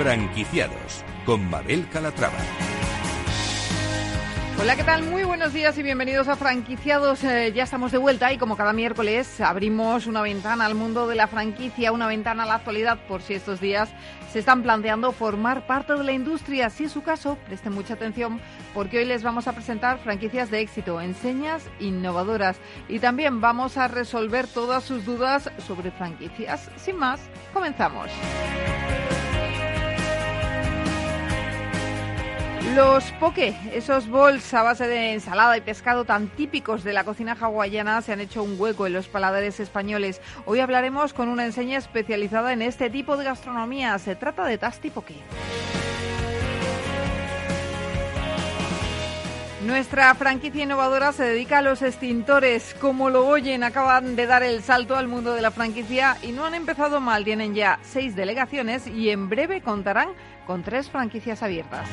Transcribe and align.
Franquiciados 0.00 1.04
con 1.26 1.50
Mabel 1.50 1.86
Calatrava. 1.92 2.38
Hola, 4.58 4.74
¿qué 4.74 4.82
tal? 4.82 5.02
Muy 5.02 5.24
buenos 5.24 5.52
días 5.52 5.76
y 5.76 5.82
bienvenidos 5.82 6.26
a 6.28 6.36
Franquiciados. 6.36 7.22
Eh, 7.22 7.52
ya 7.54 7.64
estamos 7.64 7.92
de 7.92 7.98
vuelta 7.98 8.32
y 8.32 8.38
como 8.38 8.56
cada 8.56 8.72
miércoles 8.72 9.42
abrimos 9.42 10.06
una 10.06 10.22
ventana 10.22 10.64
al 10.64 10.74
mundo 10.74 11.06
de 11.06 11.16
la 11.16 11.26
franquicia, 11.26 11.92
una 11.92 12.06
ventana 12.06 12.44
a 12.44 12.46
la 12.46 12.54
actualidad 12.54 12.98
por 13.08 13.20
si 13.20 13.34
estos 13.34 13.60
días 13.60 13.90
se 14.32 14.38
están 14.38 14.62
planteando 14.62 15.12
formar 15.12 15.66
parte 15.66 15.92
de 15.92 16.02
la 16.02 16.12
industria. 16.12 16.70
Si 16.70 16.84
es 16.84 16.92
su 16.92 17.02
caso, 17.02 17.36
presten 17.46 17.74
mucha 17.74 17.92
atención 17.92 18.40
porque 18.72 19.00
hoy 19.00 19.04
les 19.04 19.22
vamos 19.22 19.48
a 19.48 19.52
presentar 19.52 19.98
franquicias 19.98 20.50
de 20.50 20.60
éxito, 20.60 20.98
enseñas 21.02 21.62
innovadoras 21.78 22.56
y 22.88 23.00
también 23.00 23.42
vamos 23.42 23.76
a 23.76 23.86
resolver 23.86 24.46
todas 24.46 24.82
sus 24.82 25.04
dudas 25.04 25.50
sobre 25.66 25.90
franquicias. 25.90 26.70
Sin 26.78 26.96
más, 26.96 27.20
comenzamos. 27.52 28.08
Los 32.74 33.10
poke, 33.12 33.56
esos 33.72 34.08
bols 34.08 34.54
a 34.54 34.62
base 34.62 34.86
de 34.86 35.14
ensalada 35.14 35.56
y 35.56 35.60
pescado 35.60 36.04
tan 36.04 36.28
típicos 36.28 36.84
de 36.84 36.92
la 36.92 37.04
cocina 37.04 37.36
hawaiana, 37.38 38.00
se 38.00 38.12
han 38.12 38.20
hecho 38.20 38.42
un 38.42 38.60
hueco 38.60 38.86
en 38.86 38.92
los 38.92 39.08
paladares 39.08 39.58
españoles. 39.58 40.20
Hoy 40.46 40.60
hablaremos 40.60 41.12
con 41.12 41.28
una 41.28 41.44
enseña 41.44 41.78
especializada 41.78 42.52
en 42.52 42.62
este 42.62 42.88
tipo 42.88 43.16
de 43.16 43.24
gastronomía. 43.24 43.98
Se 43.98 44.14
trata 44.14 44.44
de 44.44 44.56
Tasti 44.56 44.90
Poke. 44.90 45.16
Nuestra 49.64 50.14
franquicia 50.14 50.62
innovadora 50.62 51.12
se 51.12 51.24
dedica 51.24 51.58
a 51.58 51.62
los 51.62 51.82
extintores. 51.82 52.74
Como 52.80 53.10
lo 53.10 53.26
oyen, 53.26 53.62
acaban 53.64 54.16
de 54.16 54.26
dar 54.26 54.42
el 54.42 54.62
salto 54.62 54.96
al 54.96 55.08
mundo 55.08 55.34
de 55.34 55.42
la 55.42 55.50
franquicia 55.50 56.16
y 56.22 56.32
no 56.32 56.46
han 56.46 56.54
empezado 56.54 57.00
mal. 57.00 57.24
Tienen 57.24 57.54
ya 57.54 57.78
seis 57.82 58.14
delegaciones 58.16 58.86
y 58.86 59.10
en 59.10 59.28
breve 59.28 59.60
contarán 59.60 60.10
con 60.46 60.62
tres 60.62 60.88
franquicias 60.88 61.42
abiertas. 61.42 61.88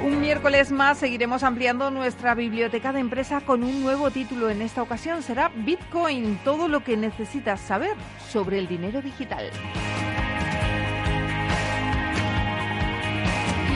Un 0.00 0.20
miércoles 0.20 0.70
más 0.70 0.98
seguiremos 0.98 1.42
ampliando 1.42 1.90
nuestra 1.90 2.36
biblioteca 2.36 2.92
de 2.92 3.00
empresa 3.00 3.40
con 3.40 3.64
un 3.64 3.82
nuevo 3.82 4.12
título. 4.12 4.48
En 4.48 4.62
esta 4.62 4.80
ocasión 4.80 5.24
será 5.24 5.50
Bitcoin, 5.52 6.38
todo 6.44 6.68
lo 6.68 6.84
que 6.84 6.96
necesitas 6.96 7.60
saber 7.60 7.96
sobre 8.28 8.60
el 8.60 8.68
dinero 8.68 9.02
digital. 9.02 9.50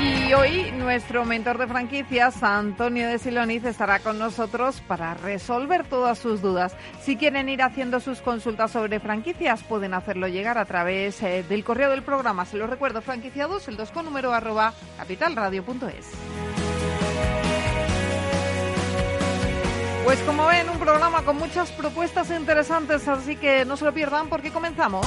Y 0.03 0.33
hoy 0.35 0.73
nuestro 0.73 1.25
mentor 1.25 1.59
de 1.59 1.69
franquicias, 1.69 2.43
Antonio 2.43 3.07
de 3.07 3.21
Siloniz, 3.21 3.65
estará 3.65 4.01
con 4.01 4.19
nosotros 4.19 4.83
para 4.89 5.15
resolver 5.15 5.85
todas 5.87 6.19
sus 6.19 6.43
dudas. 6.43 6.75
Si 7.01 7.17
quieren 7.17 7.49
ir 7.49 7.63
haciendo 7.63 8.01
sus 8.01 8.21
consultas 8.21 8.73
sobre 8.73 8.99
franquicias, 8.99 9.63
pueden 9.63 9.95
hacerlo 9.95 10.27
llegar 10.27 10.59
a 10.59 10.65
través 10.65 11.23
eh, 11.23 11.45
del 11.49 11.63
correo 11.63 11.91
del 11.91 12.03
programa. 12.03 12.45
Se 12.47 12.57
lo 12.57 12.67
recuerdo, 12.67 13.01
franquiciados, 13.01 13.69
el 13.69 13.77
2 13.77 13.93
con 13.93 14.05
número 14.05 14.33
arroba 14.33 14.75
capitalradio.es. 14.99 16.11
Pues 20.05 20.19
como 20.21 20.47
ven, 20.47 20.69
un 20.69 20.79
programa 20.79 21.23
con 21.23 21.39
muchas 21.39 21.71
propuestas 21.71 22.29
interesantes, 22.31 23.07
así 23.07 23.37
que 23.37 23.65
no 23.65 23.77
se 23.77 23.85
lo 23.85 23.95
pierdan 23.95 24.29
porque 24.29 24.51
comenzamos. 24.51 25.07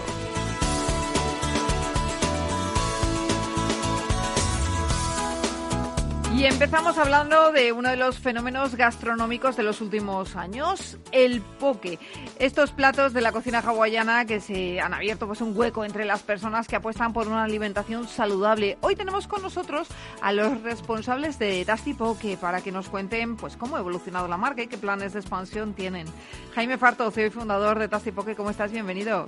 Y 6.41 6.45
empezamos 6.47 6.97
hablando 6.97 7.51
de 7.51 7.71
uno 7.71 7.89
de 7.89 7.97
los 7.97 8.17
fenómenos 8.17 8.73
gastronómicos 8.73 9.55
de 9.55 9.61
los 9.61 9.79
últimos 9.79 10.35
años, 10.35 10.97
el 11.11 11.41
poke. 11.41 11.99
Estos 12.39 12.71
platos 12.71 13.13
de 13.13 13.21
la 13.21 13.31
cocina 13.31 13.59
hawaiana 13.59 14.25
que 14.25 14.39
se 14.39 14.81
han 14.81 14.91
abierto 14.95 15.27
pues 15.27 15.41
un 15.41 15.55
hueco 15.55 15.85
entre 15.85 16.03
las 16.03 16.23
personas 16.23 16.67
que 16.67 16.75
apuestan 16.75 17.13
por 17.13 17.27
una 17.27 17.43
alimentación 17.43 18.07
saludable. 18.07 18.79
Hoy 18.81 18.95
tenemos 18.95 19.27
con 19.27 19.43
nosotros 19.43 19.87
a 20.19 20.33
los 20.33 20.63
responsables 20.63 21.37
de 21.37 21.63
Tasty 21.63 21.93
Poke 21.93 22.37
para 22.37 22.61
que 22.61 22.71
nos 22.71 22.89
cuenten 22.89 23.37
pues 23.37 23.55
cómo 23.55 23.75
ha 23.75 23.79
evolucionado 23.79 24.27
la 24.27 24.37
marca 24.37 24.63
y 24.63 24.67
qué 24.67 24.79
planes 24.79 25.13
de 25.13 25.19
expansión 25.19 25.75
tienen. 25.75 26.07
Jaime 26.55 26.79
Farto, 26.79 27.11
CEO 27.11 27.27
y 27.27 27.29
fundador 27.29 27.77
de 27.77 27.87
Tasty 27.87 28.11
Poke, 28.11 28.35
¿cómo 28.35 28.49
estás? 28.49 28.71
Bienvenido. 28.71 29.27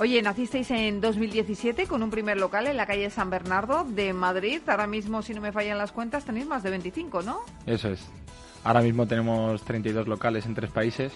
Oye, 0.00 0.22
nacisteis 0.22 0.70
en 0.70 1.02
2017 1.02 1.86
con 1.86 2.02
un 2.02 2.08
primer 2.08 2.38
local 2.38 2.66
en 2.66 2.78
la 2.78 2.86
calle 2.86 3.10
San 3.10 3.28
Bernardo 3.28 3.84
de 3.84 4.14
Madrid. 4.14 4.62
Ahora 4.66 4.86
mismo, 4.86 5.20
si 5.20 5.34
no 5.34 5.42
me 5.42 5.52
fallan 5.52 5.76
las 5.76 5.92
cuentas, 5.92 6.24
tenéis 6.24 6.46
más 6.46 6.62
de 6.62 6.70
25, 6.70 7.20
¿no? 7.20 7.40
Eso 7.66 7.90
es. 7.90 8.08
Ahora 8.64 8.80
mismo 8.80 9.06
tenemos 9.06 9.62
32 9.62 10.08
locales 10.08 10.46
en 10.46 10.54
tres 10.54 10.70
países. 10.70 11.12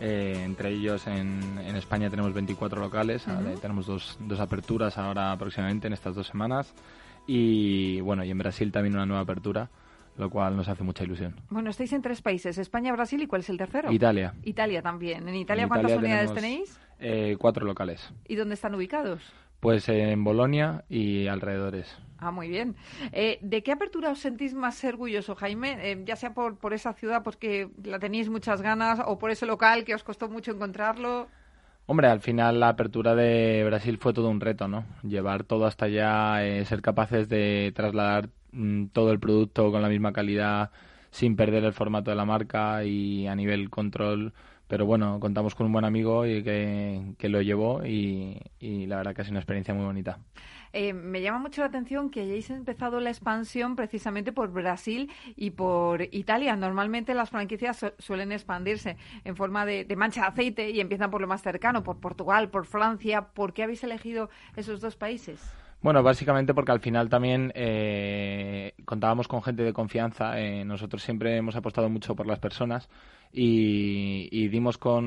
Eh, 0.00 0.40
entre 0.46 0.70
ellos 0.70 1.06
en, 1.08 1.58
en, 1.58 1.76
España 1.76 2.08
tenemos 2.08 2.32
24 2.32 2.80
locales. 2.80 3.26
Uh 3.26 3.32
-huh. 3.32 3.60
Tenemos 3.60 3.84
dos, 3.84 4.16
dos 4.18 4.40
aperturas 4.40 4.96
ahora 4.96 5.36
próximamente 5.36 5.88
en 5.88 5.92
estas 5.92 6.14
dos 6.14 6.26
semanas. 6.26 6.72
Y 7.26 8.00
bueno, 8.00 8.24
y 8.24 8.30
en 8.30 8.38
Brasil 8.38 8.72
también 8.72 8.94
una 8.94 9.04
nueva 9.04 9.24
apertura 9.24 9.68
lo 10.16 10.30
cual 10.30 10.56
nos 10.56 10.68
hace 10.68 10.84
mucha 10.84 11.04
ilusión. 11.04 11.36
Bueno, 11.50 11.70
estáis 11.70 11.92
en 11.92 12.02
tres 12.02 12.22
países, 12.22 12.58
España, 12.58 12.92
Brasil 12.92 13.22
y 13.22 13.26
¿cuál 13.26 13.40
es 13.40 13.48
el 13.50 13.58
tercero? 13.58 13.90
Italia. 13.92 14.34
Italia 14.42 14.82
también. 14.82 15.28
¿En 15.28 15.34
Italia, 15.34 15.64
en 15.64 15.68
cuántas 15.68 15.92
Italia 15.92 16.08
unidades 16.08 16.34
tenéis? 16.34 16.80
Eh, 16.98 17.36
cuatro 17.38 17.66
locales. 17.66 18.12
¿Y 18.28 18.36
dónde 18.36 18.54
están 18.54 18.74
ubicados? 18.74 19.22
Pues 19.60 19.88
en 19.88 20.24
Bolonia 20.24 20.84
y 20.88 21.28
alrededores. 21.28 21.96
Ah, 22.18 22.30
muy 22.30 22.48
bien. 22.48 22.76
Eh, 23.12 23.38
¿De 23.42 23.62
qué 23.62 23.72
apertura 23.72 24.10
os 24.10 24.20
sentís 24.20 24.54
más 24.54 24.82
orgulloso, 24.84 25.34
Jaime? 25.34 25.76
Eh, 25.80 26.02
ya 26.04 26.16
sea 26.16 26.34
por, 26.34 26.56
por 26.56 26.72
esa 26.72 26.92
ciudad 26.92 27.22
porque 27.22 27.68
la 27.82 27.98
tenéis 27.98 28.28
muchas 28.28 28.62
ganas 28.62 29.00
o 29.04 29.18
por 29.18 29.30
ese 29.30 29.46
local 29.46 29.84
que 29.84 29.94
os 29.94 30.04
costó 30.04 30.28
mucho 30.28 30.52
encontrarlo. 30.52 31.28
Hombre, 31.86 32.06
al 32.06 32.20
final 32.20 32.60
la 32.60 32.68
apertura 32.68 33.16
de 33.16 33.64
Brasil 33.66 33.98
fue 33.98 34.12
todo 34.12 34.30
un 34.30 34.40
reto, 34.40 34.68
¿no? 34.68 34.84
Llevar 35.02 35.42
todo 35.42 35.66
hasta 35.66 35.86
allá, 35.86 36.44
eh, 36.44 36.64
ser 36.64 36.80
capaces 36.80 37.28
de 37.28 37.72
trasladar 37.74 38.28
mm, 38.52 38.86
todo 38.86 39.12
el 39.12 39.20
producto 39.20 39.70
con 39.70 39.82
la 39.82 39.88
misma 39.88 40.12
calidad 40.12 40.70
sin 41.10 41.36
perder 41.36 41.64
el 41.64 41.72
formato 41.72 42.10
de 42.10 42.16
la 42.16 42.24
marca 42.24 42.84
y 42.84 43.26
a 43.26 43.34
nivel 43.36 43.70
control. 43.70 44.32
Pero 44.66 44.86
bueno, 44.86 45.20
contamos 45.20 45.54
con 45.54 45.66
un 45.66 45.72
buen 45.72 45.84
amigo 45.84 46.26
y 46.26 46.42
que, 46.42 47.14
que 47.18 47.28
lo 47.28 47.42
llevó 47.42 47.84
y, 47.84 48.40
y 48.58 48.86
la 48.86 48.96
verdad 48.96 49.14
que 49.14 49.20
ha 49.20 49.24
sido 49.24 49.32
una 49.32 49.40
experiencia 49.40 49.74
muy 49.74 49.84
bonita. 49.84 50.18
Eh, 50.72 50.94
me 50.94 51.20
llama 51.20 51.38
mucho 51.38 51.60
la 51.60 51.66
atención 51.66 52.10
que 52.10 52.22
hayáis 52.22 52.48
empezado 52.48 52.98
la 53.00 53.10
expansión 53.10 53.76
precisamente 53.76 54.32
por 54.32 54.50
Brasil 54.50 55.10
y 55.36 55.50
por 55.50 56.02
Italia. 56.14 56.56
Normalmente 56.56 57.12
las 57.12 57.28
franquicias 57.28 57.76
su 57.76 57.92
suelen 57.98 58.32
expandirse 58.32 58.96
en 59.24 59.36
forma 59.36 59.66
de, 59.66 59.84
de, 59.84 59.96
mancha 59.96 60.22
de 60.22 60.26
aceite 60.28 60.70
y 60.70 60.80
empiezan 60.80 61.10
por 61.10 61.20
lo 61.20 61.26
más 61.26 61.42
cercano, 61.42 61.82
por 61.82 62.00
Portugal, 62.00 62.48
por 62.48 62.64
Francia. 62.64 63.28
¿Por 63.34 63.52
qué 63.52 63.64
habéis 63.64 63.84
elegido 63.84 64.30
esos 64.56 64.80
dos 64.80 64.96
países? 64.96 65.61
Bueno, 65.82 66.02
básicamente 66.04 66.54
porque 66.54 66.70
al 66.70 66.80
final 66.80 67.08
también 67.08 67.52
eh, 67.56 68.72
contábamos 68.84 69.26
con 69.26 69.42
gente 69.42 69.64
de 69.64 69.72
confianza. 69.72 70.38
Eh, 70.40 70.64
nosotros 70.64 71.02
siempre 71.02 71.36
hemos 71.36 71.56
apostado 71.56 71.88
mucho 71.88 72.14
por 72.14 72.26
las 72.26 72.38
personas 72.38 72.88
y, 73.32 74.48
dimos 74.48 74.78
con 74.78 75.04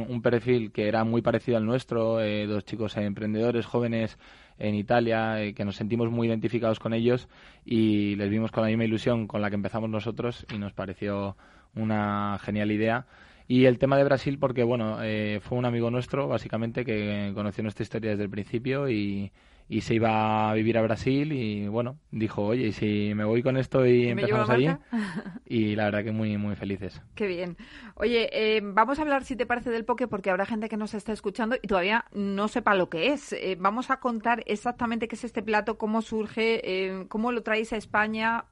un 0.00 0.20
perfil 0.22 0.72
que 0.72 0.88
era 0.88 1.04
muy 1.04 1.22
parecido 1.22 1.56
al 1.56 1.64
nuestro, 1.64 2.20
eh, 2.20 2.46
dos 2.46 2.64
chicos 2.64 2.96
emprendedores 2.96 3.66
jóvenes 3.66 4.18
en 4.58 4.74
Italia, 4.74 5.40
eh, 5.42 5.54
que 5.54 5.64
nos 5.64 5.76
sentimos 5.76 6.10
muy 6.10 6.26
identificados 6.26 6.80
con 6.80 6.92
ellos 6.92 7.28
y 7.64 8.16
les 8.16 8.28
vimos 8.28 8.50
con 8.50 8.64
la 8.64 8.68
misma 8.68 8.84
ilusión 8.84 9.28
con 9.28 9.40
la 9.40 9.48
que 9.48 9.56
empezamos 9.56 9.88
nosotros 9.88 10.44
y 10.52 10.58
nos 10.58 10.72
pareció 10.72 11.36
una 11.74 12.38
genial 12.42 12.72
idea. 12.72 13.06
Y 13.46 13.64
el 13.64 13.78
tema 13.78 13.96
de 13.96 14.04
Brasil, 14.04 14.38
porque 14.38 14.62
bueno, 14.62 14.98
eh, 15.02 15.40
fue 15.40 15.56
un 15.56 15.64
amigo 15.64 15.90
nuestro, 15.90 16.28
básicamente, 16.28 16.84
que 16.84 17.32
conoció 17.34 17.62
nuestra 17.62 17.82
historia 17.82 18.10
desde 18.10 18.24
el 18.24 18.30
principio 18.30 18.90
y, 18.90 19.32
y 19.68 19.82
se 19.82 19.94
iba 19.94 20.50
a 20.50 20.54
vivir 20.54 20.78
a 20.78 20.82
Brasil 20.82 21.32
y 21.32 21.68
bueno, 21.68 21.98
dijo, 22.10 22.42
oye, 22.42 22.68
¿y 22.68 22.72
si 22.72 23.12
me 23.14 23.24
voy 23.24 23.42
con 23.42 23.56
esto 23.56 23.86
y 23.86 24.08
empezamos 24.08 24.48
allí? 24.48 24.68
Y 25.50 25.76
la 25.76 25.84
verdad 25.84 26.04
que 26.04 26.12
muy, 26.12 26.36
muy 26.36 26.56
felices. 26.56 27.00
Qué 27.14 27.26
bien. 27.26 27.56
Oye, 27.94 28.28
eh, 28.32 28.60
vamos 28.62 28.98
a 28.98 29.02
hablar, 29.02 29.24
si 29.24 29.34
te 29.34 29.46
parece, 29.46 29.70
del 29.70 29.84
poke, 29.84 30.06
porque 30.06 30.30
habrá 30.30 30.44
gente 30.44 30.68
que 30.68 30.76
nos 30.76 30.94
está 30.94 31.12
escuchando 31.12 31.56
y 31.60 31.66
todavía 31.66 32.04
no 32.12 32.48
sepa 32.48 32.74
lo 32.74 32.88
que 32.88 33.12
es. 33.12 33.32
Eh, 33.32 33.56
vamos 33.58 33.90
a 33.90 34.00
contar 34.00 34.42
exactamente 34.46 35.08
qué 35.08 35.16
es 35.16 35.24
este 35.24 35.42
plato, 35.42 35.78
cómo 35.78 36.02
surge, 36.02 36.60
eh, 36.64 37.06
cómo 37.08 37.32
lo 37.32 37.42
traéis 37.42 37.72
a 37.72 37.76
España, 37.76 38.44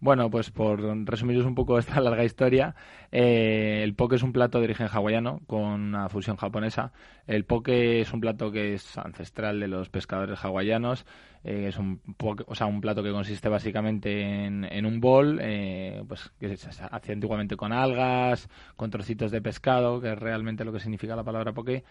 bueno, 0.00 0.30
pues 0.30 0.50
por 0.50 0.80
resumiros 1.06 1.44
un 1.44 1.54
poco 1.54 1.78
esta 1.78 2.00
larga 2.00 2.24
historia, 2.24 2.74
eh, 3.10 3.80
el 3.82 3.94
poke 3.94 4.16
es 4.16 4.22
un 4.22 4.32
plato 4.32 4.58
de 4.58 4.64
origen 4.64 4.88
hawaiano 4.88 5.40
con 5.46 5.62
una 5.62 6.08
fusión 6.08 6.36
japonesa. 6.36 6.92
El 7.26 7.44
poke 7.44 8.00
es 8.00 8.12
un 8.12 8.20
plato 8.20 8.52
que 8.52 8.74
es 8.74 8.96
ancestral 8.96 9.58
de 9.60 9.68
los 9.68 9.88
pescadores 9.88 10.38
hawaianos. 10.44 11.04
Eh, 11.44 11.66
es 11.68 11.78
un, 11.78 11.98
poke, 12.16 12.44
o 12.46 12.54
sea, 12.54 12.66
un 12.66 12.80
plato 12.80 13.02
que 13.02 13.10
consiste 13.10 13.48
básicamente 13.48 14.44
en, 14.44 14.64
en 14.64 14.86
un 14.86 15.00
bol, 15.00 15.38
eh, 15.42 16.02
pues 16.06 16.30
que 16.38 16.56
se 16.56 16.68
hacía 16.68 17.14
antiguamente 17.14 17.56
con 17.56 17.72
algas, 17.72 18.48
con 18.76 18.90
trocitos 18.90 19.30
de 19.30 19.42
pescado, 19.42 20.00
que 20.00 20.12
es 20.12 20.18
realmente 20.18 20.64
lo 20.64 20.72
que 20.72 20.80
significa 20.80 21.16
la 21.16 21.24
palabra 21.24 21.52
poke 21.52 21.84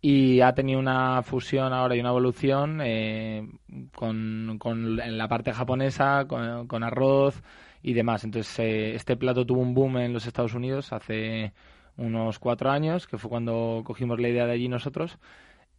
y 0.00 0.40
ha 0.40 0.54
tenido 0.54 0.78
una 0.78 1.22
fusión 1.22 1.72
ahora 1.72 1.96
y 1.96 2.00
una 2.00 2.10
evolución 2.10 2.80
eh, 2.82 3.48
con, 3.94 4.56
con, 4.58 5.00
en 5.00 5.18
la 5.18 5.28
parte 5.28 5.52
japonesa, 5.52 6.26
con, 6.26 6.82
arroz 6.84 7.42
y 7.82 7.94
demás. 7.94 8.24
Entonces, 8.24 8.58
eh, 8.58 8.94
este 8.94 9.16
plato 9.16 9.46
tuvo 9.46 9.60
un 9.60 9.74
boom 9.74 9.98
en 9.98 10.12
los 10.12 10.26
Estados 10.26 10.54
Unidos 10.54 10.92
hace 10.92 11.52
unos 11.96 12.38
cuatro 12.38 12.70
años, 12.70 13.06
que 13.06 13.18
fue 13.18 13.30
cuando 13.30 13.82
cogimos 13.84 14.20
la 14.20 14.28
idea 14.28 14.46
de 14.46 14.52
allí 14.52 14.68
nosotros. 14.68 15.18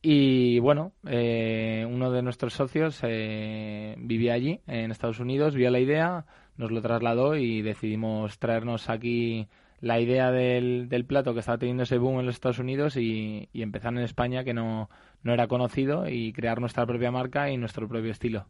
Y 0.01 0.59
bueno, 0.59 0.93
eh, 1.07 1.85
uno 1.89 2.11
de 2.11 2.21
nuestros 2.21 2.53
socios 2.53 3.01
vivía 3.01 4.33
allí, 4.33 4.61
en 4.67 4.91
Estados 4.91 5.19
Unidos, 5.19 5.55
vio 5.55 5.69
la 5.69 5.79
idea, 5.79 6.25
nos 6.55 6.71
lo 6.71 6.81
trasladó 6.81 7.35
y 7.35 7.61
decidimos 7.61 8.39
traernos 8.39 8.89
aquí 8.89 9.47
la 9.79 9.99
idea 9.99 10.31
del, 10.31 10.89
del, 10.89 11.05
plato 11.05 11.33
que 11.33 11.39
estaba 11.39 11.57
teniendo 11.57 11.83
ese 11.83 11.97
boom 11.97 12.19
en 12.19 12.25
los 12.25 12.35
Estados 12.35 12.59
Unidos 12.59 12.97
y, 12.97 13.49
empezar 13.53 13.93
en 13.93 13.99
España 13.99 14.43
que 14.43 14.53
no, 14.53 14.89
no, 15.23 15.33
era 15.33 15.47
conocido 15.47 16.07
y 16.09 16.33
crear 16.33 16.59
nuestra 16.59 16.85
propia 16.85 17.11
marca 17.11 17.49
y 17.49 17.57
nuestro 17.57 17.87
propio 17.87 18.11
estilo. 18.11 18.47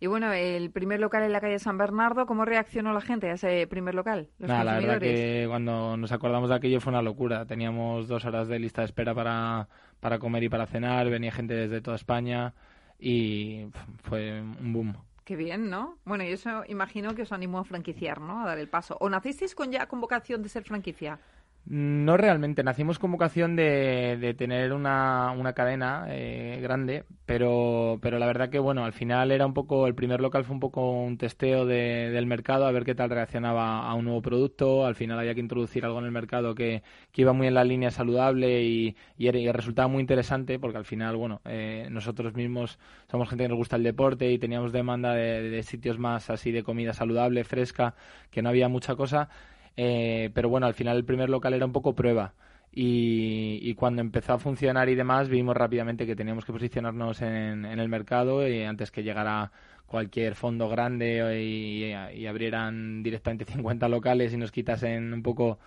Y 0.00 0.06
bueno, 0.06 0.32
el 0.32 0.70
primer 0.70 0.98
local 0.98 1.22
en 1.22 1.32
la 1.32 1.42
calle 1.42 1.58
San 1.58 1.76
Bernardo, 1.76 2.24
¿cómo 2.24 2.46
reaccionó 2.46 2.94
la 2.94 3.02
gente 3.02 3.28
a 3.28 3.34
ese 3.34 3.66
primer 3.66 3.94
local? 3.94 4.28
la 4.38 4.64
verdad 4.64 4.98
que 4.98 5.44
cuando 5.46 5.96
nos 5.98 6.10
acordamos 6.12 6.48
de 6.48 6.54
aquello 6.54 6.80
fue 6.80 6.92
una 6.92 7.02
locura. 7.02 7.44
Teníamos 7.44 8.08
dos 8.08 8.24
horas 8.24 8.48
de 8.48 8.58
lista 8.58 8.80
de 8.80 8.86
espera 8.86 9.14
para, 9.14 9.68
para 10.00 10.18
comer 10.18 10.44
y 10.44 10.48
para 10.48 10.66
cenar, 10.66 11.10
venía 11.10 11.32
gente 11.32 11.52
desde 11.54 11.82
toda 11.82 11.96
España 11.96 12.54
y 12.98 13.66
fue 14.04 14.40
un 14.40 14.72
boom. 14.72 14.96
Qué 15.26 15.34
bien, 15.34 15.70
¿no? 15.70 15.98
Bueno, 16.04 16.22
y 16.22 16.28
eso 16.28 16.62
imagino 16.68 17.14
que 17.16 17.22
os 17.22 17.32
animó 17.32 17.58
a 17.58 17.64
franquiciar, 17.64 18.20
¿no? 18.20 18.42
A 18.42 18.46
dar 18.46 18.58
el 18.58 18.68
paso. 18.68 18.96
¿O 19.00 19.10
nacisteis 19.10 19.56
con 19.56 19.72
ya 19.72 19.88
convocación 19.88 20.40
de 20.42 20.48
ser 20.48 20.62
franquicia? 20.62 21.20
No 21.68 22.16
realmente, 22.16 22.62
nacimos 22.62 23.00
con 23.00 23.10
vocación 23.10 23.56
de, 23.56 24.16
de 24.20 24.34
tener 24.34 24.72
una, 24.72 25.32
una 25.32 25.52
cadena 25.52 26.06
eh, 26.08 26.60
grande, 26.62 27.04
pero, 27.24 27.98
pero 28.00 28.20
la 28.20 28.26
verdad 28.26 28.50
que 28.50 28.60
bueno, 28.60 28.84
al 28.84 28.92
final 28.92 29.32
era 29.32 29.46
un 29.46 29.52
poco, 29.52 29.88
el 29.88 29.96
primer 29.96 30.20
local 30.20 30.44
fue 30.44 30.54
un 30.54 30.60
poco 30.60 30.92
un 30.92 31.18
testeo 31.18 31.66
de, 31.66 32.10
del 32.12 32.26
mercado, 32.26 32.66
a 32.66 32.70
ver 32.70 32.84
qué 32.84 32.94
tal 32.94 33.10
reaccionaba 33.10 33.80
a 33.80 33.94
un 33.94 34.04
nuevo 34.04 34.22
producto, 34.22 34.86
al 34.86 34.94
final 34.94 35.18
había 35.18 35.34
que 35.34 35.40
introducir 35.40 35.84
algo 35.84 35.98
en 35.98 36.04
el 36.04 36.12
mercado 36.12 36.54
que, 36.54 36.84
que 37.10 37.22
iba 37.22 37.32
muy 37.32 37.48
en 37.48 37.54
la 37.54 37.64
línea 37.64 37.90
saludable 37.90 38.62
y, 38.62 38.96
y, 39.18 39.50
resultaba 39.50 39.88
muy 39.88 40.02
interesante 40.02 40.60
porque 40.60 40.78
al 40.78 40.84
final, 40.84 41.16
bueno, 41.16 41.40
eh, 41.46 41.88
nosotros 41.90 42.34
mismos 42.34 42.78
somos 43.10 43.28
gente 43.28 43.42
que 43.42 43.48
nos 43.48 43.58
gusta 43.58 43.74
el 43.74 43.82
deporte 43.82 44.30
y 44.30 44.38
teníamos 44.38 44.70
demanda 44.70 45.14
de, 45.14 45.50
de 45.50 45.62
sitios 45.64 45.98
más 45.98 46.30
así 46.30 46.52
de 46.52 46.62
comida 46.62 46.92
saludable, 46.92 47.42
fresca, 47.42 47.96
que 48.30 48.40
no 48.40 48.50
había 48.50 48.68
mucha 48.68 48.94
cosa 48.94 49.30
eh, 49.76 50.30
pero 50.34 50.48
bueno, 50.48 50.66
al 50.66 50.74
final 50.74 50.96
el 50.96 51.04
primer 51.04 51.28
local 51.30 51.54
era 51.54 51.66
un 51.66 51.72
poco 51.72 51.94
prueba. 51.94 52.34
Y, 52.78 53.74
cuando 53.74 54.02
empezó 54.02 54.34
a 54.34 54.38
funcionar 54.38 54.88
y 54.90 54.94
demás, 54.94 55.30
vimos 55.30 55.56
rápidamente 55.56 56.04
que 56.06 56.14
teníamos 56.14 56.44
que 56.44 56.52
posicionarnos 56.52 57.22
en, 57.22 57.64
el 57.64 57.88
mercado 57.88 58.46
y 58.46 58.64
antes 58.64 58.90
que 58.90 59.02
llegara 59.02 59.50
cualquier 59.86 60.34
fondo 60.34 60.68
grande 60.68 61.40
y, 61.42 62.26
abrieran 62.26 63.02
directamente 63.02 63.44
50 63.52 63.88
locales 63.88 64.32
y 64.34 64.36
nos 64.36 64.52
quitasen 64.52 65.12
un 65.14 65.22
poco 65.22 65.58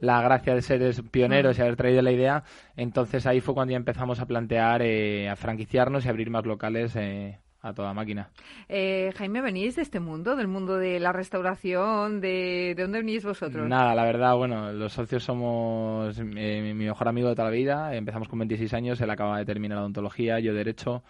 la 0.00 0.22
gracia 0.22 0.54
de 0.54 0.62
ser 0.62 0.94
pioneros 1.10 1.58
y 1.58 1.62
haber 1.62 1.76
traído 1.76 2.02
la 2.02 2.12
idea. 2.12 2.44
Entonces 2.76 3.26
ahí 3.26 3.40
fue 3.40 3.54
cuando 3.54 3.72
ya 3.72 3.76
empezamos 3.76 4.20
a 4.20 4.26
plantear 4.26 4.82
eh, 4.82 5.28
a 5.28 5.36
franquiciarnos 5.36 6.06
y 6.06 6.08
abrir 6.08 6.30
más 6.30 6.46
locales 6.46 6.96
eh, 6.96 7.40
a 7.64 7.72
toda 7.72 7.94
máquina. 7.94 8.28
Eh, 8.68 9.10
Jaime, 9.16 9.40
¿venís 9.40 9.76
de 9.76 9.82
este 9.82 9.98
mundo, 9.98 10.36
del 10.36 10.48
mundo 10.48 10.76
de 10.76 11.00
la 11.00 11.12
restauración? 11.12 12.20
¿De, 12.20 12.74
dónde 12.76 12.98
venís 12.98 13.24
vosotros? 13.24 13.66
Nada, 13.66 13.94
la 13.94 14.04
verdad, 14.04 14.36
bueno, 14.36 14.70
los 14.70 14.92
socios 14.92 15.24
somos 15.24 16.18
eh, 16.18 16.60
mi 16.62 16.74
mejor 16.74 17.08
amigo 17.08 17.28
de 17.30 17.34
toda 17.34 17.48
la 17.48 17.54
vida. 17.54 17.94
Empezamos 17.94 18.28
con 18.28 18.38
26 18.40 18.74
años, 18.74 19.00
él 19.00 19.08
acaba 19.08 19.38
de 19.38 19.46
terminar 19.46 19.76
la 19.76 19.82
odontología, 19.82 20.38
yo 20.40 20.52
derecho. 20.52 21.02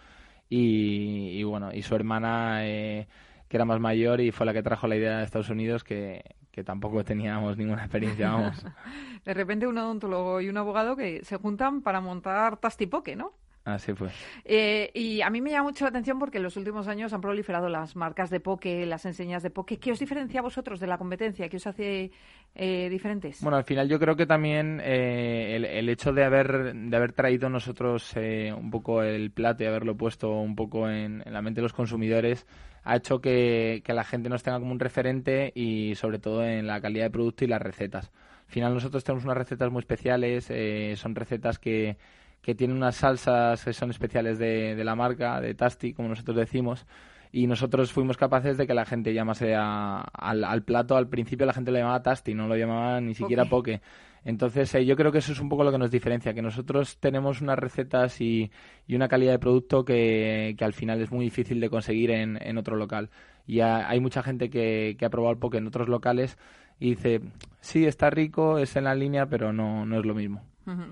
Y, 0.47 1.43
bueno, 1.43 1.71
y 1.73 1.81
su 1.81 1.93
hermana, 1.93 2.65
eh, 2.65 3.07
que 3.49 3.57
era 3.57 3.65
más 3.65 3.81
mayor 3.81 4.21
y 4.21 4.31
fue 4.31 4.45
la 4.45 4.53
que 4.53 4.63
trajo 4.63 4.87
la 4.87 4.95
idea 4.95 5.17
de 5.17 5.25
Estados 5.25 5.49
Unidos, 5.49 5.83
que, 5.83 6.23
que 6.51 6.63
tampoco 6.63 7.03
teníamos 7.03 7.57
ninguna 7.57 7.81
experiencia, 7.81 8.29
vamos. 8.29 8.63
de 9.25 9.33
repente 9.33 9.67
un 9.67 9.77
odontólogo 9.77 10.39
y 10.39 10.47
un 10.47 10.57
abogado 10.57 10.95
que 10.95 11.21
se 11.25 11.35
juntan 11.35 11.81
para 11.81 11.99
montar 11.99 12.57
Tastipoque, 12.57 13.17
¿no? 13.17 13.33
Así 13.65 13.93
fue. 13.93 14.09
Eh, 14.43 14.91
y 14.93 15.21
a 15.21 15.31
mí 15.31 15.41
me 15.41 15.49
llama 15.49 15.63
mucho 15.63 15.85
la 15.85 15.89
atención 15.89 16.19
porque 16.19 16.37
en 16.37 16.43
los 16.43 16.55
últimos 16.55 16.87
años 16.87 17.11
han 17.13 17.21
proliferado 17.21 17.67
las 17.67 17.95
marcas 17.95 18.29
de 18.29 18.39
poke, 18.39 18.85
las 18.85 19.05
enseñas 19.07 19.41
de 19.41 19.49
poke. 19.49 19.79
¿Qué 19.79 19.91
os 19.91 19.97
diferencia 19.97 20.39
a 20.39 20.43
vosotros 20.43 20.79
de 20.79 20.85
la 20.85 20.99
competencia? 20.99 21.49
¿Qué 21.49 21.57
os 21.57 21.65
hace 21.65 22.11
eh, 22.53 22.89
diferentes? 22.89 23.41
Bueno, 23.41 23.57
al 23.57 23.63
final 23.63 23.89
yo 23.89 23.99
creo 23.99 24.15
que 24.15 24.27
también 24.27 24.79
eh, 24.83 25.55
el, 25.55 25.89
hecho 25.89 26.13
de 26.13 26.23
haber, 26.23 26.75
de 26.75 26.95
haber 26.95 27.13
traído 27.13 27.49
nosotros 27.49 28.13
un 28.15 28.69
poco 28.69 29.01
el 29.01 29.31
plato 29.31 29.63
y 29.63 29.65
haberlo 29.65 29.97
puesto 29.97 30.29
un 30.29 30.55
poco 30.55 30.87
en, 30.87 31.23
la 31.25 31.41
mente 31.41 31.61
de 31.61 31.63
los 31.63 31.73
consumidores 31.73 32.45
ha 32.83 32.97
hecho 32.97 33.19
que, 33.19 33.81
que 33.83 33.93
la 33.93 34.03
gente 34.03 34.29
nos 34.29 34.43
tenga 34.43 34.59
como 34.59 34.73
un 34.73 34.79
referente 34.79 35.51
y 35.55 35.95
sobre 35.95 36.19
todo 36.19 36.45
en 36.45 36.67
la 36.67 36.79
calidad 36.79 37.05
de 37.05 37.09
producto 37.09 37.43
y 37.43 37.47
las 37.47 37.63
recetas. 37.63 38.11
Al 38.45 38.51
final 38.51 38.75
nosotros 38.75 39.03
tenemos 39.03 39.25
unas 39.25 39.37
recetas 39.37 39.71
muy 39.71 39.79
especiales, 39.79 40.51
son 40.99 41.15
recetas 41.15 41.57
que 41.57 41.97
que 42.45 42.53
tiene 42.53 42.75
unas 42.75 42.97
salsas 42.97 43.65
que 43.65 43.73
son 43.73 43.89
especiales 43.89 44.37
de, 44.37 44.75
de 44.75 44.83
la 44.83 44.95
marca, 44.95 45.41
de 45.41 45.55
Tasti, 45.55 45.93
como 45.95 46.09
nosotros 46.09 46.37
decimos, 46.37 46.85
y 47.31 47.47
nosotros 47.47 47.91
fuimos 47.91 48.17
capaces 48.17 48.55
de 48.55 48.67
que 48.67 48.75
la 48.75 48.85
gente 48.85 49.15
llamase 49.15 49.55
al, 49.55 50.03
al, 50.13 50.61
plato, 50.61 50.95
al 50.95 51.07
principio 51.07 51.47
la 51.47 51.53
gente 51.53 51.71
lo 51.71 51.79
llamaba 51.79 52.03
Tasti, 52.03 52.35
no 52.35 52.47
lo 52.47 52.55
llamaba 52.55 53.01
ni 53.01 53.15
siquiera 53.15 53.45
Poke. 53.45 53.81
Entonces 54.23 54.75
eh, 54.75 54.85
yo 54.85 54.95
creo 54.95 55.11
que 55.11 55.17
eso 55.17 55.31
es 55.31 55.39
un 55.39 55.49
poco 55.49 55.63
lo 55.63 55.71
que 55.71 55.79
nos 55.79 55.89
diferencia, 55.89 56.35
que 56.35 56.43
nosotros 56.43 56.99
tenemos 56.99 57.41
unas 57.41 57.57
recetas 57.57 58.21
y, 58.21 58.51
y 58.85 58.95
una 58.95 59.07
calidad 59.07 59.31
de 59.31 59.39
producto 59.39 59.83
que, 59.83 60.53
que, 60.55 60.65
al 60.65 60.73
final 60.73 61.01
es 61.01 61.11
muy 61.11 61.25
difícil 61.25 61.59
de 61.59 61.71
conseguir 61.71 62.11
en, 62.11 62.37
en 62.39 62.59
otro 62.59 62.75
local. 62.75 63.09
Y 63.47 63.61
hay 63.61 63.99
mucha 63.99 64.21
gente 64.21 64.51
que, 64.51 64.95
que 64.99 65.05
ha 65.05 65.09
probado 65.09 65.33
el 65.33 65.39
Poke 65.39 65.57
en 65.57 65.65
otros 65.65 65.89
locales 65.89 66.37
y 66.79 66.91
dice, 66.91 67.21
sí, 67.59 67.87
está 67.87 68.11
rico, 68.11 68.59
es 68.59 68.75
en 68.75 68.83
la 68.83 68.93
línea, 68.93 69.25
pero 69.25 69.51
no, 69.51 69.87
no 69.87 69.97
es 69.97 70.05
lo 70.05 70.13
mismo. 70.13 70.43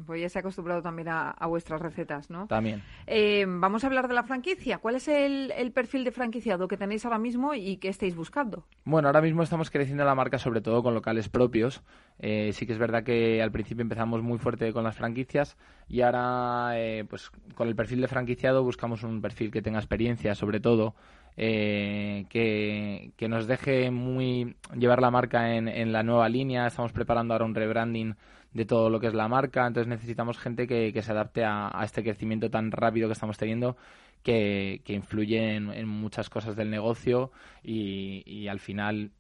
Pues 0.06 0.22
ya 0.22 0.30
se 0.30 0.40
ha 0.40 0.42
acostumbrado 0.42 0.82
también 0.82 1.08
a, 1.10 1.36
vuestras 1.48 1.82
recetas, 1.82 2.30
¿no? 2.30 2.48
También. 2.48 2.84
Eh, 3.08 3.46
vamos 3.48 3.84
a 3.84 3.88
hablar 3.88 4.08
de 4.08 4.14
la 4.14 4.24
franquicia. 4.24 4.78
¿Cuál 4.78 4.96
es 4.96 5.08
el, 5.08 5.72
perfil 5.74 6.04
de 6.04 6.12
franquiciado 6.12 6.68
que 6.68 6.78
tenéis 6.78 7.06
ahora 7.06 7.18
mismo 7.18 7.54
y 7.54 7.78
que 7.78 7.90
estáis 7.90 8.16
buscando? 8.16 8.66
Bueno, 8.86 9.08
ahora 9.08 9.22
mismo 9.22 9.44
estamos 9.44 9.72
creciendo 9.72 10.06
la 10.06 10.16
marca 10.16 10.38
sobre 10.38 10.62
todo 10.62 10.84
con 10.84 10.94
locales 10.94 11.30
propios. 11.30 11.82
Eh, 12.20 12.52
sí 12.54 12.66
que 12.66 12.74
es 12.74 12.80
verdad 12.80 13.04
que 13.04 13.42
al 13.42 13.52
principio 13.52 13.82
empezamos 13.82 14.22
muy 14.22 14.38
fuerte 14.38 14.72
con 14.74 14.84
las 14.84 14.96
franquicias 14.96 15.58
y 15.88 16.02
ahora, 16.02 16.74
eh, 16.76 17.06
pues 17.10 17.32
con 17.56 17.68
el 17.68 17.76
perfil 17.76 18.02
de 18.02 18.08
franquiciado 18.08 18.64
buscamos 18.64 19.04
un 19.04 19.22
perfil 19.22 19.52
que 19.52 19.62
tenga 19.62 19.80
experiencia, 19.80 20.36
sobre 20.36 20.60
todo. 20.60 20.96
que, 21.36 23.12
que, 23.18 23.28
nos 23.28 23.48
deje 23.48 23.90
muy 23.90 24.56
llevar 24.78 25.02
la 25.02 25.10
marca 25.10 25.56
en, 25.56 25.68
en 25.68 25.92
la 25.92 26.04
nueva 26.04 26.30
línea. 26.30 26.68
Estamos 26.68 26.92
preparando 26.92 27.34
ahora 27.34 27.46
un 27.46 27.56
rebranding 27.56 28.16
de 28.54 28.66
todo 28.66 28.90
lo 28.90 29.00
que 29.00 29.08
es 29.08 29.14
la 29.14 29.28
marca. 29.28 29.66
Entonces 29.68 29.88
necesitamos 29.88 30.38
gente 30.38 30.68
que, 30.68 30.94
que 30.94 31.02
se 31.02 31.12
adapte 31.12 31.44
a, 31.46 31.72
este 31.84 32.04
crecimiento 32.04 32.50
tan 32.50 32.72
rápido 32.72 33.08
que 33.08 33.14
estamos 33.14 33.38
teniendo, 33.38 33.78
que, 34.22 34.82
que 34.86 34.94
influye 34.94 35.56
en, 35.56 35.88
muchas 35.88 36.30
cosas 36.30 36.56
del 36.56 36.70
negocio 36.70 37.32
y, 37.64 38.24
y 38.26 38.48
al 38.48 38.60
final 38.60 39.12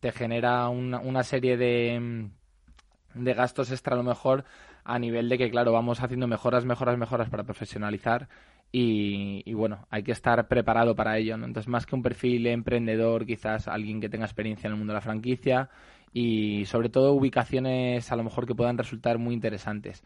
te 0.00 0.12
genera 0.12 0.68
una, 0.68 0.98
una 1.00 1.22
serie 1.22 1.56
de, 1.56 2.28
de 3.14 3.34
gastos 3.34 3.70
extra 3.70 3.94
a 3.94 3.98
lo 3.98 4.02
mejor 4.04 4.44
a 4.84 4.98
nivel 4.98 5.28
de 5.28 5.38
que, 5.38 5.50
claro, 5.50 5.72
vamos 5.72 6.02
haciendo 6.02 6.26
mejoras, 6.26 6.64
mejoras, 6.64 6.96
mejoras 6.96 7.28
para 7.28 7.44
profesionalizar 7.44 8.28
y, 8.72 9.42
y, 9.44 9.52
bueno, 9.52 9.86
hay 9.90 10.02
que 10.02 10.12
estar 10.12 10.48
preparado 10.48 10.94
para 10.94 11.18
ello. 11.18 11.36
¿no? 11.36 11.44
Entonces, 11.44 11.68
más 11.68 11.86
que 11.86 11.94
un 11.94 12.02
perfil 12.02 12.46
emprendedor, 12.46 13.26
quizás 13.26 13.68
alguien 13.68 14.00
que 14.00 14.08
tenga 14.08 14.24
experiencia 14.24 14.68
en 14.68 14.72
el 14.72 14.78
mundo 14.78 14.92
de 14.92 14.96
la 14.96 15.00
franquicia 15.02 15.68
y 16.12 16.64
sobre 16.66 16.88
todo 16.88 17.12
ubicaciones 17.12 18.10
a 18.10 18.16
lo 18.16 18.24
mejor 18.24 18.46
que 18.46 18.54
puedan 18.54 18.78
resultar 18.78 19.18
muy 19.18 19.34
interesantes. 19.34 20.02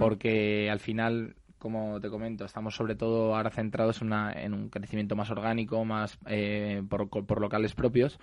Porque 0.00 0.68
al 0.68 0.80
final, 0.80 1.36
como 1.58 2.00
te 2.00 2.10
comento, 2.10 2.44
estamos 2.44 2.74
sobre 2.74 2.96
todo 2.96 3.36
ahora 3.36 3.50
centrados 3.50 4.00
en, 4.02 4.08
una, 4.08 4.32
en 4.32 4.52
un 4.52 4.68
crecimiento 4.68 5.14
más 5.14 5.30
orgánico, 5.30 5.84
más 5.84 6.18
eh, 6.26 6.82
por, 6.88 7.08
por 7.08 7.40
locales 7.40 7.74
propios. 7.74 8.18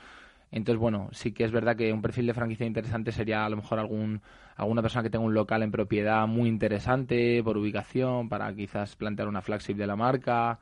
Entonces, 0.52 0.80
bueno, 0.80 1.08
sí 1.14 1.32
que 1.32 1.46
es 1.46 1.52
verdad 1.52 1.76
que 1.76 1.92
un 1.94 2.02
perfil 2.02 2.28
de 2.28 2.34
franquicia 2.34 2.66
interesante 2.66 3.12
sería 3.12 3.46
a 3.46 3.50
lo 3.50 3.56
mejor 3.56 3.80
algún, 3.80 4.22
alguna 4.56 4.84
persona 4.84 5.02
que 5.04 5.10
tenga 5.10 5.26
un 5.26 5.34
local 5.34 5.64
en 5.64 5.72
propiedad 5.72 6.28
muy 6.28 6.48
interesante 6.48 7.42
por 7.44 7.58
ubicación, 7.58 8.30
para 8.30 8.54
quizás 8.54 8.96
plantear 8.96 9.30
una 9.30 9.42
flagship 9.42 9.76
de 9.76 9.88
la 9.88 9.96
marca, 9.96 10.60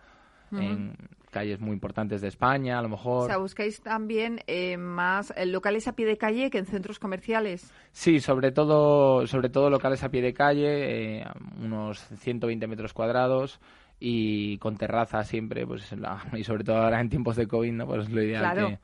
en 0.51 0.93
calles 1.31 1.59
muy 1.59 1.73
importantes 1.73 2.21
de 2.21 2.27
España, 2.27 2.77
a 2.77 2.81
lo 2.81 2.89
mejor. 2.89 3.23
O 3.23 3.27
sea, 3.27 3.37
buscáis 3.37 3.81
también 3.81 4.41
eh, 4.45 4.77
más 4.77 5.33
eh, 5.35 5.45
locales 5.45 5.87
a 5.87 5.93
pie 5.93 6.05
de 6.05 6.17
calle 6.17 6.51
que 6.51 6.59
en 6.59 6.65
centros 6.65 6.99
comerciales. 6.99 7.73
Sí, 7.91 8.19
sobre 8.19 8.51
todo, 8.51 9.25
sobre 9.25 9.49
todo 9.49 9.69
locales 9.69 10.03
a 10.03 10.09
pie 10.09 10.21
de 10.21 10.33
calle, 10.33 11.21
eh, 11.21 11.25
unos 11.59 11.99
120 11.99 12.67
metros 12.67 12.93
cuadrados 12.93 13.59
y 13.99 14.57
con 14.59 14.77
terraza 14.77 15.23
siempre, 15.23 15.65
pues 15.65 15.91
y 16.37 16.43
sobre 16.43 16.63
todo 16.63 16.77
ahora 16.77 17.01
en 17.01 17.09
tiempos 17.09 17.35
de 17.35 17.47
COVID, 17.47 17.71
¿no? 17.71 17.87
Pues 17.87 18.07
es 18.07 18.11
lo 18.11 18.21
ideal 18.21 18.79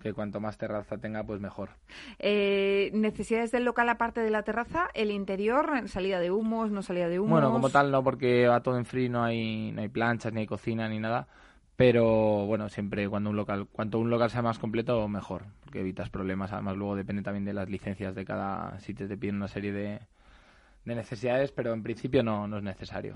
que 0.00 0.12
cuanto 0.12 0.40
más 0.40 0.58
terraza 0.58 0.98
tenga, 0.98 1.22
pues 1.22 1.40
mejor. 1.40 1.70
Eh, 2.18 2.90
¿Necesidades 2.92 3.52
del 3.52 3.64
local 3.64 3.88
aparte 3.88 4.20
de 4.20 4.30
la 4.30 4.42
terraza? 4.42 4.88
¿El 4.94 5.10
interior? 5.10 5.88
¿Salida 5.88 6.18
de 6.18 6.30
humos? 6.30 6.70
¿No 6.70 6.82
salida 6.82 7.08
de 7.08 7.20
humos? 7.20 7.32
Bueno, 7.32 7.52
como 7.52 7.70
tal 7.70 7.90
no, 7.90 8.02
porque 8.02 8.48
va 8.48 8.60
todo 8.60 8.76
en 8.76 8.84
frío, 8.84 9.10
no 9.10 9.22
hay, 9.22 9.70
no 9.72 9.82
hay 9.82 9.88
planchas, 9.88 10.32
ni 10.32 10.40
hay 10.40 10.46
cocina, 10.46 10.88
ni 10.88 10.98
nada. 10.98 11.28
Pero 11.80 12.44
bueno, 12.44 12.68
siempre 12.68 13.08
cuando 13.08 13.30
un 13.30 13.36
local, 13.36 13.66
cuanto 13.72 13.98
un 13.98 14.10
local 14.10 14.28
sea 14.28 14.42
más 14.42 14.58
completo, 14.58 15.08
mejor, 15.08 15.44
porque 15.64 15.80
evitas 15.80 16.10
problemas. 16.10 16.52
Además, 16.52 16.76
luego 16.76 16.94
depende 16.94 17.22
también 17.22 17.46
de 17.46 17.54
las 17.54 17.70
licencias 17.70 18.14
de 18.14 18.26
cada 18.26 18.78
sitio, 18.80 19.08
te 19.08 19.16
piden 19.16 19.36
una 19.36 19.48
serie 19.48 19.72
de, 19.72 20.00
de 20.84 20.94
necesidades, 20.94 21.52
pero 21.52 21.72
en 21.72 21.82
principio 21.82 22.22
no, 22.22 22.46
no 22.46 22.58
es 22.58 22.62
necesario. 22.62 23.14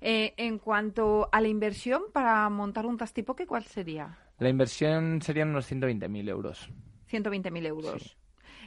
Eh, 0.00 0.32
en 0.38 0.58
cuanto 0.58 1.28
a 1.30 1.42
la 1.42 1.48
inversión 1.48 2.04
para 2.10 2.48
montar 2.48 2.86
un 2.86 2.96
Tastipoque, 2.96 3.46
¿cuál 3.46 3.64
sería? 3.64 4.16
La 4.38 4.48
inversión 4.48 5.20
serían 5.20 5.50
unos 5.50 5.70
120.000 5.70 6.30
euros. 6.30 6.70
120.000 7.10 7.66
euros. 7.66 8.16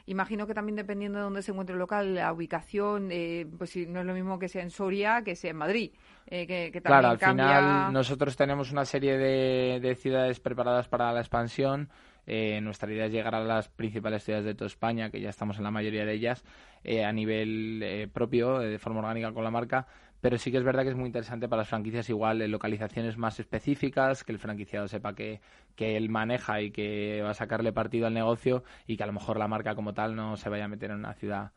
Imagino 0.06 0.48
que 0.48 0.54
también 0.54 0.76
dependiendo 0.76 1.20
de 1.20 1.24
dónde 1.24 1.42
se 1.42 1.52
encuentre 1.52 1.74
el 1.74 1.80
local, 1.80 2.16
la 2.16 2.34
ubicación, 2.34 3.10
eh, 3.12 3.46
pues 3.58 3.72
si 3.72 3.86
no 3.86 4.02
es 4.02 4.06
lo 4.06 4.14
mismo 4.14 4.40
que 4.40 4.48
sea 4.48 4.64
en 4.64 4.72
Soria 4.72 5.24
que 5.24 5.36
sea 5.36 5.52
en 5.52 5.58
Madrid. 5.58 5.92
Eh, 6.28 6.48
que, 6.48 6.82
claro, 6.82 7.10
al 7.10 7.20
final 7.20 7.92
nosotros 7.92 8.38
tenemos 8.38 8.72
una 8.72 8.86
serie 8.86 9.18
de, 9.18 9.80
de 9.82 9.96
ciudades 9.96 10.40
preparadas 10.40 10.88
para 10.88 11.12
la 11.12 11.20
expansión 11.20 11.90
eh, 12.28 12.62
nuestra 12.62 12.92
idea 12.92 13.06
es 13.06 13.12
llegar 13.12 13.36
a 13.36 13.44
las 13.44 13.68
principales 13.70 14.24
ciudades 14.24 14.46
de 14.46 14.56
toda 14.56 14.68
España, 14.68 15.10
que 15.10 15.22
ya 15.22 15.30
estamos 15.30 15.58
en 15.58 15.64
la 15.64 15.72
mayoría 15.72 16.06
de 16.06 16.14
ellas, 16.14 16.44
eh, 16.84 17.04
a 17.04 17.12
nivel 17.12 17.82
eh, 17.84 18.08
propio, 18.12 18.60
de 18.60 18.78
forma 18.80 19.00
orgánica 19.00 19.34
con 19.34 19.44
la 19.44 19.52
marca, 19.52 19.88
pero 20.22 20.38
sí 20.38 20.52
que 20.52 20.58
es 20.58 20.64
verdad 20.64 20.84
que 20.84 20.90
es 20.90 20.96
muy 20.96 21.08
interesante 21.08 21.50
para 21.50 21.62
las 21.62 21.70
franquicias 21.70 22.10
igual 22.10 22.42
en 22.42 22.52
localizaciones 22.52 23.18
más 23.18 23.40
específicas, 23.40 24.24
que 24.24 24.32
el 24.32 24.40
franquiciado 24.40 24.88
sepa 24.88 25.14
que, 25.14 25.42
que 25.76 25.98
él 25.98 26.10
maneja 26.10 26.62
y 26.62 26.72
que 26.72 27.22
va 27.24 27.32
a 27.32 27.34
sacarle 27.34 27.74
partido 27.74 28.08
al 28.08 28.14
negocio 28.14 28.64
y 28.88 28.98
que 28.98 29.04
a 29.04 29.08
lo 29.08 29.14
mejor 29.14 29.38
la 29.38 29.48
marca 29.48 29.76
como 29.76 29.94
tal 29.94 30.16
no 30.16 30.38
se 30.38 30.50
vaya 30.50 30.66
a 30.66 30.68
meter 30.68 30.92
en 30.92 30.98
una 30.98 31.14
ciudad 31.14 31.52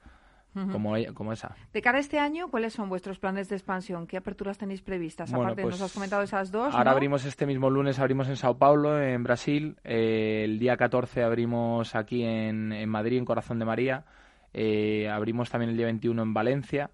como, 0.70 0.94
como 1.14 1.32
esa. 1.32 1.56
De 1.72 1.82
cara 1.82 1.98
a 1.98 2.00
este 2.00 2.20
año, 2.20 2.48
¿cuáles 2.48 2.72
son 2.72 2.88
vuestros 2.88 3.18
planes 3.18 3.48
de 3.48 3.56
expansión? 3.56 4.06
¿Qué 4.06 4.16
aperturas 4.16 4.56
tenéis 4.56 4.82
previstas? 4.82 5.32
Aparte, 5.32 5.62
nos 5.62 5.72
pues 5.72 5.82
has 5.82 5.92
comentado 5.92 6.22
esas 6.22 6.52
dos. 6.52 6.72
Ahora 6.72 6.92
abrimos 6.92 7.24
este 7.24 7.44
mismo 7.44 7.70
lunes, 7.70 7.98
abrimos 7.98 8.28
en 8.28 8.36
Sao 8.36 8.56
Paulo, 8.56 9.02
en 9.02 9.24
Brasil. 9.24 9.76
Eh, 9.82 10.42
el 10.44 10.60
día 10.60 10.76
14 10.76 11.24
abrimos 11.24 11.96
aquí 11.96 12.22
en, 12.22 12.72
en 12.72 12.88
Madrid, 12.88 13.18
en 13.18 13.24
Corazón 13.24 13.58
de 13.58 13.64
María. 13.64 14.04
Eh, 14.52 15.08
abrimos 15.08 15.50
también 15.50 15.70
el 15.70 15.76
día 15.76 15.86
21 15.86 16.22
en 16.22 16.34
Valencia. 16.34 16.90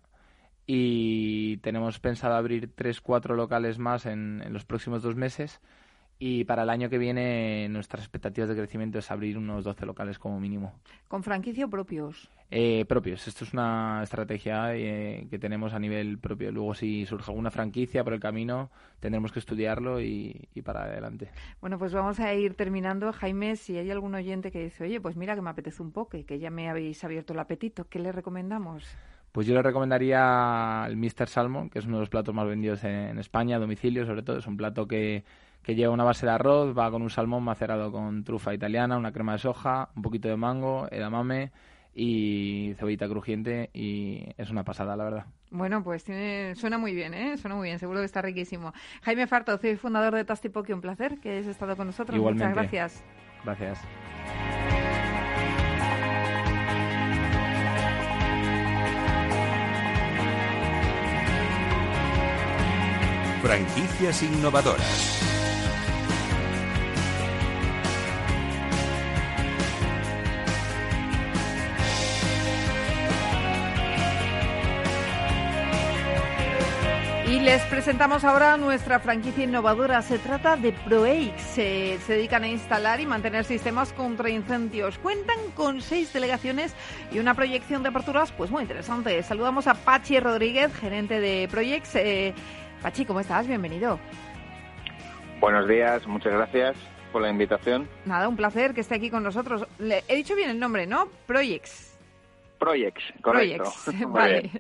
Y 0.72 1.56
tenemos 1.62 1.98
pensado 1.98 2.36
abrir 2.36 2.70
tres, 2.72 3.00
cuatro 3.00 3.34
locales 3.34 3.80
más 3.80 4.06
en, 4.06 4.40
en 4.44 4.52
los 4.52 4.64
próximos 4.64 5.02
dos 5.02 5.16
meses 5.16 5.60
y 6.22 6.44
para 6.44 6.64
el 6.64 6.70
año 6.70 6.90
que 6.90 6.98
viene 6.98 7.66
nuestras 7.70 8.02
expectativas 8.04 8.50
de 8.50 8.54
crecimiento 8.54 8.98
es 8.98 9.10
abrir 9.10 9.38
unos 9.38 9.64
12 9.64 9.86
locales 9.86 10.18
como 10.18 10.38
mínimo. 10.38 10.74
¿Con 11.08 11.22
franquicia 11.22 11.64
o 11.64 11.70
propios? 11.70 12.30
Eh, 12.50 12.84
propios. 12.84 13.26
Esto 13.26 13.44
es 13.44 13.54
una 13.54 14.02
estrategia 14.02 14.76
eh, 14.76 15.26
que 15.30 15.38
tenemos 15.38 15.72
a 15.72 15.78
nivel 15.78 16.18
propio. 16.18 16.52
Luego 16.52 16.74
si 16.74 17.06
surge 17.06 17.30
alguna 17.30 17.50
franquicia 17.50 18.04
por 18.04 18.12
el 18.12 18.20
camino 18.20 18.70
tendremos 19.00 19.32
que 19.32 19.38
estudiarlo 19.38 19.98
y, 20.02 20.46
para 20.62 20.84
adelante. 20.84 21.30
Bueno, 21.62 21.78
pues 21.78 21.94
vamos 21.94 22.20
a 22.20 22.34
ir 22.34 22.52
terminando. 22.52 23.10
Jaime, 23.14 23.56
si 23.56 23.78
hay 23.78 23.90
algún 23.90 24.14
oyente 24.14 24.50
que 24.52 24.62
dice, 24.62 24.84
oye, 24.84 25.00
pues 25.00 25.16
mira 25.16 25.34
que 25.34 25.40
me 25.40 25.48
apetece 25.48 25.82
un 25.82 25.90
poco, 25.90 26.18
que 26.26 26.38
ya 26.38 26.50
me 26.50 26.68
habéis 26.68 27.02
abierto 27.02 27.32
el 27.32 27.38
apetito, 27.38 27.88
¿qué 27.88 27.98
le 27.98 28.12
recomendamos? 28.12 28.84
Pues 29.32 29.46
yo 29.46 29.54
le 29.54 29.62
recomendaría 29.62 30.84
el 30.86 30.96
Mr. 30.96 31.28
Salmon, 31.28 31.70
que 31.70 31.78
es 31.78 31.86
uno 31.86 31.96
de 31.96 32.00
los 32.00 32.08
platos 32.08 32.34
más 32.34 32.46
vendidos 32.46 32.82
en, 32.84 32.90
en 32.90 33.18
España, 33.18 33.56
a 33.56 33.58
domicilio 33.60 34.06
sobre 34.06 34.22
todo. 34.22 34.38
Es 34.38 34.46
un 34.46 34.56
plato 34.56 34.86
que 34.86 35.24
que 35.62 35.74
lleva 35.74 35.92
una 35.92 36.04
base 36.04 36.26
de 36.26 36.32
arroz, 36.32 36.76
va 36.76 36.90
con 36.90 37.02
un 37.02 37.10
salmón 37.10 37.42
macerado 37.42 37.92
con 37.92 38.24
trufa 38.24 38.54
italiana, 38.54 38.96
una 38.96 39.12
crema 39.12 39.32
de 39.32 39.38
soja, 39.38 39.90
un 39.94 40.02
poquito 40.02 40.28
de 40.28 40.36
mango, 40.36 40.88
edamame 40.90 41.52
y 41.94 42.72
cebollita 42.78 43.08
crujiente 43.08 43.70
y 43.74 44.24
es 44.38 44.50
una 44.50 44.64
pasada, 44.64 44.96
la 44.96 45.04
verdad. 45.04 45.26
Bueno, 45.50 45.82
pues 45.82 46.04
suena 46.54 46.78
muy 46.78 46.94
bien, 46.94 47.12
¿eh? 47.12 47.36
Suena 47.36 47.56
muy 47.56 47.68
bien, 47.68 47.78
seguro 47.78 47.98
que 47.98 48.06
está 48.06 48.22
riquísimo. 48.22 48.72
Jaime 49.02 49.26
Farto, 49.26 49.58
soy 49.58 49.76
fundador 49.76 50.14
de 50.14 50.24
Tastipoque, 50.24 50.72
un 50.72 50.80
placer 50.80 51.18
que 51.18 51.30
hayas 51.30 51.46
estado 51.46 51.76
con 51.76 51.88
nosotros. 51.88 52.18
Muchas 52.18 52.54
gracias. 52.54 53.04
Gracias. 53.44 53.80
Franquicias 63.42 64.22
innovadoras. 64.22 65.30
les 77.50 77.62
presentamos 77.62 78.22
ahora 78.22 78.56
nuestra 78.58 79.00
franquicia 79.00 79.44
innovadora. 79.44 80.02
Se 80.02 80.18
trata 80.18 80.56
de 80.56 80.72
ProEix. 80.72 81.40
Se, 81.42 81.98
dedican 82.06 82.44
a 82.44 82.48
instalar 82.48 83.00
y 83.00 83.06
mantener 83.06 83.44
sistemas 83.44 83.92
contra 83.94 84.28
incendios. 84.28 84.98
Cuentan 84.98 85.38
con 85.56 85.80
seis 85.80 86.12
delegaciones 86.12 86.74
y 87.10 87.18
una 87.18 87.34
proyección 87.34 87.82
de 87.82 87.88
aperturas 87.88 88.30
pues 88.32 88.50
muy 88.50 88.62
interesante. 88.62 89.22
Saludamos 89.22 89.66
a 89.66 89.74
Pachi 89.74 90.20
Rodríguez, 90.20 90.72
gerente 90.74 91.18
de 91.18 91.48
ProEix. 91.50 91.96
Eh, 91.96 92.34
Pachi, 92.82 93.04
¿cómo 93.04 93.20
estás? 93.20 93.46
Bienvenido. 93.46 94.00
Buenos 95.38 95.68
días, 95.68 96.06
muchas 96.06 96.32
gracias 96.32 96.76
por 97.12 97.20
la 97.20 97.28
invitación. 97.28 97.86
Nada, 98.06 98.26
un 98.26 98.36
placer 98.36 98.72
que 98.72 98.80
esté 98.80 98.94
aquí 98.94 99.10
con 99.10 99.22
nosotros. 99.22 99.66
Le, 99.78 100.02
he 100.08 100.16
dicho 100.16 100.34
bien 100.34 100.48
el 100.48 100.58
nombre, 100.58 100.86
¿no? 100.86 101.08
ProEix. 101.26 101.98
Projects, 102.58 103.02
correcto. 103.22 103.72
vale. 104.08 104.50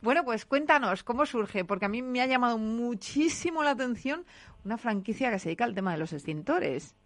Bueno, 0.00 0.24
pues 0.24 0.46
cuéntanos 0.46 1.02
cómo 1.02 1.26
surge, 1.26 1.64
porque 1.64 1.86
a 1.86 1.88
mí 1.88 2.02
me 2.02 2.20
ha 2.20 2.26
llamado 2.26 2.58
muchísimo 2.58 3.62
la 3.62 3.70
atención 3.70 4.24
una 4.64 4.78
franquicia 4.78 5.30
que 5.30 5.38
se 5.38 5.48
dedica 5.48 5.64
al 5.64 5.74
tema 5.74 5.92
de 5.92 5.98
los 5.98 6.12
extintores. 6.12 6.96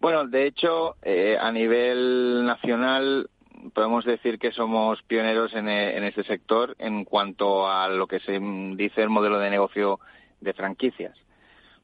Bueno, 0.00 0.26
de 0.26 0.46
hecho, 0.46 0.96
eh, 1.02 1.36
a 1.40 1.50
nivel 1.50 2.44
nacional 2.44 3.30
podemos 3.74 4.04
decir 4.04 4.38
que 4.38 4.52
somos 4.52 5.02
pioneros 5.02 5.54
en, 5.54 5.68
eh, 5.68 6.06
este 6.08 6.24
sector 6.24 6.74
en 6.78 7.04
cuanto 7.04 7.68
a 7.68 7.88
lo 7.88 8.06
que 8.06 8.20
se 8.20 8.38
dice 8.76 9.02
el 9.02 9.10
modelo 9.10 9.38
de 9.38 9.50
negocio 9.50 10.00
de 10.40 10.52
franquicias. 10.52 11.16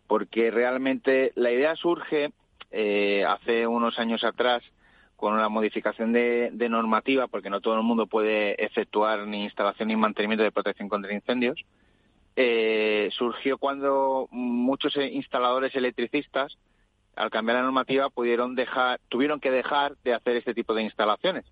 Porque 0.06 0.50
realmente 0.50 1.32
la 1.34 1.50
idea 1.50 1.76
surge 1.76 2.32
eh, 2.70 3.24
hace 3.26 3.66
unos 3.66 3.98
años 3.98 4.24
atrás 4.24 4.62
con 5.16 5.34
una 5.34 5.48
modificación 5.48 6.12
de, 6.12 6.50
normativa, 6.68 7.28
porque 7.28 7.48
no 7.48 7.60
todo 7.60 7.76
el 7.76 7.84
mundo 7.84 8.08
puede 8.08 8.62
efectuar 8.64 9.26
ni 9.26 9.44
instalación 9.44 9.88
ni 9.88 9.94
mantenimiento 9.94 10.42
de 10.42 10.50
protección 10.50 10.88
contra 10.88 11.14
incendios, 11.14 11.64
eh, 12.34 13.08
surgió 13.12 13.56
cuando 13.56 14.26
muchos 14.32 14.96
instaladores 14.96 15.76
electricistas, 15.76 16.58
al 17.14 17.30
cambiar 17.30 17.58
la 17.58 17.62
normativa, 17.62 18.10
pudieron 18.10 18.56
dejar, 18.56 18.98
tuvieron 19.08 19.38
que 19.38 19.52
dejar 19.52 19.96
de 20.02 20.14
hacer 20.14 20.36
este 20.36 20.54
tipo 20.54 20.74
de 20.74 20.82
instalaciones. 20.82 21.44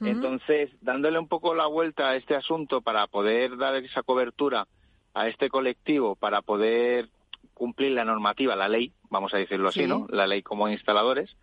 Entonces, 0.00 0.70
dándole 0.80 1.18
un 1.18 1.28
poco 1.28 1.54
la 1.54 1.66
vuelta 1.66 2.08
a 2.08 2.16
este 2.16 2.34
asunto 2.34 2.80
para 2.80 3.06
poder 3.06 3.56
dar 3.58 3.74
esa 3.76 4.02
cobertura 4.02 4.66
a 5.12 5.28
este 5.28 5.48
colectivo, 5.48 6.16
para 6.16 6.40
poder 6.40 7.08
cumplir 7.52 7.92
la 7.92 8.04
normativa, 8.04 8.56
la 8.56 8.68
ley, 8.68 8.92
vamos 9.10 9.34
a 9.34 9.36
decirlo 9.38 9.68
así, 9.68 9.86
¿no? 9.86 10.06
La 10.08 10.26
ley 10.26 10.42
como 10.42 10.68
instaladores, 10.68 11.36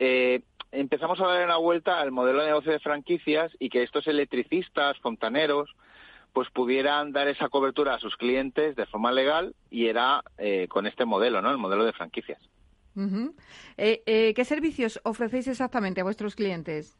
eh, 0.00 0.42
empezamos 0.72 1.20
a 1.20 1.26
dar 1.26 1.44
una 1.44 1.56
vuelta 1.56 2.00
al 2.00 2.10
modelo 2.10 2.40
de 2.40 2.46
negocio 2.46 2.72
de 2.72 2.80
franquicias 2.80 3.52
y 3.60 3.68
que 3.68 3.82
estos 3.82 4.06
electricistas, 4.08 4.98
fontaneros, 4.98 5.70
pues 6.32 6.50
pudieran 6.50 7.12
dar 7.12 7.28
esa 7.28 7.48
cobertura 7.48 7.94
a 7.94 8.00
sus 8.00 8.16
clientes 8.16 8.74
de 8.74 8.86
forma 8.86 9.12
legal 9.12 9.54
y 9.70 9.86
era 9.86 10.22
eh, 10.36 10.66
con 10.68 10.86
este 10.86 11.04
modelo, 11.04 11.40
¿no? 11.40 11.50
El 11.50 11.58
modelo 11.58 11.84
de 11.84 11.92
franquicias. 11.92 12.40
Eh, 13.76 14.02
eh, 14.06 14.34
¿Qué 14.34 14.44
servicios 14.44 15.00
ofrecéis 15.04 15.48
exactamente 15.48 16.00
a 16.00 16.04
vuestros 16.04 16.34
clientes? 16.34 16.96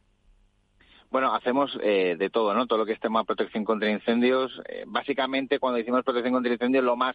Bueno, 1.14 1.32
hacemos 1.32 1.78
de 1.78 2.28
todo, 2.32 2.54
¿no? 2.54 2.66
Todo 2.66 2.80
lo 2.80 2.86
que 2.86 2.92
es 2.92 2.98
tema 2.98 3.20
de 3.20 3.26
protección 3.26 3.64
contra 3.64 3.88
incendios. 3.88 4.60
básicamente, 4.88 5.60
cuando 5.60 5.78
decimos 5.78 6.02
protección 6.02 6.32
contra 6.32 6.52
incendios, 6.52 6.82
lo 6.82 6.96
más 6.96 7.14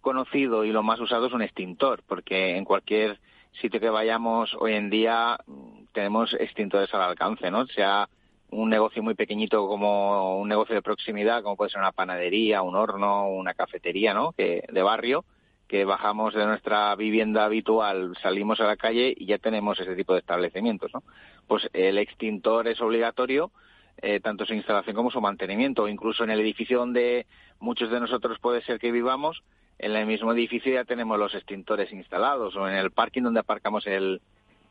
conocido 0.00 0.64
y 0.64 0.72
lo 0.72 0.82
más 0.82 0.98
usado 1.00 1.26
es 1.26 1.34
un 1.34 1.42
extintor, 1.42 2.02
porque 2.08 2.56
en 2.56 2.64
cualquier 2.64 3.20
sitio 3.60 3.78
que 3.78 3.90
vayamos 3.90 4.56
hoy 4.58 4.72
en 4.72 4.88
día 4.88 5.36
mm, 5.46 5.84
tenemos 5.92 6.32
extintores 6.32 6.94
al 6.94 7.02
alcance, 7.02 7.50
¿no? 7.50 7.66
Sea 7.66 8.08
un 8.48 8.70
negocio 8.70 9.02
muy 9.02 9.12
pequeñito 9.12 9.68
como 9.68 10.38
un 10.38 10.48
negocio 10.48 10.74
de 10.74 10.80
proximidad, 10.80 11.42
como 11.42 11.56
puede 11.56 11.72
ser 11.72 11.80
una 11.80 11.92
panadería, 11.92 12.62
un 12.62 12.74
horno, 12.74 13.28
una 13.28 13.52
cafetería, 13.52 14.14
¿no? 14.14 14.32
Que, 14.32 14.64
de 14.66 14.82
barrio, 14.82 15.26
que 15.68 15.84
bajamos 15.84 16.34
de 16.34 16.46
nuestra 16.46 16.94
vivienda 16.94 17.44
habitual, 17.44 18.16
salimos 18.22 18.60
a 18.60 18.66
la 18.66 18.76
calle 18.76 19.14
y 19.16 19.26
ya 19.26 19.38
tenemos 19.38 19.78
ese 19.80 19.96
tipo 19.96 20.12
de 20.12 20.20
establecimientos, 20.20 20.92
¿no? 20.94 21.02
Pues 21.46 21.68
el 21.72 21.98
extintor 21.98 22.68
es 22.68 22.80
obligatorio, 22.80 23.50
eh, 23.98 24.20
tanto 24.20 24.46
su 24.46 24.54
instalación 24.54 24.94
como 24.94 25.10
su 25.10 25.20
mantenimiento, 25.20 25.88
incluso 25.88 26.24
en 26.24 26.30
el 26.30 26.40
edificio 26.40 26.78
donde 26.78 27.26
muchos 27.58 27.90
de 27.90 28.00
nosotros 28.00 28.38
puede 28.38 28.62
ser 28.62 28.78
que 28.78 28.92
vivamos, 28.92 29.42
en 29.78 29.94
el 29.94 30.06
mismo 30.06 30.32
edificio 30.32 30.72
ya 30.72 30.84
tenemos 30.84 31.18
los 31.18 31.34
extintores 31.34 31.92
instalados 31.92 32.56
o 32.56 32.68
en 32.68 32.76
el 32.76 32.90
parking 32.90 33.22
donde 33.22 33.40
aparcamos 33.40 33.86
el, 33.86 34.20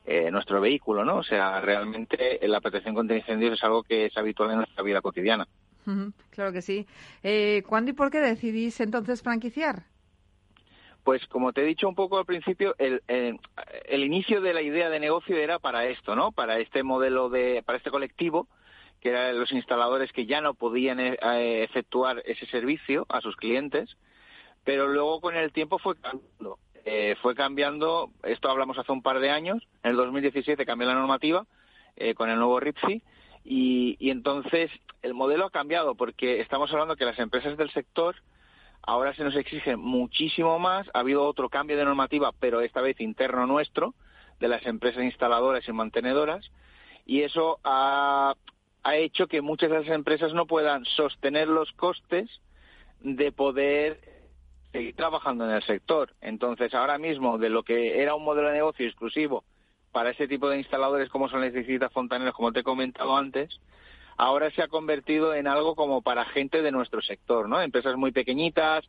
eh, 0.05 0.29
nuestro 0.31 0.61
vehículo, 0.61 1.03
¿no? 1.03 1.17
O 1.17 1.23
sea, 1.23 1.59
realmente 1.61 2.39
la 2.43 2.61
protección 2.61 2.93
contra 2.93 3.17
incendios 3.17 3.53
es 3.53 3.63
algo 3.63 3.83
que 3.83 4.05
es 4.05 4.17
habitual 4.17 4.51
en 4.51 4.57
nuestra 4.57 4.83
vida 4.83 5.01
cotidiana. 5.01 5.47
Claro 6.31 6.51
que 6.51 6.61
sí. 6.61 6.85
Eh, 7.23 7.63
¿Cuándo 7.67 7.91
y 7.91 7.93
por 7.93 8.11
qué 8.11 8.19
decidís 8.19 8.79
entonces 8.81 9.21
franquiciar? 9.21 9.83
Pues 11.05 11.23
como 11.27 11.53
te 11.53 11.61
he 11.61 11.65
dicho 11.65 11.87
un 11.87 11.93
poco 11.93 12.17
al 12.17 12.25
principio, 12.25 12.73
el, 12.79 12.99
el, 13.07 14.03
inicio 14.03 14.41
de 14.41 14.55
la 14.55 14.63
idea 14.63 14.89
de 14.89 14.99
negocio 14.99 15.37
era 15.37 15.59
para 15.59 15.85
esto, 15.85 16.15
¿no? 16.15 16.31
Para 16.31 16.57
este 16.57 16.81
modelo 16.81 17.29
de, 17.29 17.61
para 17.63 17.77
este 17.77 17.91
colectivo, 17.91 18.47
que 18.99 19.09
eran 19.09 19.39
los 19.39 19.51
instaladores 19.51 20.11
que 20.11 20.25
ya 20.25 20.41
no 20.41 20.55
podían 20.55 20.99
eh, 20.99 21.15
efectuar 21.61 22.23
ese 22.25 22.47
servicio 22.47 23.05
a 23.07 23.21
sus 23.21 23.35
clientes, 23.35 23.97
pero 24.63 24.87
luego 24.87 25.21
con 25.21 25.35
el 25.37 25.51
tiempo 25.51 25.77
fue 25.77 25.95
cambiando. 25.95 26.57
Eh, 26.85 27.15
fue 27.21 27.35
cambiando, 27.35 28.09
esto 28.23 28.49
hablamos 28.49 28.79
hace 28.79 28.91
un 28.91 29.03
par 29.03 29.19
de 29.19 29.29
años, 29.29 29.61
en 29.83 29.91
el 29.91 29.97
2017 29.97 30.65
cambió 30.65 30.87
la 30.87 30.95
normativa 30.95 31.45
eh, 31.97 32.15
con 32.15 32.31
el 32.31 32.39
nuevo 32.39 32.59
RIPSI, 32.59 33.03
y, 33.43 33.95
y 33.99 34.09
entonces 34.09 34.71
el 35.03 35.13
modelo 35.13 35.45
ha 35.45 35.51
cambiado 35.51 35.93
porque 35.93 36.41
estamos 36.41 36.71
hablando 36.71 36.95
que 36.95 37.05
las 37.05 37.19
empresas 37.19 37.57
del 37.57 37.69
sector 37.69 38.15
Ahora 38.87 39.15
se 39.15 39.23
nos 39.23 39.35
exige 39.35 39.75
muchísimo 39.75 40.59
más. 40.59 40.87
Ha 40.93 40.99
habido 40.99 41.23
otro 41.23 41.49
cambio 41.49 41.75
de 41.75 41.85
normativa, 41.85 42.31
pero 42.39 42.61
esta 42.61 42.81
vez 42.81 42.99
interno 43.01 43.47
nuestro, 43.47 43.95
de 44.39 44.47
las 44.47 44.65
empresas 44.65 45.03
instaladoras 45.03 45.67
y 45.67 45.71
mantenedoras. 45.71 46.51
Y 47.05 47.21
eso 47.21 47.59
ha, 47.63 48.35
hecho 48.93 49.27
que 49.27 49.41
muchas 49.41 49.71
de 49.71 49.79
las 49.79 49.87
empresas 49.89 50.33
no 50.33 50.45
puedan 50.45 50.85
sostener 50.85 51.47
los 51.47 51.71
costes 51.71 52.29
de 52.99 53.31
poder 53.31 53.99
seguir 54.71 54.95
trabajando 54.95 55.45
en 55.45 55.55
el 55.55 55.63
sector. 55.63 56.13
Entonces, 56.21 56.73
ahora 56.75 56.99
mismo, 56.99 57.39
de 57.39 57.49
lo 57.49 57.63
que 57.63 58.01
era 58.03 58.13
un 58.13 58.23
modelo 58.23 58.49
de 58.49 58.55
negocio 58.55 58.85
exclusivo 58.85 59.43
para 59.91 60.11
ese 60.11 60.27
tipo 60.27 60.49
de 60.49 60.57
instaladores 60.57 61.09
como 61.09 61.29
son 61.29 61.41
las 61.41 61.53
distintas 61.53 61.91
fontaneras, 61.91 62.33
como 62.35 62.51
te 62.51 62.59
he 62.59 62.63
comentado 62.63 63.17
antes, 63.17 63.59
ahora 64.17 64.51
se 64.51 64.61
ha 64.61 64.67
convertido 64.67 65.33
en 65.33 65.47
algo 65.47 65.75
como 65.75 66.01
para 66.01 66.25
gente 66.25 66.61
de 66.61 66.71
nuestro 66.71 67.01
sector, 67.01 67.49
¿no? 67.49 67.61
Empresas 67.61 67.95
muy 67.95 68.11
pequeñitas, 68.11 68.85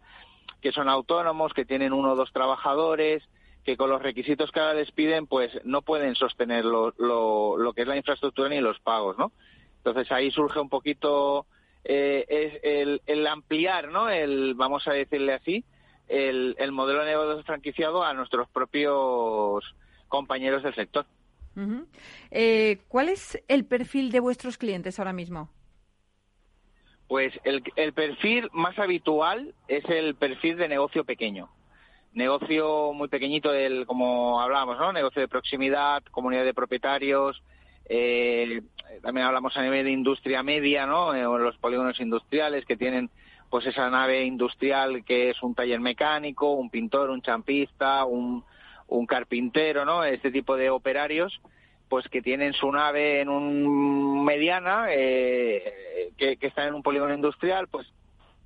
que 0.60 0.72
son 0.72 0.88
autónomos, 0.88 1.52
que 1.52 1.64
tienen 1.64 1.92
uno 1.92 2.12
o 2.12 2.16
dos 2.16 2.32
trabajadores, 2.32 3.22
que 3.64 3.76
con 3.76 3.90
los 3.90 4.02
requisitos 4.02 4.52
que 4.52 4.60
ahora 4.60 4.74
les 4.74 4.92
piden, 4.92 5.26
pues 5.26 5.50
no 5.64 5.82
pueden 5.82 6.14
sostener 6.14 6.64
lo, 6.64 6.94
lo, 6.98 7.72
que 7.72 7.82
es 7.82 7.88
la 7.88 7.96
infraestructura 7.96 8.48
ni 8.48 8.60
los 8.60 8.78
pagos, 8.80 9.18
¿no? 9.18 9.32
Entonces 9.78 10.10
ahí 10.12 10.30
surge 10.30 10.60
un 10.60 10.68
poquito 10.68 11.46
eh, 11.84 12.24
es 12.28 12.60
el, 12.62 13.02
el, 13.06 13.26
ampliar, 13.26 13.88
¿no? 13.88 14.08
El, 14.08 14.54
vamos 14.54 14.86
a 14.86 14.92
decirle 14.92 15.34
así, 15.34 15.64
el, 16.08 16.54
el 16.58 16.72
modelo 16.72 17.00
de 17.00 17.10
negocio 17.10 17.42
franquiciado 17.42 18.04
a 18.04 18.14
nuestros 18.14 18.48
propios 18.48 19.64
compañeros 20.08 20.62
del 20.62 20.74
sector. 20.74 21.06
Eh, 22.30 22.78
¿Cuál 22.88 23.08
es 23.08 23.42
el 23.48 23.64
perfil 23.64 24.10
de 24.10 24.20
vuestros 24.20 24.58
clientes 24.58 24.98
ahora 24.98 25.12
mismo? 25.12 25.50
Pues 27.08 27.32
el, 27.44 27.62
perfil 27.92 28.48
más 28.52 28.78
habitual 28.78 29.54
es 29.68 29.84
el 29.88 30.16
perfil 30.16 30.56
de 30.56 30.68
negocio 30.68 31.04
pequeño. 31.04 31.48
Negocio 32.12 32.92
muy 32.92 33.08
pequeñito, 33.08 33.52
del, 33.52 33.86
como 33.86 34.40
hablábamos, 34.40 34.78
¿no? 34.78 34.92
Negocio 34.92 35.22
de 35.22 35.28
proximidad, 35.28 36.02
comunidad 36.10 36.44
de 36.44 36.54
propietarios. 36.54 37.42
Eh, 37.88 38.62
también 39.02 39.26
hablamos 39.26 39.56
a 39.56 39.62
nivel 39.62 39.84
de 39.84 39.92
industria 39.92 40.42
media, 40.42 40.86
¿no? 40.86 41.14
Eh, 41.14 41.22
los 41.22 41.56
polígonos 41.58 42.00
industriales 42.00 42.64
que 42.64 42.76
tienen 42.76 43.10
pues 43.50 43.64
esa 43.66 43.88
nave 43.88 44.24
industrial 44.24 45.04
que 45.04 45.30
es 45.30 45.40
un 45.42 45.54
taller 45.54 45.78
mecánico, 45.78 46.52
un 46.52 46.70
pintor, 46.70 47.10
un 47.10 47.22
champista, 47.22 48.04
un, 48.04 48.44
un 48.88 49.06
carpintero, 49.06 49.84
¿no? 49.84 50.04
Este 50.04 50.30
tipo 50.30 50.56
de 50.56 50.70
operarios, 50.70 51.40
pues 51.88 52.08
que 52.08 52.22
tienen 52.22 52.52
su 52.52 52.70
nave 52.70 53.20
en 53.20 53.28
un 53.28 54.24
mediana, 54.24 54.86
eh, 54.90 56.12
que, 56.16 56.36
que 56.36 56.46
están 56.46 56.68
en 56.68 56.74
un 56.74 56.82
polígono 56.82 57.14
industrial, 57.14 57.68
pues 57.68 57.86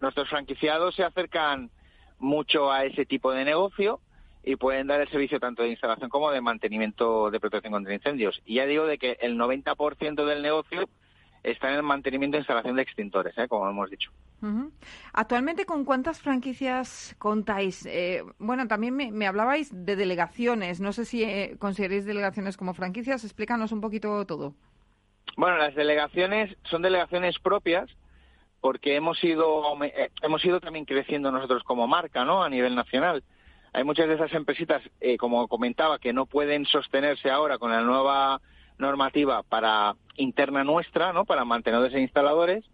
nuestros 0.01 0.29
franquiciados 0.29 0.95
se 0.95 1.05
acercan 1.05 1.71
mucho 2.19 2.71
a 2.71 2.85
ese 2.85 3.07
tipo 3.07 3.33
de 3.33 3.45
negocio 3.45 4.01
y 4.43 4.57
pueden 4.57 4.87
dar 4.87 5.01
el 5.01 5.09
servicio 5.09 5.39
tanto 5.39 5.63
de 5.63 5.71
instalación 5.71 6.09
como 6.09 6.31
de 6.31 6.41
mantenimiento 6.41 7.31
de 7.31 7.41
protección 7.41 7.73
contra 7.73 7.95
incendios. 7.95 8.41
Y 8.47 8.55
ya 8.55 8.67
digo 8.67 8.87
de 8.87 8.99
que 8.99 9.19
el 9.21 9.37
90% 9.37 10.25
del 10.25 10.43
negocio 10.43 10.89
está 11.43 11.71
en 11.71 11.77
el 11.77 11.83
mantenimiento 11.83 12.37
e 12.37 12.41
instalación 12.41 12.77
de 12.77 12.83
extintores, 12.83 13.37
¿eh? 13.39 13.49
como 13.49 13.69
hemos 13.69 13.91
dicho. 13.91 14.11
Actualmente, 15.13 15.67
¿con 15.67 15.85
cuántas 15.85 16.21
franquicias 16.21 17.15
contáis? 17.19 17.87
Eh, 17.87 18.23
bueno, 18.39 18.67
también 18.69 18.95
me, 18.95 19.27
hablabais 19.27 19.71
de 19.73 19.97
delegaciones. 19.97 20.81
No 20.81 20.93
sé 20.93 21.05
si 21.05 21.23
eh, 21.25 21.57
consideráis 21.59 22.07
delegaciones 22.07 22.57
como 22.57 22.75
franquicias. 22.75 23.25
Explícanos 23.25 23.73
un 23.73 23.81
poquito 23.81 24.25
todo. 24.27 24.55
Bueno, 25.37 25.57
las 25.59 25.75
delegaciones 25.75 26.57
son 26.65 26.83
delegaciones 26.83 27.39
propias 27.39 27.91
porque 28.61 28.97
hemos 28.97 29.23
ido, 29.25 29.63
eh, 29.85 30.11
hemos 30.23 30.45
ido 30.45 30.61
también 30.61 30.85
creciendo 30.85 31.31
nosotros 31.31 31.63
como 31.65 31.87
marca, 31.87 32.25
¿no? 32.25 32.43
A 32.43 32.51
nivel 32.51 32.75
nacional. 32.75 33.23
Hay 33.73 33.85
muchas 33.85 34.09
de 34.09 34.15
esas 34.15 34.33
empresitas, 34.33 34.83
como 35.21 35.47
comentaba, 35.47 36.01
que 36.01 36.13
no 36.13 36.27
pueden 36.27 36.67
sostenerse 36.67 37.31
ahora 37.31 37.57
con 37.59 37.71
la 37.71 37.83
nueva 37.83 38.41
normativa 38.81 39.43
para 39.43 39.95
interna 40.17 40.65
nuestra, 40.65 41.13
¿no? 41.13 41.25
Para 41.25 41.45
mantenedores 41.45 41.95
e 41.95 42.01
instaladores 42.01 42.65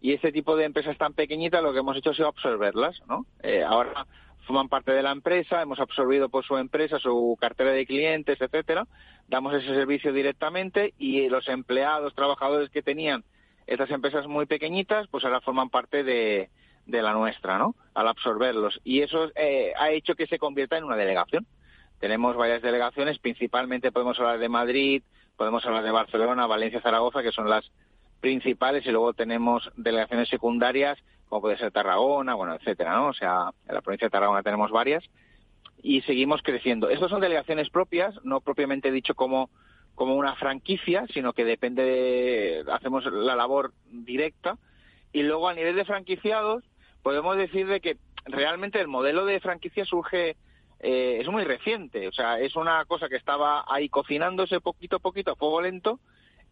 y 0.00 0.12
este 0.12 0.32
tipo 0.32 0.56
de 0.56 0.64
empresas 0.64 0.98
tan 0.98 1.14
pequeñitas 1.14 1.62
lo 1.62 1.72
que 1.72 1.78
hemos 1.78 1.96
hecho 1.96 2.10
ha 2.10 2.14
sido 2.14 2.28
absorberlas, 2.28 3.00
¿no? 3.08 3.24
Eh, 3.42 3.62
ahora 3.62 4.06
forman 4.46 4.68
parte 4.68 4.90
de 4.92 5.02
la 5.02 5.12
empresa, 5.12 5.62
hemos 5.62 5.78
absorbido 5.78 6.28
por 6.28 6.44
su 6.44 6.58
empresa, 6.58 6.98
su 6.98 7.36
cartera 7.40 7.70
de 7.70 7.86
clientes, 7.86 8.40
etcétera, 8.40 8.86
damos 9.28 9.54
ese 9.54 9.68
servicio 9.68 10.12
directamente 10.12 10.94
y 10.98 11.28
los 11.28 11.48
empleados, 11.48 12.14
trabajadores 12.14 12.68
que 12.70 12.82
tenían 12.82 13.24
estas 13.66 13.90
empresas 13.90 14.26
muy 14.26 14.46
pequeñitas, 14.46 15.06
pues 15.08 15.24
ahora 15.24 15.40
forman 15.40 15.70
parte 15.70 16.02
de, 16.02 16.50
de 16.86 17.02
la 17.02 17.12
nuestra, 17.12 17.58
¿no? 17.58 17.76
Al 17.94 18.08
absorberlos. 18.08 18.80
Y 18.82 19.00
eso 19.00 19.30
eh, 19.36 19.72
ha 19.78 19.90
hecho 19.90 20.16
que 20.16 20.26
se 20.26 20.38
convierta 20.38 20.76
en 20.76 20.84
una 20.84 20.96
delegación. 20.96 21.46
Tenemos 22.00 22.36
varias 22.36 22.62
delegaciones, 22.62 23.20
principalmente 23.20 23.92
podemos 23.92 24.18
hablar 24.18 24.40
de 24.40 24.48
Madrid, 24.48 25.02
podemos 25.36 25.64
hablar 25.64 25.82
de 25.82 25.90
Barcelona, 25.90 26.46
Valencia, 26.46 26.80
Zaragoza, 26.80 27.22
que 27.22 27.32
son 27.32 27.48
las 27.48 27.70
principales 28.20 28.86
y 28.86 28.90
luego 28.90 29.12
tenemos 29.12 29.70
delegaciones 29.76 30.28
secundarias 30.28 30.98
como 31.32 31.40
puede 31.40 31.56
ser 31.56 31.72
Tarragona, 31.72 32.34
bueno, 32.34 32.54
etcétera, 32.54 32.94
¿no? 32.94 33.06
O 33.06 33.14
sea, 33.14 33.52
en 33.66 33.74
la 33.74 33.80
provincia 33.80 34.06
de 34.06 34.10
Tarragona 34.10 34.42
tenemos 34.42 34.70
varias 34.70 35.02
y 35.82 36.02
seguimos 36.02 36.42
creciendo. 36.42 36.90
Estas 36.90 37.08
son 37.08 37.22
delegaciones 37.22 37.70
propias, 37.70 38.14
no 38.22 38.42
propiamente 38.42 38.90
dicho 38.90 39.14
como 39.14 39.48
como 39.94 40.14
una 40.16 40.34
franquicia, 40.36 41.06
sino 41.12 41.32
que 41.32 41.46
depende 41.46 41.84
de, 41.84 42.64
hacemos 42.70 43.06
la 43.06 43.34
labor 43.34 43.72
directa 43.90 44.58
y 45.12 45.22
luego 45.22 45.48
a 45.48 45.54
nivel 45.54 45.74
de 45.74 45.86
franquiciados 45.86 46.64
podemos 47.02 47.36
decir 47.38 47.66
de 47.66 47.80
que 47.80 47.96
realmente 48.26 48.78
el 48.78 48.88
modelo 48.88 49.24
de 49.24 49.40
franquicia 49.40 49.86
surge 49.86 50.36
eh, 50.82 51.18
es 51.20 51.28
muy 51.28 51.44
reciente, 51.44 52.08
o 52.08 52.12
sea, 52.12 52.40
es 52.40 52.56
una 52.56 52.84
cosa 52.86 53.08
que 53.08 53.16
estaba 53.16 53.64
ahí 53.68 53.88
cocinándose 53.88 54.60
poquito 54.60 54.96
a 54.96 54.98
poquito 54.98 55.30
a 55.30 55.36
fuego 55.36 55.62
lento 55.62 56.00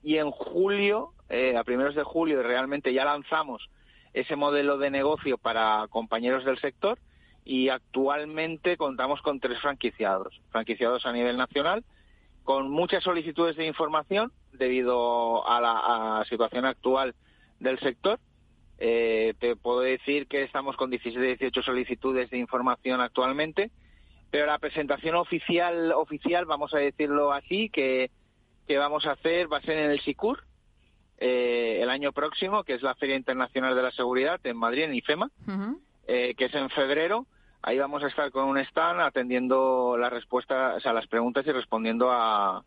y 0.05 0.19
en 0.19 0.31
julio, 0.31 1.13
eh, 1.29 1.57
a 1.57 1.65
primeros 1.65 1.97
de 1.97 2.05
julio, 2.05 2.41
realmente 2.43 2.93
ya 2.93 3.05
lanzamos 3.05 3.69
ese 4.15 4.37
modelo 4.37 4.79
de 4.79 4.91
negocio 4.91 5.37
para 5.37 5.87
compañeros 5.91 6.45
del 6.45 6.59
sector 6.61 6.99
y 7.45 7.71
actualmente 7.71 8.77
contamos 8.77 9.21
con 9.23 9.41
tres 9.41 9.59
franquiciados, 9.61 10.41
franquiciados 10.51 11.07
a 11.07 11.13
nivel 11.13 11.37
nacional, 11.37 11.85
con 12.45 12.71
muchas 12.71 13.03
solicitudes 13.03 13.57
de 13.57 13.67
información 13.67 14.33
debido 14.53 15.47
a 15.49 15.61
la, 15.61 16.25
situación 16.29 16.65
actual 16.65 17.15
del 17.59 17.81
sector. 17.81 18.21
Eh, 18.79 19.35
te 19.39 19.57
puedo 19.57 19.81
decir 19.81 20.27
que 20.27 20.43
estamos 20.43 20.77
con 20.77 20.91
16 20.91 21.39
18 21.39 21.63
solicitudes 21.63 22.31
de 22.31 22.39
información 22.39 23.01
actualmente, 23.01 23.71
pero 24.31 24.47
la 24.47 24.59
presentación 24.59 25.17
oficial, 25.17 25.93
oficial, 25.93 26.45
vamos 26.47 26.73
a 26.75 26.79
decirlo 26.79 27.33
así, 27.33 27.69
que 27.71 28.11
que 28.71 28.79
vamos 28.79 29.05
a 29.05 29.13
hacer 29.13 29.53
va 29.53 29.57
a 29.57 29.63
ser 29.63 29.79
en 29.79 29.91
el 29.91 30.01
SICUR 30.01 30.45
eh, 31.19 31.81
el 31.83 31.91
año 31.91 32.13
próximo, 32.13 32.63
que 32.63 32.75
es 32.75 32.83
la 32.83 32.95
Feria 32.95 33.17
Internacional 33.17 33.75
de 33.75 33.83
la 33.83 33.91
Seguridad 33.91 34.39
en 34.45 34.57
Madrid, 34.57 34.85
en 34.85 34.95
IFEMA, 34.95 35.29
eh, 36.07 36.35
que 36.37 36.45
es 36.45 36.55
en 36.55 36.71
febrero. 36.71 37.27
Ahí 37.63 37.81
vamos 37.81 38.05
a 38.05 38.07
estar 38.07 38.31
con 38.31 38.45
un 38.45 38.59
stand 38.59 39.01
atendiendo 39.01 39.97
las 39.99 40.13
respuestas, 40.13 40.77
o 40.77 40.81
sea, 40.81 40.93
las 40.93 41.09
preguntas 41.09 41.45
y 41.49 41.51
respondiendo 41.51 42.13
a, 42.13 42.65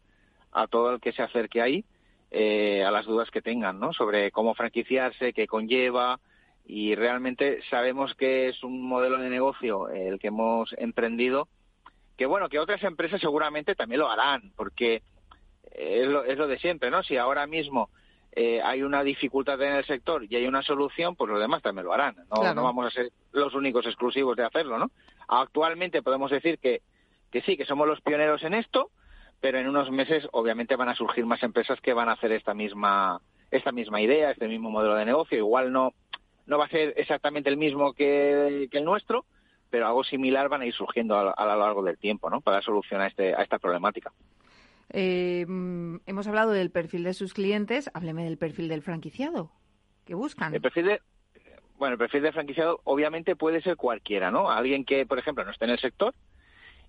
a 0.52 0.67
todo 0.67 0.91
el 0.91 0.99
que 0.99 1.13
se 1.13 1.23
acerque 1.23 1.62
ahí, 1.62 1.86
eh, 2.32 2.84
a 2.84 2.91
las 2.91 3.06
dudas 3.06 3.32
que 3.32 3.41
tengan, 3.41 3.80
¿no? 3.80 3.93
Sobre 3.93 4.30
cómo 4.32 4.56
franquiciarse, 4.56 5.32
qué 5.32 5.47
conlleva, 5.47 6.19
y 6.65 6.95
realmente 6.95 7.62
sabemos 7.69 8.13
que 8.15 8.49
es 8.49 8.63
un 8.63 8.82
modelo 8.82 9.17
de 9.17 9.30
negocio 9.30 9.89
el 9.89 10.19
que 10.19 10.28
hemos 10.28 10.73
emprendido, 10.78 11.47
que 12.17 12.26
bueno, 12.26 12.49
que 12.49 12.60
otras 12.60 12.84
empresas 12.84 13.19
seguramente 13.19 13.76
también 13.76 13.99
lo 13.99 14.10
harán, 14.10 14.52
porque 14.56 15.02
es 15.71 16.08
lo, 16.08 16.23
es 16.23 16.38
lo 16.38 16.47
de 16.47 16.60
siempre, 16.60 16.89
¿no? 16.91 17.04
Si 17.04 17.17
ahora 17.17 17.47
mismo 17.47 17.89
eh, 18.32 18.62
hay 18.63 18.82
una 18.82 19.04
dificultad 19.04 19.62
en 19.62 19.73
el 19.73 19.86
sector 19.86 20.26
y 20.28 20.36
hay 20.36 20.47
una 20.47 20.63
solución, 20.63 21.15
pues 21.15 21.30
los 21.30 21.39
demás 21.39 21.62
también 21.62 21.86
lo 21.86 21.93
harán. 21.93 22.15
No, 22.36 22.54
no 22.54 22.63
vamos 22.63 22.88
a 22.88 22.91
ser 22.91 23.12
los 23.32 23.54
únicos 23.54 23.86
exclusivos 23.86 24.38
de 24.38 24.43
hacerlo, 24.43 24.78
¿no? 24.78 24.91
Actualmente 25.28 26.02
podemos 26.02 26.32
decir 26.32 26.60
que, 26.60 26.82
que 27.32 27.41
sí, 27.41 27.58
que 27.58 27.65
somos 27.65 27.88
los 27.88 28.02
pioneros 28.02 28.43
en 28.43 28.54
esto, 28.54 28.89
pero 29.41 29.60
en 29.60 29.67
unos 29.67 29.91
meses 29.91 30.28
obviamente 30.32 30.76
van 30.76 30.89
a 30.89 30.95
surgir 30.95 31.26
más 31.26 31.43
empresas 31.43 31.82
que 31.82 31.93
van 31.93 32.10
a 32.10 32.13
hacer 32.13 32.32
esta 32.32 32.54
misma 32.54 33.21
esta 33.52 33.71
misma 33.71 34.02
idea, 34.02 34.32
este 34.32 34.47
mismo 34.47 34.71
modelo 34.71 34.95
de 34.95 35.06
negocio. 35.06 35.38
Igual 35.38 35.71
no 35.71 35.93
no 36.46 36.58
va 36.58 36.66
a 36.66 36.70
ser 36.70 36.94
exactamente 36.98 37.50
el 37.50 37.58
mismo 37.58 37.94
que, 37.94 38.68
el 38.72 38.86
nuestro, 38.86 39.26
pero 39.70 39.88
algo 39.88 40.04
similar 40.04 40.50
van 40.50 40.62
a 40.62 40.66
ir 40.66 40.74
surgiendo 40.74 41.18
a, 41.18 41.46
lo 41.46 41.60
largo 41.60 41.84
del 41.84 41.98
tiempo, 41.98 42.30
¿no? 42.30 42.42
Para 42.42 42.62
solucionar 42.62 43.08
este, 43.10 43.34
a 43.34 43.42
esta 43.42 43.60
problemática. 43.60 44.12
Eh, 44.90 45.46
mm, 45.48 45.98
hemos 46.06 46.28
hablado 46.28 46.52
del 46.52 46.70
perfil 46.70 47.04
de 47.04 47.14
sus 47.14 47.34
clientes, 47.34 47.90
hábleme 47.94 48.24
del 48.24 48.38
perfil 48.38 48.68
del 48.68 48.82
franquiciado. 48.82 49.52
¿Qué 50.06 50.14
buscan? 50.14 50.54
El 50.54 50.62
perfil 50.62 50.86
de, 50.86 51.02
bueno, 51.78 51.94
el 51.94 52.00
perfil 52.00 52.22
de 52.22 52.32
franquiciado 52.32 52.82
obviamente 52.84 53.36
puede 53.36 53.62
ser 53.62 53.76
cualquiera, 53.76 54.32
¿no? 54.32 54.50
Alguien 54.50 54.86
que, 54.86 55.06
por 55.06 55.20
ejemplo, 55.20 55.44
no 55.44 55.52
esté 55.52 55.66
en 55.66 55.72
el 55.72 55.80
sector 55.80 56.14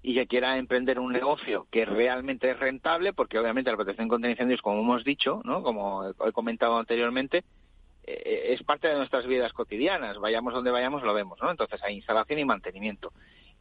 y 0.03 0.15
que 0.15 0.27
quiera 0.27 0.59
emprender 0.59 1.01
un 1.01 1.13
negocio 1.13 1.67
que 1.71 1.87
realmente 1.87 2.51
es 2.51 2.59
rentable, 2.59 3.15
porque 3.15 3.39
obviamente 3.39 3.71
la 3.71 3.77
protección 3.77 4.09
contra 4.09 4.31
incendios, 4.31 4.61
como 4.61 4.81
hemos 4.81 5.03
dicho, 5.03 5.41
¿no? 5.45 5.63
Como 5.63 6.07
he 6.07 6.33
comentado 6.33 6.79
anteriormente, 6.79 7.43
es 8.07 8.63
parte 8.63 8.89
de 8.89 8.97
nuestras 8.97 9.27
vidas 9.27 9.53
cotidianas. 9.53 10.19
Vayamos 10.19 10.55
donde 10.55 10.71
vayamos, 10.71 11.03
lo 11.03 11.15
vemos, 11.15 11.39
¿no? 11.43 11.51
Entonces 11.51 11.83
hay 11.83 11.97
instalación 11.97 12.39
y 12.39 12.45
mantenimiento. 12.45 13.13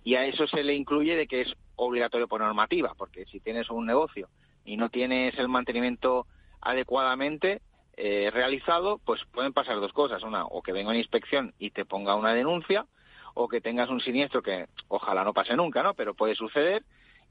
Y 0.03 0.15
a 0.15 0.25
eso 0.25 0.47
se 0.47 0.63
le 0.63 0.73
incluye 0.73 1.15
de 1.15 1.27
que 1.27 1.41
es 1.41 1.53
obligatorio 1.75 2.27
por 2.27 2.41
normativa, 2.41 2.93
porque 2.97 3.25
si 3.25 3.39
tienes 3.39 3.69
un 3.69 3.85
negocio 3.85 4.27
y 4.65 4.77
no 4.77 4.89
tienes 4.89 5.37
el 5.37 5.47
mantenimiento 5.47 6.27
adecuadamente 6.61 7.61
eh, 7.95 8.29
realizado, 8.33 8.99
pues 9.05 9.21
pueden 9.31 9.53
pasar 9.53 9.79
dos 9.79 9.93
cosas. 9.93 10.23
Una, 10.23 10.45
o 10.45 10.61
que 10.61 10.73
venga 10.73 10.89
una 10.89 10.97
inspección 10.97 11.53
y 11.57 11.71
te 11.71 11.85
ponga 11.85 12.15
una 12.15 12.33
denuncia, 12.33 12.85
o 13.33 13.47
que 13.47 13.61
tengas 13.61 13.89
un 13.89 13.99
siniestro 13.99 14.41
que 14.41 14.67
ojalá 14.89 15.23
no 15.23 15.33
pase 15.33 15.55
nunca, 15.55 15.83
¿no? 15.83 15.93
Pero 15.93 16.13
puede 16.13 16.35
suceder 16.35 16.83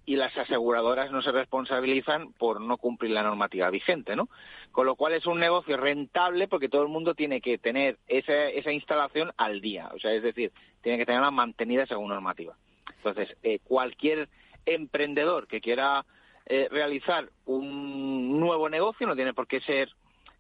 y 0.04 0.16
las 0.16 0.36
aseguradoras 0.36 1.10
no 1.10 1.22
se 1.22 1.32
responsabilizan 1.32 2.32
por 2.32 2.60
no 2.60 2.76
cumplir 2.76 3.12
la 3.12 3.22
normativa 3.22 3.70
vigente, 3.70 4.16
¿no? 4.16 4.28
Con 4.72 4.86
lo 4.86 4.96
cual 4.96 5.12
es 5.12 5.26
un 5.26 5.38
negocio 5.38 5.76
rentable 5.76 6.48
porque 6.48 6.68
todo 6.68 6.82
el 6.82 6.88
mundo 6.88 7.14
tiene 7.14 7.40
que 7.40 7.58
tener 7.58 7.98
esa, 8.08 8.48
esa 8.48 8.72
instalación 8.72 9.32
al 9.36 9.60
día, 9.60 9.90
o 9.94 9.98
sea, 9.98 10.12
es 10.12 10.22
decir, 10.22 10.52
tiene 10.82 10.98
que 10.98 11.06
tenerla 11.06 11.30
mantenida 11.30 11.86
según 11.86 12.08
normativa. 12.08 12.56
Entonces, 12.96 13.36
eh, 13.42 13.60
cualquier 13.62 14.28
emprendedor 14.66 15.46
que 15.46 15.60
quiera 15.60 16.04
eh, 16.46 16.68
realizar 16.70 17.28
un 17.46 18.40
nuevo 18.40 18.68
negocio, 18.68 19.06
no 19.06 19.14
tiene 19.14 19.34
por 19.34 19.46
qué 19.46 19.60
ser 19.60 19.90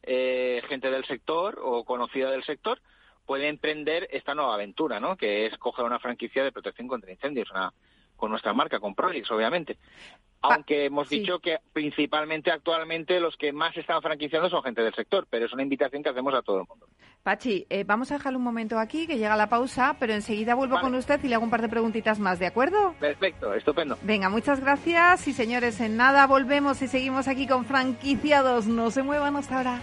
eh, 0.02 0.62
gente 0.68 0.90
del 0.90 1.04
sector 1.04 1.60
o 1.62 1.84
conocida 1.84 2.30
del 2.30 2.44
sector, 2.44 2.80
puede 3.26 3.48
emprender 3.48 4.08
esta 4.10 4.34
nueva 4.34 4.54
aventura, 4.54 4.98
¿no? 4.98 5.16
Que 5.16 5.46
es 5.46 5.56
coger 5.58 5.84
una 5.84 6.00
franquicia 6.00 6.42
de 6.42 6.52
protección 6.52 6.88
contra 6.88 7.12
incendios, 7.12 7.50
una 7.50 7.72
con 8.22 8.30
nuestra 8.30 8.52
marca, 8.52 8.78
con 8.78 8.94
Prolix, 8.94 9.28
obviamente. 9.32 9.78
Aunque 10.42 10.84
hemos 10.84 11.08
dicho 11.08 11.40
que 11.40 11.58
principalmente 11.72 12.52
actualmente 12.52 13.18
los 13.18 13.36
que 13.36 13.52
más 13.52 13.76
están 13.76 14.00
franquiciando 14.00 14.48
son 14.48 14.62
gente 14.62 14.80
del 14.80 14.94
sector, 14.94 15.26
pero 15.28 15.46
es 15.46 15.52
una 15.52 15.64
invitación 15.64 16.04
que 16.04 16.10
hacemos 16.10 16.32
a 16.32 16.40
todo 16.40 16.60
el 16.60 16.68
mundo. 16.68 16.86
Pachi, 17.24 17.66
eh, 17.68 17.82
vamos 17.82 18.12
a 18.12 18.18
dejarlo 18.18 18.38
un 18.38 18.44
momento 18.44 18.78
aquí, 18.78 19.08
que 19.08 19.18
llega 19.18 19.34
la 19.34 19.48
pausa, 19.48 19.96
pero 19.98 20.12
enseguida 20.12 20.54
vuelvo 20.54 20.80
con 20.80 20.94
usted 20.94 21.18
y 21.24 21.26
le 21.26 21.34
hago 21.34 21.42
un 21.42 21.50
par 21.50 21.62
de 21.62 21.68
preguntitas 21.68 22.20
más, 22.20 22.38
¿de 22.38 22.46
acuerdo? 22.46 22.94
Perfecto, 23.00 23.54
estupendo. 23.54 23.98
Venga, 24.02 24.28
muchas 24.28 24.60
gracias 24.60 25.26
y 25.26 25.32
señores, 25.32 25.80
en 25.80 25.96
nada 25.96 26.24
volvemos 26.28 26.80
y 26.80 26.86
seguimos 26.86 27.26
aquí 27.26 27.48
con 27.48 27.64
franquiciados. 27.64 28.68
No 28.68 28.92
se 28.92 29.02
muevan 29.02 29.34
hasta 29.34 29.56
ahora. 29.56 29.82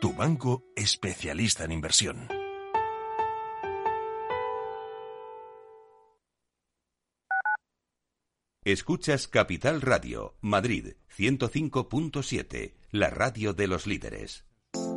tu 0.00 0.12
banco 0.12 0.64
especialista 0.76 1.64
en 1.64 1.72
inversión. 1.72 2.28
Escuchas 8.64 9.26
Capital 9.26 9.80
Radio, 9.80 10.36
Madrid 10.40 10.94
105.7, 11.16 12.74
la 12.90 13.10
radio 13.10 13.54
de 13.54 13.66
los 13.66 13.86
líderes. 13.86 14.47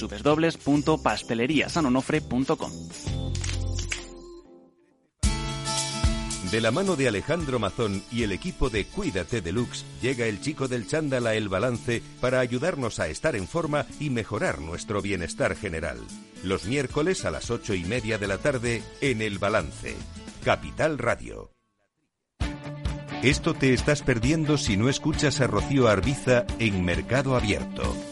www.pasteleriasanonofre.com. 0.00 2.72
De 6.52 6.60
la 6.60 6.70
mano 6.70 6.96
de 6.96 7.08
Alejandro 7.08 7.58
Mazón 7.58 8.02
y 8.12 8.24
el 8.24 8.32
equipo 8.32 8.68
de 8.68 8.84
Cuídate 8.84 9.40
Deluxe, 9.40 9.86
llega 10.02 10.26
el 10.26 10.42
chico 10.42 10.68
del 10.68 10.86
chándal 10.86 11.26
a 11.26 11.34
El 11.34 11.48
Balance 11.48 12.02
para 12.20 12.40
ayudarnos 12.40 12.98
a 12.98 13.08
estar 13.08 13.36
en 13.36 13.48
forma 13.48 13.86
y 13.98 14.10
mejorar 14.10 14.60
nuestro 14.60 15.00
bienestar 15.00 15.56
general. 15.56 15.96
Los 16.44 16.66
miércoles 16.66 17.24
a 17.24 17.30
las 17.30 17.50
ocho 17.50 17.72
y 17.72 17.84
media 17.84 18.18
de 18.18 18.26
la 18.26 18.36
tarde 18.36 18.82
en 19.00 19.22
El 19.22 19.38
Balance. 19.38 19.96
Capital 20.44 20.98
Radio. 20.98 21.52
Esto 23.22 23.54
te 23.54 23.72
estás 23.72 24.02
perdiendo 24.02 24.58
si 24.58 24.76
no 24.76 24.90
escuchas 24.90 25.40
a 25.40 25.46
Rocío 25.46 25.88
Arbiza 25.88 26.44
en 26.58 26.84
Mercado 26.84 27.34
Abierto. 27.34 28.11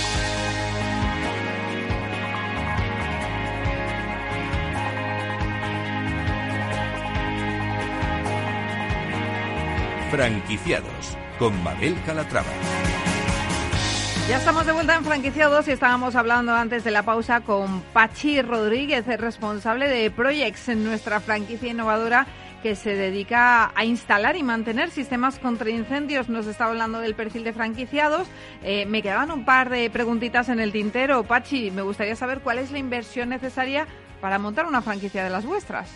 Franquiciados 10.11 11.17
con 11.39 11.63
Mabel 11.63 11.95
Calatrava. 12.05 12.49
Ya 14.27 14.35
estamos 14.35 14.65
de 14.65 14.73
vuelta 14.73 14.97
en 14.97 15.05
franquiciados 15.05 15.69
y 15.69 15.71
estábamos 15.71 16.17
hablando 16.17 16.53
antes 16.53 16.83
de 16.83 16.91
la 16.91 17.03
pausa 17.03 17.39
con 17.39 17.79
Pachi 17.93 18.41
Rodríguez, 18.41 19.07
el 19.07 19.19
responsable 19.19 19.87
de 19.87 20.11
Projects 20.11 20.67
en 20.67 20.83
nuestra 20.83 21.21
franquicia 21.21 21.71
innovadora 21.71 22.27
que 22.61 22.75
se 22.75 22.93
dedica 22.93 23.71
a 23.73 23.85
instalar 23.85 24.35
y 24.35 24.43
mantener 24.43 24.91
sistemas 24.91 25.39
contra 25.39 25.69
incendios. 25.69 26.27
Nos 26.27 26.45
está 26.45 26.65
hablando 26.65 26.99
del 26.99 27.15
perfil 27.15 27.45
de 27.45 27.53
franquiciados. 27.53 28.27
Eh, 28.63 28.85
me 28.87 29.01
quedaban 29.01 29.31
un 29.31 29.45
par 29.45 29.69
de 29.69 29.89
preguntitas 29.89 30.49
en 30.49 30.59
el 30.59 30.73
tintero. 30.73 31.23
Pachi, 31.23 31.71
me 31.71 31.83
gustaría 31.83 32.17
saber 32.17 32.41
cuál 32.41 32.57
es 32.57 32.69
la 32.71 32.79
inversión 32.79 33.29
necesaria 33.29 33.87
para 34.19 34.39
montar 34.39 34.65
una 34.65 34.81
franquicia 34.81 35.23
de 35.23 35.29
las 35.29 35.45
vuestras. 35.45 35.89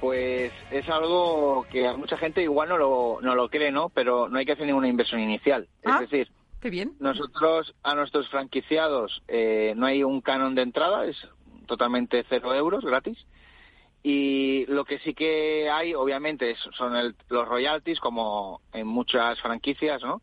Pues 0.00 0.52
es 0.70 0.88
algo 0.88 1.66
que 1.68 1.86
a 1.86 1.96
mucha 1.96 2.16
gente 2.16 2.42
igual 2.42 2.68
no 2.68 2.78
lo, 2.78 3.18
no 3.20 3.34
lo 3.34 3.48
cree, 3.48 3.72
¿no? 3.72 3.88
Pero 3.88 4.28
no 4.28 4.38
hay 4.38 4.46
que 4.46 4.52
hacer 4.52 4.66
ninguna 4.66 4.88
inversión 4.88 5.20
inicial. 5.20 5.68
Ah, 5.84 6.00
es 6.02 6.10
decir, 6.10 6.30
Qué 6.60 6.70
bien. 6.70 6.94
nosotros 7.00 7.74
a 7.82 7.94
nuestros 7.94 8.28
franquiciados 8.28 9.22
eh, 9.28 9.74
no 9.76 9.86
hay 9.86 10.04
un 10.04 10.20
canon 10.20 10.54
de 10.54 10.62
entrada, 10.62 11.04
es 11.06 11.16
totalmente 11.66 12.24
cero 12.28 12.54
euros, 12.54 12.84
gratis. 12.84 13.18
Y 14.02 14.64
lo 14.66 14.84
que 14.84 15.00
sí 15.00 15.12
que 15.14 15.68
hay, 15.68 15.94
obviamente, 15.94 16.54
son 16.76 16.94
el- 16.96 17.16
los 17.28 17.46
royalties, 17.48 17.98
como 17.98 18.60
en 18.72 18.86
muchas 18.86 19.40
franquicias, 19.40 20.02
¿no? 20.02 20.22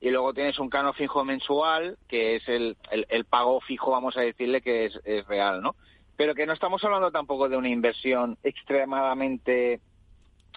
Y 0.00 0.10
luego 0.10 0.32
tienes 0.32 0.58
un 0.60 0.70
canon 0.70 0.94
fijo 0.94 1.24
mensual, 1.24 1.98
que 2.06 2.36
es 2.36 2.48
el, 2.48 2.76
el, 2.90 3.06
el 3.08 3.24
pago 3.24 3.60
fijo, 3.60 3.90
vamos 3.90 4.16
a 4.16 4.20
decirle, 4.20 4.60
que 4.62 4.84
es, 4.86 5.00
es 5.04 5.26
real, 5.26 5.60
¿no? 5.62 5.74
Pero 6.16 6.34
que 6.34 6.46
no 6.46 6.52
estamos 6.52 6.82
hablando 6.84 7.10
tampoco 7.10 7.48
de 7.48 7.56
una 7.56 7.68
inversión 7.68 8.38
extremadamente, 8.42 9.80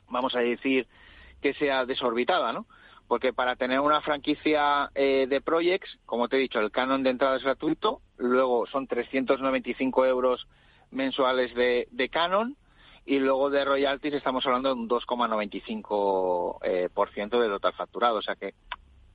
vamos 0.07 0.35
a 0.35 0.39
decir, 0.39 0.87
que 1.41 1.53
sea 1.53 1.85
desorbitada, 1.85 2.53
¿no? 2.53 2.65
Porque 3.07 3.33
para 3.33 3.55
tener 3.55 3.79
una 3.79 4.01
franquicia 4.01 4.91
eh, 4.93 5.25
de 5.27 5.41
Projects, 5.41 5.97
como 6.05 6.27
te 6.27 6.37
he 6.37 6.39
dicho, 6.39 6.59
el 6.59 6.71
canon 6.71 7.03
de 7.03 7.09
entrada 7.09 7.37
es 7.37 7.43
gratuito, 7.43 8.01
luego 8.17 8.67
son 8.67 8.87
395 8.87 10.05
euros 10.05 10.47
mensuales 10.91 11.53
de, 11.55 11.87
de 11.91 12.09
canon 12.09 12.55
y 13.05 13.19
luego 13.19 13.49
de 13.49 13.65
royalties 13.65 14.13
estamos 14.13 14.45
hablando 14.45 14.69
de 14.69 14.75
un 14.75 14.87
2,95% 14.87 16.59
eh, 16.63 16.89
del 17.39 17.49
total 17.49 17.73
facturado. 17.73 18.17
O 18.17 18.21
sea 18.21 18.35
que 18.35 18.53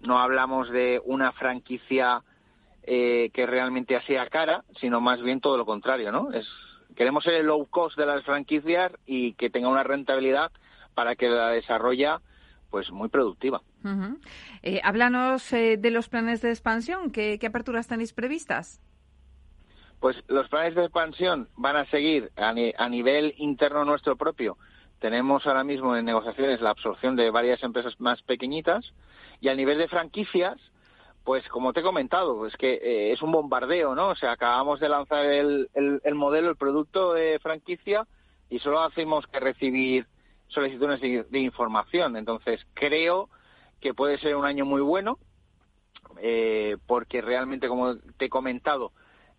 no 0.00 0.18
hablamos 0.18 0.68
de 0.70 1.00
una 1.04 1.30
franquicia 1.32 2.24
eh, 2.86 3.30
que 3.32 3.46
realmente 3.46 4.00
sea 4.06 4.28
cara, 4.28 4.64
sino 4.80 5.00
más 5.00 5.20
bien 5.22 5.40
todo 5.40 5.56
lo 5.56 5.66
contrario, 5.66 6.12
¿no? 6.12 6.32
Es, 6.32 6.46
queremos 6.94 7.24
ser 7.24 7.34
el 7.34 7.46
low 7.46 7.66
cost 7.66 7.96
de 7.98 8.06
las 8.06 8.22
franquicias 8.24 8.92
y 9.06 9.32
que 9.34 9.50
tenga 9.50 9.68
una 9.68 9.82
rentabilidad 9.82 10.52
para 10.94 11.16
que 11.16 11.28
la 11.28 11.48
desarrolla 11.48 12.20
pues 12.70 12.90
muy 12.90 13.08
productiva. 13.08 13.62
Eh, 14.62 14.80
háblanos 14.82 15.52
eh, 15.52 15.76
de 15.76 15.90
los 15.90 16.08
planes 16.08 16.42
de 16.42 16.50
expansión. 16.50 17.10
¿Qué, 17.10 17.38
qué 17.38 17.46
aperturas 17.46 17.86
tenéis 17.86 18.12
previstas? 18.12 18.80
Pues 20.00 20.16
los 20.28 20.48
planes 20.48 20.74
de 20.74 20.82
expansión 20.82 21.48
van 21.56 21.76
a 21.76 21.86
seguir 21.86 22.30
a, 22.36 22.52
ni- 22.52 22.74
a 22.76 22.88
nivel 22.88 23.34
interno 23.38 23.84
nuestro 23.84 24.16
propio. 24.16 24.58
Tenemos 24.98 25.46
ahora 25.46 25.64
mismo 25.64 25.96
en 25.96 26.04
negociaciones 26.04 26.60
la 26.60 26.70
absorción 26.70 27.16
de 27.16 27.30
varias 27.30 27.62
empresas 27.62 27.98
más 28.00 28.22
pequeñitas 28.22 28.92
y 29.40 29.48
a 29.48 29.54
nivel 29.54 29.78
de 29.78 29.88
franquicias, 29.88 30.56
pues 31.24 31.48
como 31.48 31.72
te 31.72 31.80
he 31.80 31.82
comentado, 31.82 32.46
es 32.46 32.54
que 32.56 32.74
eh, 32.74 33.12
es 33.12 33.22
un 33.22 33.32
bombardeo, 33.32 33.94
¿no? 33.94 34.08
O 34.10 34.14
sea, 34.14 34.32
acabamos 34.32 34.78
de 34.80 34.88
lanzar 34.90 35.24
el, 35.24 35.70
el- 35.74 36.00
el 36.04 36.14
modelo, 36.14 36.50
el 36.50 36.56
producto 36.56 37.14
de 37.14 37.38
franquicia 37.40 38.06
y 38.50 38.58
solo 38.58 38.80
hacemos 38.80 39.26
que 39.26 39.40
recibir 39.40 40.06
solicitudes 40.48 41.00
de, 41.30 41.38
información. 41.38 42.16
Entonces, 42.16 42.60
creo 42.74 43.30
que 43.80 43.94
puede 43.94 44.18
ser 44.18 44.36
un 44.36 44.44
año 44.44 44.64
muy 44.66 44.82
bueno 44.82 45.18
eh, 46.20 46.76
porque 46.86 47.20
realmente, 47.22 47.68
como 47.68 47.96
te 48.18 48.26
he 48.26 48.28
comentado, 48.28 48.92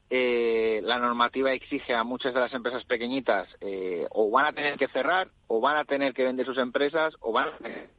eh, 0.09 0.81
la 0.83 0.99
normativa 0.99 1.51
exige 1.53 1.93
a 1.93 2.03
muchas 2.03 2.33
de 2.33 2.39
las 2.39 2.53
empresas 2.53 2.83
pequeñitas 2.85 3.47
eh, 3.61 4.07
o 4.11 4.29
van 4.29 4.45
a 4.47 4.53
tener 4.53 4.77
que 4.77 4.87
cerrar 4.89 5.29
o 5.47 5.61
van 5.61 5.77
a 5.77 5.85
tener 5.85 6.13
que 6.13 6.23
vender 6.23 6.45
sus 6.45 6.57
empresas 6.57 7.13
o 7.21 7.31
van 7.31 7.49
a 7.49 7.57
tener- 7.57 7.89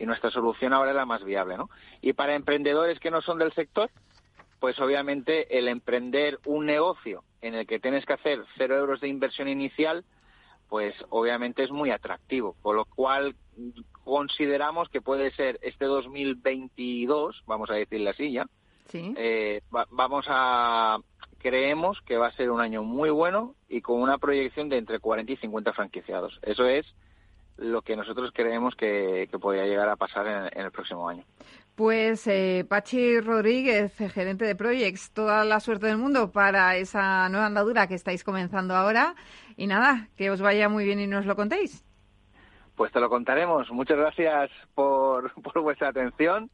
y 0.00 0.06
nuestra 0.06 0.30
solución 0.30 0.72
ahora 0.72 0.90
es 0.90 0.96
la 0.96 1.04
más 1.06 1.22
viable, 1.22 1.56
¿no? 1.58 1.68
Y 2.00 2.14
para 2.14 2.34
emprendedores 2.34 2.98
que 2.98 3.10
no 3.10 3.20
son 3.20 3.38
del 3.38 3.52
sector, 3.52 3.90
pues 4.58 4.78
obviamente 4.80 5.58
el 5.58 5.68
emprender 5.68 6.40
un 6.46 6.64
negocio 6.66 7.22
en 7.42 7.54
el 7.54 7.66
que 7.66 7.78
tienes 7.78 8.04
que 8.06 8.14
hacer 8.14 8.42
cero 8.56 8.76
euros 8.78 9.00
de 9.00 9.08
inversión 9.08 9.46
inicial, 9.46 10.04
pues 10.68 10.94
obviamente 11.10 11.62
es 11.64 11.70
muy 11.70 11.90
atractivo, 11.90 12.56
por 12.62 12.76
lo 12.76 12.86
cual 12.86 13.34
consideramos 14.04 14.88
que 14.88 15.02
puede 15.02 15.32
ser 15.32 15.58
este 15.62 15.84
2022, 15.84 17.42
vamos 17.46 17.70
a 17.70 17.74
decirle 17.74 18.10
así 18.10 18.32
ya, 18.32 18.46
Sí. 18.88 19.12
eh, 19.16 19.60
va- 19.74 19.86
vamos 19.90 20.24
a 20.28 20.98
creemos 21.38 22.00
que 22.06 22.16
va 22.18 22.26
a 22.28 22.32
ser 22.32 22.50
un 22.50 22.60
año 22.60 22.82
muy 22.82 23.08
bueno 23.10 23.54
y 23.68 23.80
con 23.80 24.00
una 24.00 24.18
proyección 24.18 24.68
de 24.68 24.76
entre 24.78 24.98
40 24.98 25.32
y 25.32 25.36
50 25.36 25.72
franquiciados. 25.72 26.38
Eso 26.42 26.66
es 26.66 26.86
lo 27.60 27.82
que 27.82 27.94
nosotros 27.94 28.30
creemos 28.34 28.74
que, 28.74 29.28
que 29.30 29.38
podría 29.38 29.66
llegar 29.66 29.88
a 29.88 29.96
pasar 29.96 30.26
en, 30.26 30.58
en 30.58 30.64
el 30.64 30.72
próximo 30.72 31.08
año. 31.08 31.24
Pues 31.74 32.26
eh, 32.26 32.64
Pachi 32.68 33.20
Rodríguez, 33.20 34.00
eh, 34.00 34.08
gerente 34.08 34.44
de 34.44 34.54
Projects, 34.54 35.12
toda 35.12 35.44
la 35.44 35.60
suerte 35.60 35.86
del 35.86 35.98
mundo 35.98 36.32
para 36.32 36.76
esa 36.76 37.28
nueva 37.28 37.46
andadura 37.46 37.86
que 37.86 37.94
estáis 37.94 38.24
comenzando 38.24 38.74
ahora. 38.74 39.14
Y 39.56 39.66
nada, 39.66 40.08
que 40.16 40.30
os 40.30 40.40
vaya 40.40 40.68
muy 40.68 40.84
bien 40.84 41.00
y 41.00 41.06
nos 41.06 41.26
lo 41.26 41.36
contéis. 41.36 41.84
Pues 42.76 42.92
te 42.92 43.00
lo 43.00 43.08
contaremos. 43.08 43.70
Muchas 43.70 43.98
gracias 43.98 44.50
por, 44.74 45.32
por 45.42 45.60
vuestra 45.60 45.88
atención. 45.88 46.50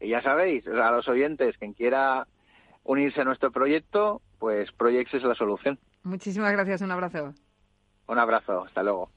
Y 0.00 0.10
ya 0.10 0.22
sabéis, 0.22 0.66
a 0.66 0.90
los 0.90 1.08
oyentes, 1.08 1.56
quien 1.58 1.72
quiera 1.72 2.26
unirse 2.84 3.20
a 3.20 3.24
nuestro 3.24 3.50
proyecto, 3.50 4.22
pues 4.38 4.72
Projects 4.72 5.14
es 5.14 5.22
la 5.22 5.34
solución. 5.34 5.78
Muchísimas 6.02 6.52
gracias, 6.52 6.80
un 6.80 6.90
abrazo. 6.90 7.34
Un 8.06 8.18
abrazo, 8.18 8.64
hasta 8.64 8.82
luego. 8.82 9.10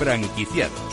Franquiciados. 0.00 0.89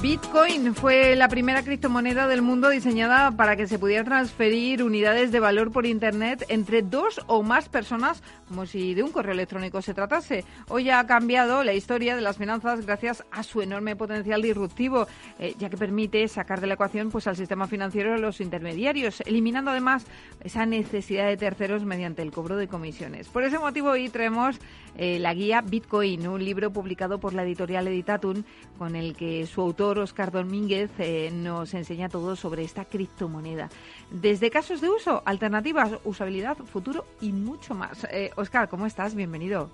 Bitcoin 0.00 0.76
fue 0.76 1.16
la 1.16 1.28
primera 1.28 1.64
criptomoneda 1.64 2.28
del 2.28 2.40
mundo 2.40 2.68
diseñada 2.68 3.32
para 3.32 3.56
que 3.56 3.66
se 3.66 3.80
pudiera 3.80 4.04
transferir 4.04 4.84
unidades 4.84 5.32
de 5.32 5.40
valor 5.40 5.72
por 5.72 5.86
Internet 5.86 6.44
entre 6.48 6.82
dos 6.82 7.20
o 7.26 7.42
más 7.42 7.68
personas, 7.68 8.22
como 8.46 8.64
si 8.64 8.94
de 8.94 9.02
un 9.02 9.10
correo 9.10 9.32
electrónico 9.32 9.82
se 9.82 9.94
tratase. 9.94 10.44
Hoy 10.68 10.88
ha 10.90 11.04
cambiado 11.08 11.64
la 11.64 11.72
historia 11.74 12.14
de 12.14 12.22
las 12.22 12.38
finanzas 12.38 12.86
gracias 12.86 13.24
a 13.32 13.42
su 13.42 13.60
enorme 13.60 13.96
potencial 13.96 14.40
disruptivo, 14.40 15.08
eh, 15.40 15.54
ya 15.58 15.68
que 15.68 15.76
permite 15.76 16.28
sacar 16.28 16.60
de 16.60 16.68
la 16.68 16.74
ecuación 16.74 17.10
pues, 17.10 17.26
al 17.26 17.34
sistema 17.34 17.66
financiero 17.66 18.14
a 18.14 18.18
los 18.18 18.40
intermediarios, 18.40 19.20
eliminando 19.22 19.72
además 19.72 20.06
esa 20.44 20.64
necesidad 20.64 21.26
de 21.26 21.36
terceros 21.36 21.84
mediante 21.84 22.22
el 22.22 22.30
cobro 22.30 22.56
de 22.56 22.68
comisiones. 22.68 23.26
Por 23.26 23.42
ese 23.42 23.58
motivo 23.58 23.90
hoy 23.90 24.08
traemos 24.10 24.60
eh, 24.96 25.18
la 25.18 25.32
guía 25.34 25.60
Bitcoin, 25.60 26.28
un 26.28 26.44
libro 26.44 26.72
publicado 26.72 27.18
por 27.18 27.32
la 27.32 27.42
editorial 27.42 27.88
Editatum, 27.88 28.42
con 28.78 28.96
el 28.96 29.16
que 29.16 29.46
su 29.46 29.60
autor, 29.60 29.87
Oscar 29.96 30.30
Domínguez, 30.30 30.90
eh, 30.98 31.30
nos 31.32 31.72
enseña 31.72 32.10
todo 32.10 32.36
sobre 32.36 32.64
esta 32.64 32.84
criptomoneda. 32.84 33.70
Desde 34.10 34.50
casos 34.50 34.82
de 34.82 34.90
uso, 34.90 35.22
alternativas, 35.24 35.98
usabilidad, 36.04 36.58
futuro 36.58 37.06
y 37.22 37.32
mucho 37.32 37.74
más. 37.74 38.04
Eh, 38.12 38.30
Oscar, 38.36 38.68
¿cómo 38.68 38.84
estás? 38.84 39.14
Bienvenido. 39.14 39.70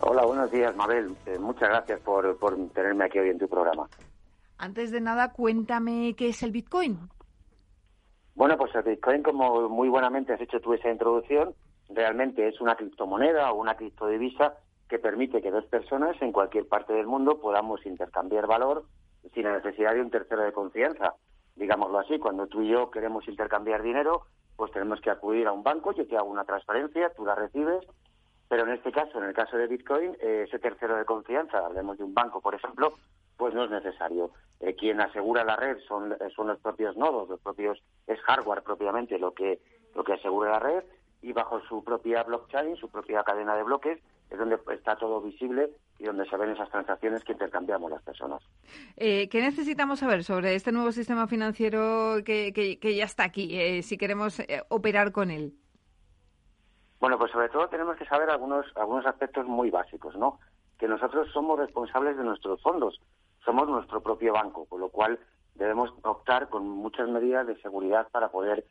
Hola, 0.00 0.26
buenos 0.26 0.50
días, 0.50 0.76
Mabel. 0.76 1.16
Eh, 1.24 1.38
muchas 1.38 1.70
gracias 1.70 2.00
por, 2.00 2.36
por 2.36 2.56
tenerme 2.70 3.06
aquí 3.06 3.18
hoy 3.18 3.30
en 3.30 3.38
tu 3.38 3.48
programa. 3.48 3.88
Antes 4.58 4.90
de 4.90 5.00
nada, 5.00 5.32
cuéntame 5.32 6.14
qué 6.16 6.28
es 6.28 6.42
el 6.42 6.50
Bitcoin. 6.50 6.98
Bueno, 8.34 8.58
pues 8.58 8.74
el 8.74 8.82
Bitcoin, 8.82 9.22
como 9.22 9.68
muy 9.68 9.88
buenamente 9.88 10.32
has 10.32 10.40
hecho 10.40 10.60
tú 10.60 10.74
esa 10.74 10.90
introducción, 10.90 11.54
realmente 11.88 12.46
es 12.46 12.60
una 12.60 12.76
criptomoneda 12.76 13.50
o 13.52 13.60
una 13.60 13.76
criptodivisa 13.76 14.54
que 14.88 14.98
permite 14.98 15.42
que 15.42 15.50
dos 15.50 15.64
personas 15.66 16.20
en 16.22 16.32
cualquier 16.32 16.66
parte 16.66 16.92
del 16.92 17.06
mundo 17.06 17.40
podamos 17.40 17.84
intercambiar 17.84 18.46
valor 18.46 18.84
sin 19.34 19.44
la 19.44 19.56
necesidad 19.56 19.94
de 19.94 20.00
un 20.00 20.10
tercero 20.10 20.42
de 20.42 20.52
confianza. 20.52 21.14
Digámoslo 21.56 21.98
así, 21.98 22.18
cuando 22.18 22.46
tú 22.46 22.62
y 22.62 22.68
yo 22.68 22.90
queremos 22.90 23.26
intercambiar 23.28 23.82
dinero, 23.82 24.22
pues 24.56 24.72
tenemos 24.72 25.00
que 25.00 25.10
acudir 25.10 25.46
a 25.46 25.52
un 25.52 25.62
banco, 25.62 25.92
yo 25.92 26.06
te 26.06 26.16
hago 26.16 26.30
una 26.30 26.44
transferencia, 26.44 27.12
tú 27.14 27.24
la 27.24 27.34
recibes, 27.34 27.84
pero 28.48 28.64
en 28.64 28.70
este 28.70 28.92
caso, 28.92 29.18
en 29.18 29.24
el 29.24 29.34
caso 29.34 29.56
de 29.56 29.66
Bitcoin, 29.66 30.16
eh, 30.20 30.44
ese 30.46 30.58
tercero 30.58 30.96
de 30.96 31.04
confianza, 31.04 31.58
hablemos 31.58 31.98
de 31.98 32.04
un 32.04 32.14
banco, 32.14 32.40
por 32.40 32.54
ejemplo, 32.54 32.94
pues 33.36 33.54
no 33.54 33.64
es 33.64 33.70
necesario. 33.70 34.30
Eh, 34.60 34.74
quien 34.74 35.00
asegura 35.00 35.44
la 35.44 35.56
red 35.56 35.78
son, 35.86 36.16
son 36.34 36.48
los 36.48 36.58
propios 36.58 36.96
nodos, 36.96 37.28
los 37.28 37.40
propios 37.40 37.80
es 38.06 38.20
hardware 38.20 38.62
propiamente 38.62 39.18
lo 39.18 39.32
que 39.32 39.60
lo 39.94 40.04
que 40.04 40.14
asegura 40.14 40.50
la 40.50 40.58
red 40.58 40.84
y 41.22 41.32
bajo 41.32 41.60
su 41.62 41.82
propia 41.82 42.22
blockchain, 42.22 42.76
su 42.76 42.88
propia 42.88 43.24
cadena 43.24 43.56
de 43.56 43.64
bloques, 43.64 43.98
es 44.30 44.38
donde 44.38 44.58
está 44.72 44.96
todo 44.96 45.20
visible 45.20 45.70
y 45.98 46.04
donde 46.04 46.28
se 46.28 46.36
ven 46.36 46.50
esas 46.50 46.70
transacciones 46.70 47.24
que 47.24 47.32
intercambiamos 47.32 47.90
las 47.90 48.02
personas. 48.02 48.42
Eh, 48.96 49.28
¿Qué 49.28 49.40
necesitamos 49.40 49.98
saber 49.98 50.22
sobre 50.22 50.54
este 50.54 50.70
nuevo 50.70 50.92
sistema 50.92 51.26
financiero 51.26 52.16
que, 52.24 52.52
que, 52.52 52.94
ya 52.94 53.04
está 53.04 53.24
aquí, 53.24 53.58
eh, 53.58 53.82
si 53.82 53.98
queremos 53.98 54.38
eh, 54.40 54.62
operar 54.68 55.10
con 55.10 55.30
él? 55.30 55.54
Bueno, 57.00 57.18
pues 57.18 57.32
sobre 57.32 57.48
todo 57.48 57.68
tenemos 57.68 57.96
que 57.96 58.06
saber 58.06 58.30
algunos, 58.30 58.66
algunos 58.76 59.06
aspectos 59.06 59.46
muy 59.46 59.70
básicos, 59.70 60.16
¿no? 60.16 60.38
Que 60.78 60.86
nosotros 60.86 61.28
somos 61.32 61.58
responsables 61.58 62.16
de 62.16 62.24
nuestros 62.24 62.62
fondos, 62.62 63.00
somos 63.44 63.68
nuestro 63.68 64.00
propio 64.00 64.32
banco, 64.32 64.66
con 64.66 64.80
lo 64.80 64.90
cual 64.90 65.18
debemos 65.54 65.92
optar 66.02 66.48
con 66.48 66.68
muchas 66.68 67.08
medidas 67.08 67.46
de 67.46 67.60
seguridad 67.60 68.08
para 68.12 68.28
poder 68.28 68.64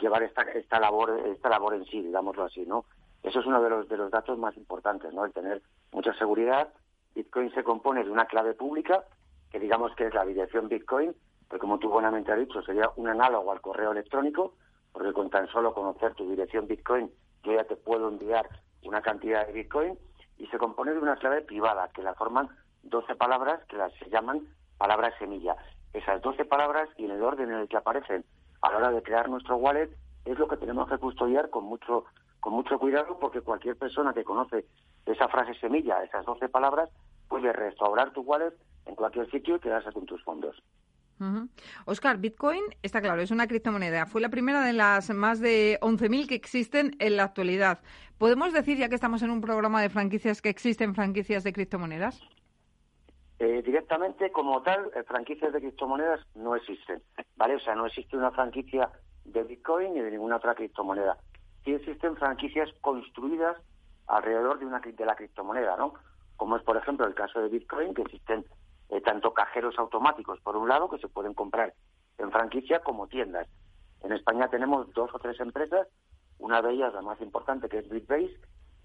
llevar 0.00 0.22
esta, 0.22 0.42
esta 0.42 0.80
labor 0.80 1.18
esta 1.26 1.48
labor 1.48 1.74
en 1.74 1.84
sí, 1.86 2.02
digámoslo 2.02 2.44
así, 2.44 2.66
¿no? 2.66 2.84
Eso 3.22 3.40
es 3.40 3.46
uno 3.46 3.62
de 3.62 3.70
los, 3.70 3.88
de 3.88 3.96
los 3.96 4.10
datos 4.10 4.38
más 4.38 4.56
importantes, 4.56 5.12
¿no? 5.12 5.24
El 5.24 5.32
tener 5.32 5.62
mucha 5.96 6.12
seguridad. 6.12 6.68
Bitcoin 7.14 7.50
se 7.54 7.64
compone 7.64 8.04
de 8.04 8.10
una 8.10 8.26
clave 8.26 8.52
pública, 8.52 9.04
que 9.50 9.58
digamos 9.58 9.94
que 9.96 10.06
es 10.06 10.14
la 10.14 10.26
dirección 10.26 10.68
Bitcoin, 10.68 11.14
que 11.50 11.58
como 11.58 11.78
tú 11.78 11.88
buenamente 11.88 12.30
has 12.30 12.38
dicho, 12.38 12.60
sería 12.62 12.90
un 12.96 13.08
análogo 13.08 13.50
al 13.50 13.62
correo 13.62 13.92
electrónico, 13.92 14.54
porque 14.92 15.14
con 15.14 15.30
tan 15.30 15.48
solo 15.48 15.72
conocer 15.72 16.14
tu 16.14 16.28
dirección 16.28 16.66
Bitcoin, 16.66 17.10
yo 17.44 17.52
ya 17.52 17.64
te 17.64 17.76
puedo 17.76 18.08
enviar 18.08 18.46
una 18.82 19.00
cantidad 19.00 19.46
de 19.46 19.54
Bitcoin, 19.54 19.98
y 20.36 20.46
se 20.48 20.58
compone 20.58 20.92
de 20.92 20.98
una 20.98 21.16
clave 21.16 21.40
privada, 21.40 21.88
que 21.94 22.02
la 22.02 22.12
forman 22.12 22.50
12 22.82 23.14
palabras 23.16 23.64
que 23.64 23.78
las 23.78 23.90
se 23.94 24.10
llaman 24.10 24.46
palabras 24.76 25.14
semilla. 25.18 25.56
Esas 25.94 26.20
12 26.20 26.44
palabras 26.44 26.90
y 26.98 27.06
en 27.06 27.12
el 27.12 27.22
orden 27.22 27.50
en 27.50 27.60
el 27.60 27.68
que 27.68 27.78
aparecen 27.78 28.22
a 28.60 28.70
la 28.70 28.76
hora 28.76 28.90
de 28.90 29.02
crear 29.02 29.30
nuestro 29.30 29.56
wallet 29.56 29.88
es 30.26 30.38
lo 30.38 30.46
que 30.46 30.58
tenemos 30.58 30.90
que 30.90 30.98
custodiar 30.98 31.48
con 31.48 31.64
mucho 31.64 32.04
con 32.40 32.52
mucho 32.52 32.78
cuidado 32.78 33.18
porque 33.18 33.40
cualquier 33.40 33.76
persona 33.76 34.12
que 34.12 34.22
conoce 34.22 34.66
esa 35.06 35.28
frase 35.28 35.54
semilla, 35.54 36.02
esas 36.02 36.24
12 36.24 36.48
palabras, 36.48 36.90
puede 37.28 37.52
restaurar 37.52 38.12
tu 38.12 38.22
wallet 38.22 38.52
en 38.86 38.94
cualquier 38.94 39.30
sitio 39.30 39.56
y 39.56 39.60
quedarse 39.60 39.92
con 39.92 40.06
tus 40.06 40.22
fondos. 40.22 40.62
Oscar, 41.86 42.18
Bitcoin 42.18 42.62
está 42.82 43.00
claro, 43.00 43.22
es 43.22 43.30
una 43.30 43.46
criptomoneda. 43.46 44.04
Fue 44.04 44.20
la 44.20 44.28
primera 44.28 44.62
de 44.62 44.74
las 44.74 45.08
más 45.10 45.40
de 45.40 45.78
11.000 45.80 46.28
que 46.28 46.34
existen 46.34 46.94
en 46.98 47.16
la 47.16 47.24
actualidad. 47.24 47.80
¿Podemos 48.18 48.52
decir, 48.52 48.76
ya 48.76 48.90
que 48.90 48.96
estamos 48.96 49.22
en 49.22 49.30
un 49.30 49.40
programa 49.40 49.80
de 49.80 49.88
franquicias, 49.88 50.42
que 50.42 50.50
existen 50.50 50.94
franquicias 50.94 51.42
de 51.42 51.54
criptomonedas? 51.54 52.20
Eh, 53.38 53.62
directamente, 53.64 54.30
como 54.30 54.62
tal, 54.62 54.90
eh, 54.94 55.02
franquicias 55.04 55.54
de 55.54 55.60
criptomonedas 55.60 56.20
no 56.34 56.54
existen, 56.54 57.02
¿vale? 57.36 57.56
O 57.56 57.60
sea, 57.60 57.74
no 57.74 57.86
existe 57.86 58.16
una 58.16 58.30
franquicia 58.30 58.90
de 59.24 59.42
Bitcoin 59.42 59.94
ni 59.94 60.00
de 60.00 60.10
ninguna 60.10 60.36
otra 60.36 60.54
criptomoneda 60.54 61.16
sí 61.66 61.72
existen 61.72 62.16
franquicias 62.16 62.70
construidas 62.80 63.56
alrededor 64.06 64.58
de, 64.58 64.66
una, 64.66 64.80
de 64.80 65.06
la 65.06 65.16
criptomoneda, 65.16 65.76
¿no? 65.76 65.94
Como 66.36 66.56
es, 66.56 66.62
por 66.62 66.76
ejemplo, 66.76 67.06
el 67.06 67.14
caso 67.14 67.40
de 67.40 67.48
Bitcoin, 67.48 67.94
que 67.94 68.02
existen 68.02 68.44
eh, 68.90 69.00
tanto 69.00 69.32
cajeros 69.32 69.78
automáticos, 69.78 70.40
por 70.40 70.56
un 70.56 70.68
lado, 70.68 70.88
que 70.88 70.98
se 70.98 71.08
pueden 71.08 71.34
comprar 71.34 71.74
en 72.18 72.30
franquicia, 72.30 72.80
como 72.80 73.08
tiendas. 73.08 73.48
En 74.02 74.12
España 74.12 74.48
tenemos 74.48 74.92
dos 74.92 75.10
o 75.12 75.18
tres 75.18 75.40
empresas, 75.40 75.88
una 76.38 76.62
de 76.62 76.72
ellas, 76.72 76.94
la 76.94 77.02
más 77.02 77.20
importante, 77.20 77.68
que 77.68 77.78
es 77.78 77.88
Bitbase, 77.88 78.38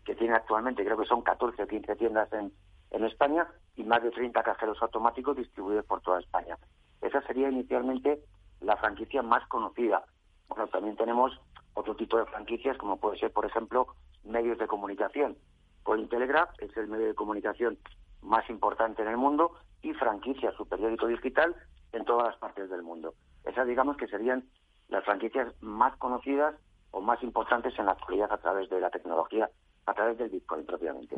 que 0.06 0.16
tiene 0.16 0.34
actualmente, 0.34 0.84
creo 0.84 0.98
que 0.98 1.06
son 1.06 1.22
14 1.22 1.64
o 1.64 1.68
15 1.68 1.96
tiendas 1.96 2.32
en, 2.34 2.52
en 2.92 3.06
España 3.06 3.48
y 3.76 3.84
más 3.84 4.02
de 4.02 4.12
30 4.12 4.42
cajeros 4.44 4.82
automáticos 4.82 5.38
distribuidos 5.38 5.86
por 5.86 6.02
toda 6.02 6.20
España. 6.20 6.58
Esa 7.02 7.22
sería 7.24 7.50
inicialmente 7.50 8.24
la 8.62 8.78
franquicia 8.78 9.22
más 9.22 9.48
conocida. 9.48 10.04
Bueno, 10.48 10.68
también 10.68 10.96
tenemos 10.96 11.40
otro 11.74 11.96
tipo 11.96 12.18
de 12.18 12.26
franquicias, 12.26 12.78
como 12.78 12.98
puede 12.98 13.20
ser, 13.20 13.32
por 13.32 13.46
ejemplo, 13.46 13.88
medios 14.24 14.58
de 14.58 14.68
comunicación. 14.68 15.38
Cointelegraph 15.84 16.52
es 16.60 16.76
el 16.78 16.88
medio 16.88 17.08
de 17.08 17.16
comunicación 17.16 17.78
más 18.22 18.48
importante 18.50 19.02
en 19.02 19.08
el 19.08 19.18
mundo 19.18 19.52
y 19.82 19.94
franquicia, 19.94 20.52
su 20.52 20.68
periódico 20.68 21.08
digital, 21.08 21.56
en 21.92 22.06
todas 22.06 22.28
las 22.28 22.38
partes 22.38 22.70
del 22.70 22.84
mundo. 22.84 23.14
Esas, 23.46 23.68
digamos, 23.68 23.98
que 23.98 24.08
serían 24.08 24.46
las 24.90 25.04
franquicias 25.04 25.54
más 25.62 25.96
conocidas 25.98 26.56
o 26.92 27.02
más 27.02 27.22
importantes 27.24 27.78
en 27.80 27.86
la 27.86 27.94
actualidad 27.94 28.32
a 28.32 28.38
través 28.38 28.70
de 28.70 28.80
la 28.80 28.90
tecnología 28.90 29.50
a 29.88 29.94
través 29.94 30.18
del 30.18 30.30
Bitcoin 30.30 30.66
propiamente. 30.66 31.16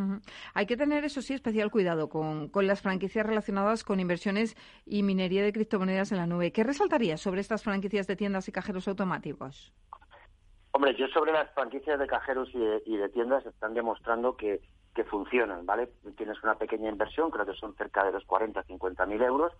Hay 0.53 0.65
que 0.65 0.77
tener, 0.77 1.03
eso 1.03 1.21
sí, 1.21 1.33
especial 1.33 1.69
cuidado 1.69 2.09
con, 2.09 2.47
con, 2.47 2.65
las 2.65 2.81
franquicias 2.81 3.25
relacionadas 3.25 3.83
con 3.83 3.99
inversiones 3.99 4.55
y 4.85 5.03
minería 5.03 5.43
de 5.43 5.51
criptomonedas 5.51 6.11
en 6.11 6.17
la 6.17 6.27
nube. 6.27 6.51
¿Qué 6.51 6.63
resaltaría 6.63 7.17
sobre 7.17 7.41
estas 7.41 7.63
franquicias 7.63 8.07
de 8.07 8.15
tiendas 8.15 8.47
y 8.47 8.51
cajeros 8.51 8.87
automáticos? 8.87 9.73
Hombre, 10.75 10.95
yo 10.95 11.07
sobre 11.09 11.31
las 11.31 11.51
franquicias 11.51 11.99
de 11.99 12.07
cajeros 12.07 12.49
y 12.53 12.57
de, 12.97 13.09
tiendas 13.09 13.45
están 13.45 13.75
demostrando 13.75 14.35
que, 14.35 14.59
funcionan, 15.07 15.67
¿vale? 15.67 15.87
Tienes 16.17 16.41
una 16.43 16.55
pequeña 16.55 16.89
inversión, 16.89 17.29
creo 17.29 17.45
que 17.45 17.53
son 17.53 17.75
cerca 17.75 18.03
de 18.03 18.11
los 18.11 18.25
40, 18.25 18.63
50 18.63 19.05
mil 19.05 19.21
euros, 19.21 19.53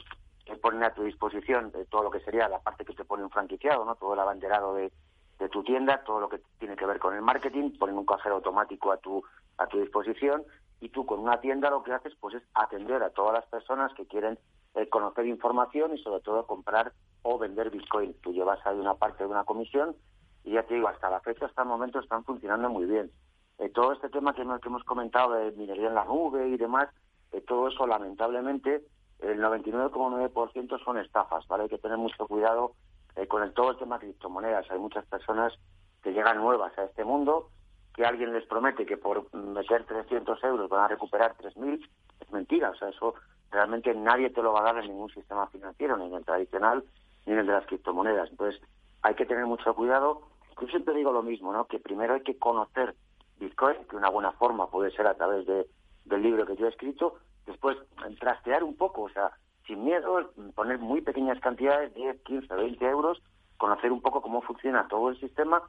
que 0.43 0.55
ponen 0.55 0.83
a 0.83 0.93
tu 0.93 1.03
disposición 1.03 1.71
de 1.71 1.85
todo 1.85 2.01
lo 2.03 2.09
que 2.09 2.19
sería 2.21 2.49
la 2.49 2.59
parte 2.59 2.83
que 2.83 2.95
te 2.95 3.05
pone 3.05 3.23
un 3.23 3.29
franquiciado, 3.29 3.85
¿no? 3.85 3.93
Todo 3.95 4.15
el 4.15 4.19
abanderado 4.21 4.73
de, 4.73 4.91
de 5.37 5.49
tu 5.49 5.63
tienda, 5.63 6.03
todo 6.03 6.19
lo 6.19 6.29
que 6.29 6.39
tiene 6.57 6.75
que 6.75 6.87
ver 6.87 6.97
con 6.97 7.13
el 7.13 7.21
marketing, 7.21 7.77
ponen 7.77 7.97
un 7.97 8.07
cajero 8.07 8.35
automático 8.35 8.91
a 8.91 8.97
tu, 8.97 9.23
a 9.59 9.67
tu 9.67 9.79
disposición 9.79 10.43
y 10.81 10.89
tú 10.89 11.05
con 11.05 11.19
una 11.19 11.39
tienda 11.39 11.69
lo 11.69 11.83
que 11.83 11.93
haces 11.93 12.13
pues 12.19 12.35
es 12.35 12.43
atender 12.55 13.03
a 13.03 13.11
todas 13.11 13.33
las 13.33 13.45
personas 13.45 13.93
que 13.93 14.07
quieren 14.07 14.39
eh, 14.73 14.89
conocer 14.89 15.27
información 15.27 15.95
y 15.95 16.01
sobre 16.01 16.21
todo 16.21 16.47
comprar 16.47 16.91
o 17.21 17.37
vender 17.37 17.69
Bitcoin. 17.69 18.15
Tú 18.21 18.33
llevas 18.33 18.65
ahí 18.65 18.79
una 18.79 18.95
parte 18.95 19.23
de 19.23 19.29
una 19.29 19.43
comisión 19.43 19.95
y 20.43 20.51
ya 20.51 20.63
te 20.63 20.75
digo, 20.75 20.87
hasta 20.87 21.09
la 21.09 21.19
fecha, 21.21 21.45
hasta 21.45 21.61
el 21.61 21.67
momento 21.67 21.99
están 21.99 22.23
funcionando 22.23 22.69
muy 22.69 22.85
bien. 22.85 23.11
Eh, 23.59 23.69
todo 23.69 23.93
este 23.93 24.09
tema 24.09 24.33
que, 24.33 24.41
hemos 24.41 24.83
comentado 24.83 25.33
de 25.33 25.51
minería 25.51 25.87
en 25.87 25.95
la 25.95 26.05
nube 26.05 26.47
y 26.49 26.57
demás, 26.57 26.89
eh, 27.31 27.41
todo 27.41 27.67
eso 27.67 27.87
lamentablemente 27.87 28.83
el 29.19 29.39
99,9% 29.39 30.83
son 30.83 30.97
estafas, 30.97 31.47
¿vale? 31.47 31.63
Hay 31.63 31.69
que 31.69 31.77
tener 31.77 31.97
mucho 31.97 32.27
cuidado 32.27 32.73
eh, 33.15 33.27
con 33.27 33.43
el, 33.43 33.53
todo 33.53 33.71
el 33.71 33.77
tema 33.77 33.97
de 33.97 34.07
criptomonedas. 34.07 34.69
Hay 34.69 34.79
muchas 34.79 35.05
personas 35.05 35.53
que 36.01 36.11
llegan 36.11 36.37
nuevas 36.37 36.77
a 36.77 36.83
este 36.83 37.05
mundo, 37.05 37.49
que 37.95 38.05
alguien 38.05 38.33
les 38.33 38.45
promete 38.45 38.85
que 38.85 38.97
por 38.97 39.33
meter 39.33 39.85
300 39.85 40.43
euros 40.43 40.69
van 40.69 40.83
a 40.83 40.87
recuperar 40.87 41.37
3.000, 41.37 41.87
es 42.19 42.31
mentira. 42.31 42.71
O 42.71 42.75
sea, 42.75 42.89
eso 42.89 43.13
realmente 43.51 43.93
nadie 43.93 44.29
te 44.31 44.41
lo 44.41 44.51
va 44.51 44.61
a 44.61 44.73
dar 44.73 44.83
en 44.83 44.89
ningún 44.89 45.09
sistema 45.11 45.47
financiero, 45.47 45.95
ni 45.95 46.07
en 46.07 46.15
el 46.15 46.25
tradicional, 46.25 46.83
ni 47.25 47.33
en 47.33 47.39
el 47.39 47.47
de 47.47 47.53
las 47.53 47.65
criptomonedas. 47.67 48.29
Entonces, 48.31 48.61
hay 49.03 49.15
que 49.15 49.25
tener 49.25 49.45
mucho 49.45 49.73
cuidado 49.75 50.32
yo 50.59 50.67
siempre 50.67 50.93
digo 50.93 51.11
lo 51.11 51.23
mismo, 51.23 51.53
¿no? 51.53 51.65
Que 51.65 51.79
primero 51.79 52.13
hay 52.15 52.21
que 52.21 52.37
conocer 52.37 52.95
Bitcoin, 53.39 53.77
que 53.89 53.95
una 53.95 54.09
buena 54.09 54.31
forma 54.33 54.69
puede 54.69 54.91
ser 54.91 55.07
a 55.07 55.15
través 55.15 55.45
de, 55.45 55.67
del 56.05 56.21
libro 56.21 56.45
que 56.45 56.55
yo 56.55 56.65
he 56.65 56.69
escrito, 56.69 57.15
después 57.45 57.77
trastear 58.19 58.63
un 58.63 58.75
poco, 58.75 59.03
o 59.03 59.09
sea, 59.09 59.31
sin 59.65 59.83
miedo, 59.83 60.31
poner 60.55 60.79
muy 60.79 61.01
pequeñas 61.01 61.39
cantidades, 61.39 61.93
10, 61.93 62.21
15, 62.23 62.53
20 62.53 62.85
euros, 62.85 63.21
conocer 63.57 63.91
un 63.91 64.01
poco 64.01 64.21
cómo 64.21 64.41
funciona 64.41 64.87
todo 64.87 65.09
el 65.09 65.19
sistema 65.19 65.61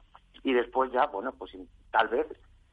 y 0.43 0.53
después 0.53 0.91
ya, 0.91 1.07
bueno, 1.07 1.33
pues 1.33 1.51
tal 1.91 2.07
vez, 2.09 2.27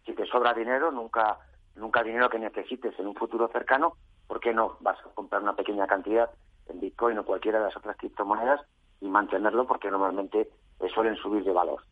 si 0.04 0.12
te 0.14 0.26
sobra 0.26 0.52
dinero, 0.52 0.90
nunca, 0.90 1.38
nunca 1.76 2.02
dinero 2.02 2.28
que 2.28 2.38
necesites 2.38 2.98
en 2.98 3.06
un 3.06 3.14
futuro 3.14 3.48
cercano, 3.48 3.96
¿por 4.26 4.40
qué 4.40 4.52
no 4.52 4.76
vas 4.80 4.98
a 5.00 5.14
comprar 5.14 5.42
una 5.42 5.54
pequeña 5.54 5.86
cantidad 5.86 6.30
en 6.68 6.80
Bitcoin 6.80 7.18
o 7.18 7.24
cualquiera 7.24 7.58
de 7.58 7.66
las 7.66 7.76
otras 7.76 7.96
criptomonedas 7.96 8.60
y 9.00 9.08
mantenerlo 9.08 9.66
porque 9.66 9.90
normalmente 9.90 10.48
suelen 10.92 11.16
subir 11.16 11.44
de 11.44 11.52
valor? 11.52 11.82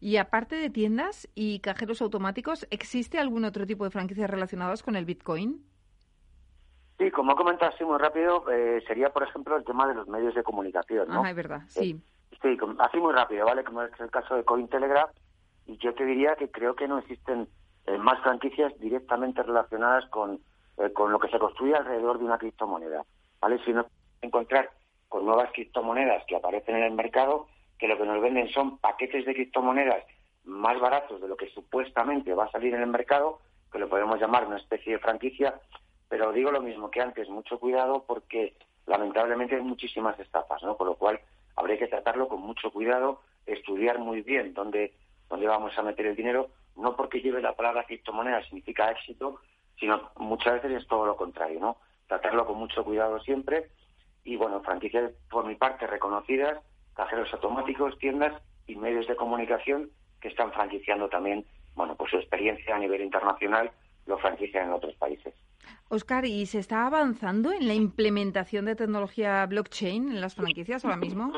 Y 0.00 0.16
aparte 0.18 0.56
de 0.56 0.70
tiendas 0.70 1.28
y 1.34 1.58
cajeros 1.60 2.00
automáticos, 2.00 2.66
¿existe 2.70 3.18
algún 3.18 3.44
otro 3.44 3.66
tipo 3.66 3.84
de 3.84 3.90
franquicias 3.90 4.30
relacionadas 4.30 4.82
con 4.82 4.96
el 4.96 5.04
Bitcoin? 5.04 5.64
Sí, 6.98 7.10
como 7.10 7.32
he 7.32 7.36
comentado 7.36 7.72
así 7.74 7.84
muy 7.84 7.98
rápido, 7.98 8.50
eh, 8.50 8.82
sería, 8.86 9.10
por 9.10 9.22
ejemplo, 9.22 9.56
el 9.56 9.64
tema 9.64 9.86
de 9.86 9.94
los 9.94 10.08
medios 10.08 10.34
de 10.34 10.42
comunicación, 10.42 11.08
¿no? 11.08 11.24
Ah, 11.24 11.30
es 11.30 11.36
verdad, 11.36 11.62
sí. 11.68 12.00
Eh, 12.30 12.36
sí, 12.40 12.58
así 12.78 12.96
muy 12.98 13.12
rápido, 13.12 13.44
¿vale? 13.44 13.64
Como 13.64 13.82
es 13.82 14.00
el 14.00 14.10
caso 14.10 14.34
de 14.34 14.44
Cointelegraph, 14.44 15.10
y 15.66 15.76
yo 15.78 15.94
te 15.94 16.04
diría 16.06 16.36
que 16.36 16.50
creo 16.50 16.74
que 16.74 16.88
no 16.88 16.98
existen 16.98 17.48
eh, 17.86 17.98
más 17.98 18.20
franquicias 18.22 18.72
directamente 18.80 19.42
relacionadas 19.42 20.08
con, 20.08 20.40
con 20.94 21.12
lo 21.12 21.18
que 21.18 21.28
se 21.28 21.38
construye 21.38 21.74
alrededor 21.74 22.18
de 22.18 22.24
una 22.24 22.38
criptomoneda, 22.38 23.04
¿vale? 23.40 23.62
Si 23.64 23.72
no 23.72 23.86
encontrar 24.22 24.70
con 25.08 25.26
nuevas 25.26 25.50
criptomonedas 25.52 26.24
que 26.26 26.36
aparecen 26.36 26.76
en 26.76 26.84
el 26.84 26.92
mercado, 26.92 27.46
que 27.78 27.88
lo 27.88 27.98
que 27.98 28.04
nos 28.04 28.20
venden 28.20 28.48
son 28.48 28.78
paquetes 28.78 29.24
de 29.24 29.34
criptomonedas 29.34 30.04
más 30.44 30.78
baratos 30.80 31.20
de 31.20 31.28
lo 31.28 31.36
que 31.36 31.50
supuestamente 31.50 32.32
va 32.32 32.44
a 32.44 32.50
salir 32.50 32.74
en 32.74 32.82
el 32.82 32.88
mercado, 32.88 33.40
que 33.72 33.78
lo 33.78 33.88
podemos 33.88 34.20
llamar 34.20 34.46
una 34.46 34.58
especie 34.58 34.92
de 34.92 34.98
franquicia, 34.98 35.60
pero 36.08 36.32
digo 36.32 36.52
lo 36.52 36.62
mismo 36.62 36.90
que 36.90 37.00
antes, 37.00 37.28
mucho 37.28 37.58
cuidado 37.58 38.04
porque 38.06 38.54
lamentablemente 38.86 39.56
hay 39.56 39.62
muchísimas 39.62 40.18
estafas, 40.20 40.62
¿no? 40.62 40.76
Con 40.76 40.86
lo 40.86 40.94
cual 40.94 41.20
habría 41.56 41.78
que 41.78 41.88
tratarlo 41.88 42.28
con 42.28 42.40
mucho 42.40 42.70
cuidado, 42.70 43.20
estudiar 43.44 43.98
muy 43.98 44.22
bien 44.22 44.54
dónde, 44.54 44.94
dónde 45.28 45.46
vamos 45.46 45.76
a 45.76 45.82
meter 45.82 46.06
el 46.06 46.16
dinero, 46.16 46.50
no 46.76 46.94
porque 46.94 47.20
lleve 47.20 47.42
la 47.42 47.54
palabra 47.54 47.84
criptomoneda 47.84 48.44
significa 48.44 48.90
éxito, 48.90 49.40
sino 49.78 50.10
muchas 50.16 50.54
veces 50.62 50.82
es 50.82 50.88
todo 50.88 51.06
lo 51.06 51.16
contrario, 51.16 51.58
¿no? 51.58 51.76
Tratarlo 52.06 52.46
con 52.46 52.56
mucho 52.56 52.84
cuidado 52.84 53.18
siempre 53.20 53.70
y, 54.24 54.36
bueno, 54.36 54.60
franquicias 54.60 55.12
por 55.30 55.44
mi 55.44 55.56
parte 55.56 55.86
reconocidas, 55.86 56.60
cajeros 56.96 57.32
automáticos, 57.32 57.96
tiendas 57.98 58.42
y 58.66 58.74
medios 58.76 59.06
de 59.06 59.16
comunicación 59.16 59.90
que 60.20 60.28
están 60.28 60.52
franquiciando 60.52 61.08
también, 61.08 61.44
bueno, 61.74 61.94
pues 61.96 62.10
su 62.10 62.16
experiencia 62.16 62.74
a 62.74 62.78
nivel 62.78 63.02
internacional 63.02 63.70
lo 64.06 64.18
franquician 64.18 64.66
en 64.66 64.72
otros 64.72 64.94
países. 64.96 65.34
Oscar, 65.88 66.24
¿y 66.24 66.46
se 66.46 66.58
está 66.58 66.86
avanzando 66.86 67.52
en 67.52 67.66
la 67.66 67.74
implementación 67.74 68.64
de 68.64 68.76
tecnología 68.76 69.44
blockchain 69.46 70.10
en 70.10 70.20
las 70.20 70.34
franquicias 70.34 70.84
ahora 70.84 70.96
mismo? 70.96 71.32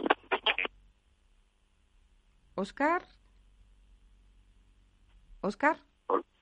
Oscar. 2.55 3.03
Oscar. 5.41 5.79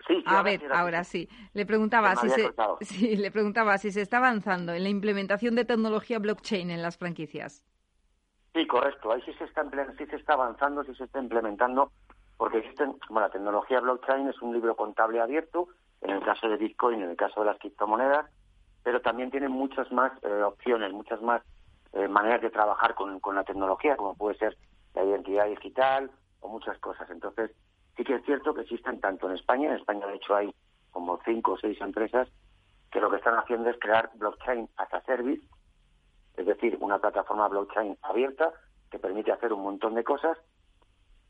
Sí, 0.07 0.23
a 0.25 0.43
ver, 0.43 0.63
ahora 0.73 1.03
sí. 1.03 1.29
Le 1.53 1.67
preguntaba 1.67 2.15
si 2.17 2.29
se, 2.31 2.53
sí, 2.81 3.17
le 3.17 3.31
preguntaba 3.31 3.77
si 3.79 3.91
se 3.91 4.03
está 4.03 4.19
avanzando 4.19 4.73
en 4.73 4.85
la 4.85 4.89
implementación 4.89 5.57
de 5.57 5.65
tecnología 5.65 6.19
blockchain 6.19 6.71
en 6.71 6.83
las 6.83 6.97
franquicias. 6.97 7.65
Sí, 8.57 8.67
correcto. 8.67 9.13
Ahí 9.13 9.21
sí 9.21 9.35
se 9.35 9.45
está, 9.45 9.63
sí 9.99 10.07
avanzando, 10.29 10.83
sí 10.83 10.95
se 10.95 11.05
está 11.05 11.21
implementando, 11.21 11.93
porque 12.39 12.59
existen, 12.59 12.97
bueno, 13.11 13.27
la 13.27 13.31
tecnología 13.31 13.81
blockchain 13.81 14.29
es 14.29 14.41
un 14.41 14.55
libro 14.55 14.75
contable 14.75 15.21
abierto, 15.21 15.69
en 16.01 16.13
el 16.13 16.23
caso 16.23 16.49
de 16.49 16.57
Bitcoin, 16.57 17.03
en 17.03 17.11
el 17.11 17.17
caso 17.19 17.41
de 17.41 17.47
las 17.47 17.59
criptomonedas, 17.59 18.25
pero 18.83 19.03
también 19.03 19.31
tiene 19.31 19.51
muchas 19.51 19.93
más 19.93 20.11
eh, 20.23 20.43
opciones, 20.43 20.91
muchas 20.95 21.21
más 21.21 21.43
eh, 21.93 22.09
maneras 22.09 22.41
de 22.41 22.49
trabajar 22.49 22.95
con, 22.95 23.21
con 23.21 23.35
la 23.35 23.45
tecnología, 23.45 23.95
como 23.95 24.15
puede 24.15 24.39
ser 24.39 24.57
la 24.95 25.05
identidad 25.05 25.49
digital 25.49 26.11
o 26.41 26.49
muchas 26.49 26.79
cosas. 26.79 27.11
Entonces, 27.11 27.51
sí 27.95 28.05
que 28.05 28.15
es 28.15 28.25
cierto 28.25 28.55
que 28.55 28.63
existen 28.63 29.03
tanto 29.03 29.29
en 29.29 29.35
España, 29.35 29.69
en 29.69 29.77
España 29.77 30.07
de 30.07 30.15
hecho 30.15 30.35
hay 30.35 30.51
como 30.93 31.21
cinco 31.27 31.53
o 31.53 31.59
seis 31.59 31.79
empresas 31.83 32.27
que 32.91 33.01
lo 33.01 33.11
que 33.11 33.17
están 33.17 33.35
haciendo 33.35 33.69
es 33.69 33.77
crear 33.79 34.11
blockchain 34.15 34.67
as 34.79 34.95
a 34.95 35.03
service, 35.03 35.43
es 36.37 36.47
decir, 36.47 36.77
una 36.81 36.99
plataforma 36.99 37.49
blockchain 37.49 37.99
abierta 38.03 38.53
que 38.91 38.99
permite 38.99 39.33
hacer 39.33 39.53
un 39.53 39.63
montón 39.63 39.95
de 39.95 40.05
cosas 40.05 40.37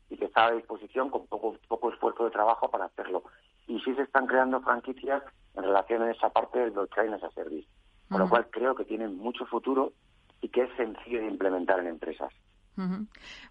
y 0.09 0.17
que 0.17 0.25
está 0.25 0.45
a 0.45 0.51
disposición 0.51 1.09
con 1.09 1.27
poco, 1.27 1.57
poco 1.67 1.91
esfuerzo 1.91 2.25
de 2.25 2.31
trabajo 2.31 2.69
para 2.69 2.85
hacerlo. 2.85 3.23
Y 3.67 3.79
sí 3.81 3.93
se 3.95 4.03
están 4.03 4.27
creando 4.27 4.61
franquicias 4.61 5.23
en 5.55 5.63
relación 5.63 6.01
a 6.03 6.11
esa 6.11 6.29
parte 6.29 6.59
del 6.59 6.71
blockchain 6.71 7.13
as 7.13 7.23
a 7.23 7.31
service, 7.31 7.67
con 8.09 8.19
lo 8.19 8.29
cual 8.29 8.47
creo 8.49 8.75
que 8.75 8.85
tienen 8.85 9.17
mucho 9.17 9.45
futuro 9.45 9.93
y 10.41 10.49
que 10.49 10.63
es 10.63 10.69
sencillo 10.77 11.19
de 11.19 11.27
implementar 11.27 11.79
en 11.79 11.87
empresas. 11.87 12.31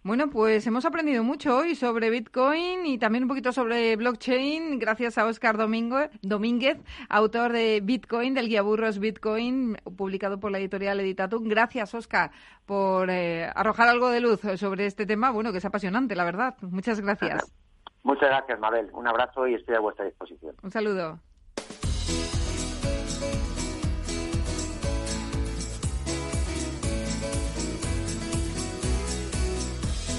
Bueno, 0.03 0.31
pues 0.31 0.67
hemos 0.67 0.85
aprendido 0.85 1.25
mucho 1.25 1.57
hoy 1.57 1.75
sobre 1.75 2.11
Bitcoin 2.11 2.87
y 2.87 2.99
también 2.99 3.25
un 3.25 3.29
poquito 3.29 3.53
sobre 3.53 3.97
blockchain 3.97 4.79
gracias 4.79 5.19
a 5.19 5.27
Oscar 5.27 5.57
Domingo, 5.57 5.99
Domínguez, 6.23 6.79
autor 7.09 7.53
de 7.53 7.81
Bitcoin, 7.83 8.35
del 8.35 8.49
guía 8.49 8.63
burros 8.63 8.99
Bitcoin, 8.99 9.77
publicado 9.97 10.39
por 10.39 10.53
la 10.53 10.59
editorial 10.59 11.01
Editatum. 11.01 11.49
Gracias, 11.49 11.95
Oscar, 11.95 12.31
por 12.67 13.11
eh, 13.11 13.51
arrojar 13.55 13.89
algo 13.89 14.11
de 14.11 14.21
luz 14.21 14.41
sobre 14.57 14.87
este 14.87 15.07
tema, 15.07 15.31
bueno, 15.31 15.53
que 15.53 15.59
es 15.59 15.65
apasionante, 15.65 16.15
la 16.15 16.25
verdad. 16.25 16.55
Muchas 16.63 17.01
gracias. 17.01 17.53
Muchas 18.05 18.29
gracias, 18.29 18.61
Mabel. 18.61 18.89
Un 18.93 19.09
abrazo 19.09 19.49
y 19.49 19.55
estoy 19.55 19.75
a 19.75 19.81
vuestra 19.81 20.05
disposición. 20.05 20.55
Un 20.63 20.71
saludo. 20.71 21.19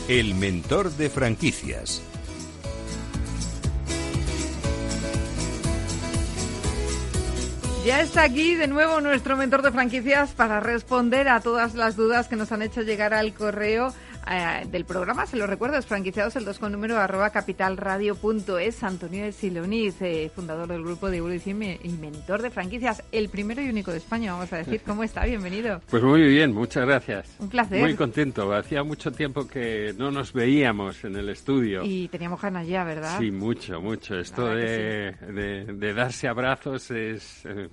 El 0.08 0.36
mentor 0.36 0.90
de 0.92 1.10
franquicias. 1.10 2.02
Ya 7.86 8.00
está 8.00 8.24
aquí 8.24 8.56
de 8.56 8.68
nuevo 8.68 9.02
nuestro 9.02 9.36
mentor 9.36 9.64
de 9.64 9.74
franquicias 9.74 10.32
para 10.32 10.62
responder 10.62 11.28
a 11.28 11.42
todas 11.42 11.76
las 11.76 11.98
dudas 11.98 12.30
que 12.30 12.38
nos 12.38 12.54
han 12.54 12.62
hecho 12.62 12.84
llegar 12.84 13.14
al 13.14 13.34
correo 13.34 13.94
eh, 14.30 14.66
del 14.68 14.86
programa. 14.86 15.26
Se 15.26 15.38
lo 15.38 15.48
recuerdo, 15.48 15.78
es 15.78 15.86
franquiciados 15.86 16.36
el 16.36 16.46
2 16.46 16.60
con 16.60 16.72
número 16.72 16.98
arroba 16.98 17.30
capitalradio.es. 17.30 18.84
Antonio 18.84 19.26
de 19.26 19.32
Siloniz, 19.32 20.02
eh, 20.02 20.32
fundador 20.34 20.68
del 20.68 20.84
grupo 20.84 21.10
de 21.10 21.18
Evolución 21.18 21.64
y 21.64 21.90
mentor 22.00 22.42
de 22.42 22.50
franquicias, 22.50 23.04
el 23.12 23.30
primero 23.30 23.62
y 23.62 23.70
único 23.70 23.92
de 23.92 23.98
España, 23.98 24.34
vamos 24.34 24.52
a 24.54 24.58
decir. 24.58 24.82
¿Cómo 24.86 25.04
está? 25.04 25.26
Bienvenido. 25.26 25.82
Pues 25.90 26.04
muy 26.04 26.22
bien, 26.22 26.54
muchas 26.54 26.86
gracias. 26.86 27.36
Un 27.40 27.50
placer. 27.50 27.82
Muy 27.82 27.96
contento. 27.96 28.54
Hacía 28.54 28.84
mucho 28.84 29.12
tiempo 29.12 29.48
que 29.48 29.96
no 29.98 30.12
nos 30.12 30.34
veíamos 30.34 31.04
en 31.06 31.16
el 31.16 31.30
estudio. 31.30 31.82
Y 31.84 32.08
teníamos 32.10 32.42
ganas 32.42 32.68
ya, 32.68 32.84
¿verdad? 32.84 33.18
Sí, 33.20 33.32
mucho, 33.32 33.82
mucho. 33.82 34.20
Esto 34.20 34.48
de, 34.48 35.14
de, 35.14 35.94
darse 35.94 36.28
abrazos 36.28 36.92
es... 36.92 37.46
Eh, 37.46 37.70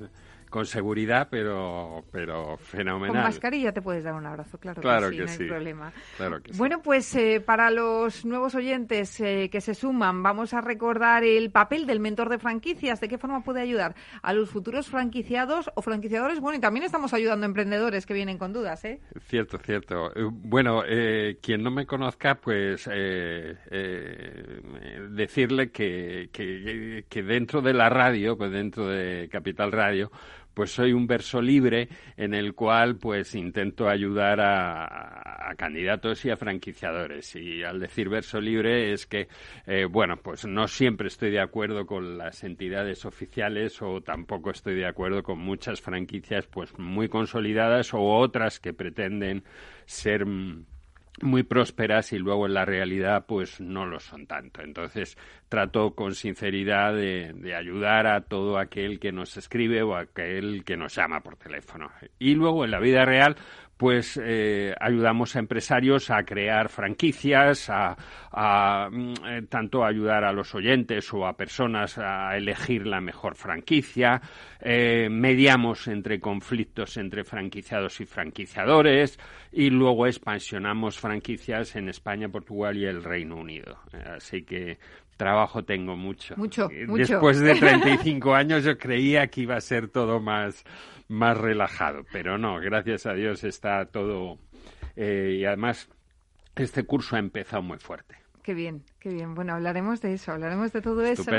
con 0.54 0.66
seguridad, 0.66 1.26
pero, 1.28 2.04
pero 2.12 2.56
fenomenal. 2.58 3.12
Con 3.12 3.24
mascarilla 3.24 3.72
te 3.72 3.82
puedes 3.82 4.04
dar 4.04 4.14
un 4.14 4.24
abrazo, 4.24 4.56
claro, 4.56 4.80
claro 4.80 5.10
que, 5.10 5.26
sí, 5.26 5.38
no 5.38 5.42
hay 5.42 5.48
problema. 5.48 5.92
Claro 6.16 6.40
que 6.40 6.52
bueno, 6.52 6.80
pues 6.80 7.12
eh, 7.16 7.42
para 7.44 7.72
los 7.72 8.24
nuevos 8.24 8.54
oyentes 8.54 9.18
eh, 9.18 9.48
que 9.50 9.60
se 9.60 9.74
suman, 9.74 10.22
vamos 10.22 10.54
a 10.54 10.60
recordar 10.60 11.24
el 11.24 11.50
papel 11.50 11.86
del 11.86 11.98
mentor 11.98 12.28
de 12.28 12.38
franquicias, 12.38 13.00
de 13.00 13.08
qué 13.08 13.18
forma 13.18 13.42
puede 13.42 13.62
ayudar 13.62 13.96
a 14.22 14.32
los 14.32 14.48
futuros 14.48 14.86
franquiciados 14.86 15.72
o 15.74 15.82
franquiciadores. 15.82 16.38
Bueno, 16.38 16.58
y 16.58 16.60
también 16.60 16.84
estamos 16.84 17.12
ayudando 17.14 17.46
a 17.46 17.48
emprendedores 17.48 18.06
que 18.06 18.14
vienen 18.14 18.38
con 18.38 18.52
dudas, 18.52 18.84
¿eh? 18.84 19.00
Cierto, 19.22 19.58
cierto. 19.58 20.12
Eh, 20.14 20.22
bueno, 20.30 20.82
quien 21.42 21.64
no 21.64 21.72
me 21.72 21.84
conozca, 21.84 22.36
pues 22.36 22.88
decirle 25.10 25.72
que, 25.72 26.28
que, 26.32 27.06
que 27.08 27.22
dentro 27.24 27.60
de 27.60 27.74
la 27.74 27.88
radio, 27.88 28.38
pues 28.38 28.52
dentro 28.52 28.86
de 28.86 29.28
Capital 29.28 29.72
Radio, 29.72 30.12
pues 30.54 30.70
soy 30.70 30.92
un 30.92 31.06
verso 31.06 31.42
libre 31.42 31.88
en 32.16 32.32
el 32.34 32.54
cual 32.54 32.96
pues 32.96 33.34
intento 33.34 33.88
ayudar 33.88 34.40
a, 34.40 35.54
candidatos 35.56 36.24
y 36.24 36.30
a 36.30 36.36
franquiciadores. 36.36 37.36
Y 37.36 37.62
al 37.62 37.78
decir 37.78 38.08
verso 38.08 38.40
libre 38.40 38.92
es 38.92 39.06
que, 39.06 39.28
eh, 39.66 39.84
bueno, 39.84 40.16
pues 40.16 40.46
no 40.46 40.66
siempre 40.68 41.08
estoy 41.08 41.30
de 41.30 41.40
acuerdo 41.40 41.86
con 41.86 42.18
las 42.18 42.42
entidades 42.44 43.04
oficiales 43.04 43.80
o 43.82 44.00
tampoco 44.00 44.50
estoy 44.50 44.74
de 44.74 44.86
acuerdo 44.86 45.22
con 45.22 45.38
muchas 45.38 45.80
franquicias 45.80 46.46
pues 46.46 46.76
muy 46.78 47.08
consolidadas 47.08 47.94
o 47.94 48.00
otras 48.00 48.58
que 48.58 48.72
pretenden 48.72 49.44
ser 49.86 50.26
mm, 50.26 50.64
muy 51.22 51.42
prósperas 51.42 52.12
y 52.12 52.18
luego 52.18 52.46
en 52.46 52.54
la 52.54 52.64
realidad 52.64 53.24
pues 53.26 53.60
no 53.60 53.86
lo 53.86 54.00
son 54.00 54.26
tanto. 54.26 54.62
Entonces 54.62 55.16
trato 55.48 55.94
con 55.94 56.14
sinceridad 56.14 56.94
de, 56.94 57.32
de, 57.34 57.54
ayudar 57.54 58.06
a 58.06 58.22
todo 58.22 58.58
aquel 58.58 58.98
que 58.98 59.12
nos 59.12 59.36
escribe 59.36 59.82
o 59.82 59.94
aquel 59.96 60.64
que 60.64 60.76
nos 60.76 60.94
llama 60.94 61.20
por 61.20 61.36
teléfono. 61.36 61.90
Y 62.18 62.34
luego 62.34 62.64
en 62.64 62.70
la 62.70 62.80
vida 62.80 63.04
real 63.04 63.36
pues 63.76 64.20
eh, 64.22 64.74
ayudamos 64.80 65.34
a 65.34 65.40
empresarios 65.40 66.10
a 66.10 66.22
crear 66.24 66.68
franquicias, 66.68 67.68
a, 67.70 68.88
mm, 68.90 69.14
eh, 69.26 69.42
tanto 69.48 69.84
ayudar 69.84 70.24
a 70.24 70.32
los 70.32 70.54
oyentes 70.54 71.12
o 71.12 71.26
a 71.26 71.36
personas 71.36 71.98
a 71.98 72.36
elegir 72.36 72.86
la 72.86 73.00
mejor 73.00 73.34
franquicia, 73.34 74.20
eh, 74.60 75.08
mediamos 75.10 75.88
entre 75.88 76.20
conflictos 76.20 76.96
entre 76.96 77.24
franquiciados 77.24 78.00
y 78.00 78.06
franquiciadores 78.06 79.18
y 79.52 79.70
luego 79.70 80.06
expansionamos 80.06 80.98
franquicias 80.98 81.76
en 81.76 81.88
España, 81.88 82.28
Portugal 82.28 82.76
y 82.76 82.84
el 82.84 83.02
Reino 83.02 83.36
Unido. 83.36 83.78
Así 84.16 84.42
que 84.42 84.78
trabajo 85.16 85.64
tengo 85.64 85.96
mucho. 85.96 86.34
Mucho, 86.36 86.68
Después 86.68 87.40
de 87.40 87.54
35 87.60 88.34
años 88.34 88.64
yo 88.64 88.78
creía 88.78 89.26
que 89.28 89.42
iba 89.42 89.56
a 89.56 89.60
ser 89.60 89.88
todo 89.88 90.20
más 90.20 90.64
más 91.08 91.36
relajado. 91.36 92.04
Pero 92.12 92.38
no, 92.38 92.60
gracias 92.60 93.06
a 93.06 93.14
Dios 93.14 93.44
está 93.44 93.86
todo. 93.86 94.38
Eh, 94.96 95.38
y 95.40 95.44
además, 95.44 95.88
este 96.56 96.84
curso 96.84 97.16
ha 97.16 97.18
empezado 97.18 97.62
muy 97.62 97.78
fuerte. 97.78 98.16
Qué 98.42 98.54
bien, 98.54 98.84
qué 99.00 99.08
bien. 99.08 99.34
Bueno, 99.34 99.54
hablaremos 99.54 100.02
de 100.02 100.12
eso, 100.14 100.32
hablaremos 100.32 100.72
de 100.72 100.82
todo 100.82 101.02
eso. 101.02 101.30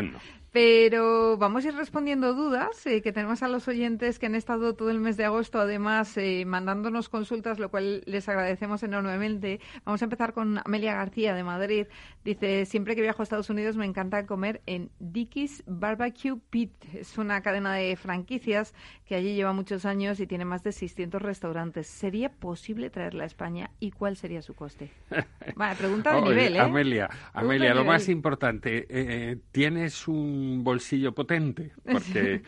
Pero 0.56 1.36
vamos 1.36 1.66
a 1.66 1.68
ir 1.68 1.76
respondiendo 1.76 2.34
dudas 2.34 2.86
eh, 2.86 3.02
que 3.02 3.12
tenemos 3.12 3.44
a 3.44 3.50
los 3.50 3.68
oyentes 3.68 4.20
que 4.20 4.28
han 4.28 4.36
estado 4.36 4.74
todo 4.74 4.90
el 4.90 5.02
mes 5.02 5.18
de 5.18 5.26
agosto, 5.26 5.60
además, 5.60 6.16
eh, 6.16 6.46
mandándonos 6.46 7.10
consultas, 7.10 7.60
lo 7.60 7.70
cual 7.70 8.04
les 8.06 8.30
agradecemos 8.30 8.82
enormemente. 8.82 9.60
Vamos 9.84 10.02
a 10.02 10.06
empezar 10.06 10.32
con 10.32 10.62
Amelia 10.64 10.96
García 10.96 11.34
de 11.34 11.44
Madrid. 11.44 11.88
Dice, 12.24 12.66
siempre 12.66 12.96
que 12.96 13.02
viajo 13.02 13.22
a 13.22 13.24
Estados 13.24 13.50
Unidos 13.50 13.76
me 13.76 13.86
encanta 13.86 14.26
comer 14.26 14.62
en 14.66 14.92
Dickie's 15.00 15.62
Barbecue 15.68 16.40
Pit. 16.50 16.72
Es 16.94 17.18
una 17.18 17.42
cadena 17.42 17.74
de 17.74 17.98
franquicias 17.98 18.74
que 19.06 19.16
allí 19.16 19.36
lleva 19.36 19.52
muchos 19.52 19.86
años 19.86 20.22
y 20.22 20.26
tiene 20.26 20.46
más 20.46 20.64
de 20.64 20.72
600 20.72 21.22
restaurantes. 21.22 21.88
¿Sería 21.88 22.30
posible 22.30 22.90
traerla 22.90 23.26
a 23.26 23.28
España 23.28 23.72
y 23.82 23.92
cuál 23.92 24.16
sería 24.16 24.42
su 24.42 24.54
coste? 24.54 24.90
Vale, 25.58 25.76
pregunta 25.76 26.16
de 26.16 26.22
nivel, 26.22 26.56
¿eh? 26.56 26.60
Amelia, 26.62 27.10
Amelia, 27.34 27.74
lo 27.74 27.84
más 27.84 28.08
importante, 28.08 28.86
eh, 28.88 29.36
¿tienes 29.52 30.08
un 30.08 30.45
un 30.46 30.64
bolsillo 30.64 31.14
potente, 31.14 31.74
porque 31.92 32.42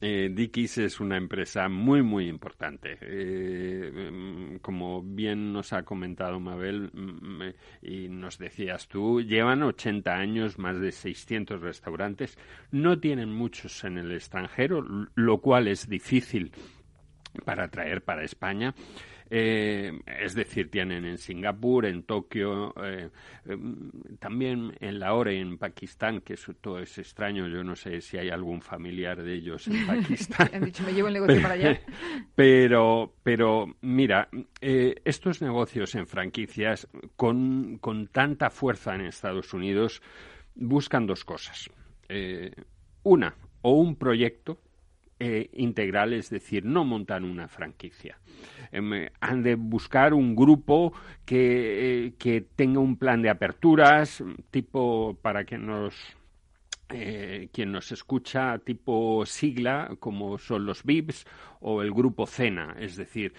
eh, 0.00 0.30
Dickies 0.32 0.78
es 0.78 1.00
una 1.00 1.16
empresa 1.16 1.68
muy, 1.68 2.02
muy 2.02 2.28
importante. 2.28 2.98
Eh, 3.00 4.10
mm, 4.12 4.56
como 4.56 5.02
bien 5.02 5.52
nos 5.52 5.72
ha 5.72 5.84
comentado 5.84 6.40
Mabel 6.40 6.90
mm, 6.92 7.42
y 7.82 8.08
nos 8.08 8.38
decías 8.38 8.88
tú, 8.88 9.22
llevan 9.22 9.62
80 9.62 10.14
años, 10.14 10.58
más 10.58 10.80
de 10.80 10.92
600 10.92 11.60
restaurantes, 11.60 12.38
no 12.70 12.98
tienen 12.98 13.32
muchos 13.32 13.84
en 13.84 13.98
el 13.98 14.12
extranjero, 14.12 14.84
lo 15.14 15.38
cual 15.40 15.68
es 15.68 15.88
difícil 15.88 16.52
para 17.44 17.68
traer 17.68 18.02
para 18.02 18.24
España. 18.24 18.74
Eh, 19.36 19.90
es 20.06 20.36
decir, 20.36 20.70
tienen 20.70 21.04
en 21.04 21.18
Singapur, 21.18 21.86
en 21.86 22.04
Tokio, 22.04 22.72
eh, 22.80 23.10
em, 23.46 23.90
también 24.20 24.76
en 24.78 25.00
Lahore, 25.00 25.40
en 25.40 25.58
Pakistán, 25.58 26.20
que 26.20 26.34
eso 26.34 26.54
todo 26.54 26.78
es 26.78 26.96
extraño. 26.98 27.48
Yo 27.48 27.64
no 27.64 27.74
sé 27.74 28.00
si 28.00 28.16
hay 28.16 28.30
algún 28.30 28.62
familiar 28.62 29.20
de 29.20 29.34
ellos 29.34 29.66
en 29.66 29.84
Pakistán. 29.88 30.50
Han 30.54 30.64
dicho, 30.64 30.84
me 30.84 30.92
llevo 30.92 31.08
el 31.08 31.14
negocio 31.14 31.42
para 31.42 31.54
allá. 31.54 31.80
Pero, 32.36 33.16
pero 33.24 33.74
mira, 33.80 34.28
eh, 34.60 34.94
estos 35.04 35.42
negocios 35.42 35.96
en 35.96 36.06
franquicias 36.06 36.86
con, 37.16 37.78
con 37.78 38.06
tanta 38.06 38.50
fuerza 38.50 38.94
en 38.94 39.00
Estados 39.00 39.52
Unidos 39.52 40.00
buscan 40.54 41.06
dos 41.06 41.24
cosas. 41.24 41.70
una, 43.02 43.34
o 43.62 43.72
un 43.72 43.96
proyecto 43.96 44.60
eh, 45.20 45.50
integral, 45.54 46.12
es 46.12 46.30
decir, 46.30 46.64
no 46.64 46.84
montan 46.84 47.24
una 47.24 47.48
franquicia. 47.48 48.18
Em, 48.72 49.08
han 49.20 49.42
de 49.42 49.54
buscar 49.54 50.14
un 50.14 50.34
grupo 50.34 50.92
que, 51.24 52.06
eh, 52.06 52.12
que, 52.18 52.40
tenga 52.40 52.80
un 52.80 52.96
plan 52.96 53.22
de 53.22 53.30
aperturas, 53.30 54.22
tipo 54.50 55.16
para 55.22 55.44
que 55.44 55.58
nos 55.58 55.94
eh, 56.94 57.48
quien 57.52 57.72
nos 57.72 57.92
escucha 57.92 58.58
tipo 58.58 59.26
sigla, 59.26 59.96
como 59.98 60.38
son 60.38 60.64
los 60.64 60.84
VIPs 60.84 61.26
o 61.60 61.82
el 61.82 61.92
grupo 61.92 62.26
CENA, 62.26 62.76
es 62.78 62.96
decir, 62.96 63.34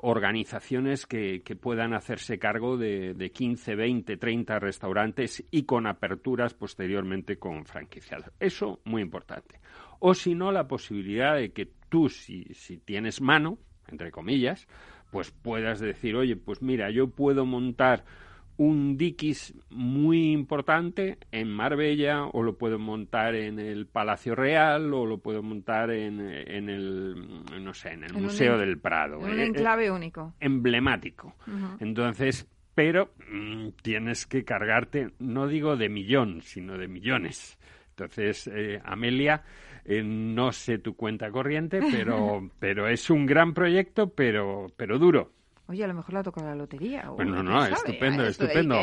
organizaciones 0.00 1.06
que, 1.06 1.42
que, 1.42 1.54
puedan 1.54 1.94
hacerse 1.94 2.38
cargo 2.38 2.76
de, 2.76 3.14
de, 3.14 3.30
15, 3.30 3.76
20, 3.76 4.16
30 4.16 4.58
restaurantes 4.58 5.44
y 5.50 5.62
con 5.62 5.86
aperturas 5.86 6.54
posteriormente 6.54 7.38
con 7.38 7.64
franquiciados. 7.64 8.32
Eso 8.40 8.80
muy 8.84 9.02
importante 9.02 9.60
o 9.98 10.14
si 10.14 10.34
no 10.34 10.52
la 10.52 10.68
posibilidad 10.68 11.36
de 11.36 11.52
que 11.52 11.68
tú, 11.88 12.08
si, 12.08 12.44
si 12.54 12.78
tienes 12.78 13.20
mano, 13.20 13.58
entre 13.88 14.10
comillas, 14.10 14.66
pues 15.10 15.30
puedas 15.30 15.80
decir, 15.80 16.16
oye, 16.16 16.36
pues 16.36 16.62
mira, 16.62 16.90
yo 16.90 17.08
puedo 17.08 17.46
montar 17.46 18.04
un 18.58 18.96
Dickies 18.96 19.54
muy 19.70 20.32
importante 20.32 21.18
en 21.30 21.50
Marbella 21.50 22.24
o 22.24 22.42
lo 22.42 22.56
puedo 22.56 22.78
montar 22.78 23.34
en 23.34 23.58
el 23.58 23.86
Palacio 23.86 24.34
Real 24.34 24.92
o 24.94 25.04
lo 25.04 25.18
puedo 25.18 25.42
montar 25.42 25.90
en, 25.90 26.20
en 26.20 26.68
el 26.68 27.44
no 27.62 27.74
sé 27.74 27.90
en 27.92 28.04
el 28.04 28.14
Museo 28.14 28.56
del 28.58 28.78
Prado 28.78 29.18
un 29.18 29.38
eh, 29.38 29.46
enclave 29.46 29.90
único. 29.90 30.34
emblemático. 30.40 31.34
Entonces 31.80 32.48
pero 32.74 33.12
mm, 33.30 33.68
tienes 33.82 34.26
que 34.26 34.44
cargarte 34.44 35.10
no 35.18 35.46
digo 35.46 35.76
de 35.76 35.88
millón 35.88 36.40
sino 36.42 36.78
de 36.78 36.88
millones. 36.88 37.58
Entonces 37.90 38.50
eh, 38.52 38.80
Amelia 38.84 39.42
eh, 39.88 40.02
no 40.02 40.50
sé 40.50 40.78
tu 40.78 40.96
cuenta 40.96 41.30
corriente, 41.30 41.80
pero, 41.92 42.50
pero 42.58 42.88
es 42.88 43.08
un 43.08 43.24
gran 43.24 43.54
proyecto, 43.54 44.08
pero, 44.10 44.66
pero 44.76 44.98
duro. 44.98 45.32
Oye, 45.68 45.82
a 45.82 45.88
lo 45.88 45.94
mejor 45.94 46.14
la 46.14 46.22
toca 46.22 46.42
la 46.42 46.54
lotería. 46.54 47.08
Bueno, 47.10 47.42
no, 47.42 47.66
estupendo, 47.66 48.24
estupendo. 48.24 48.76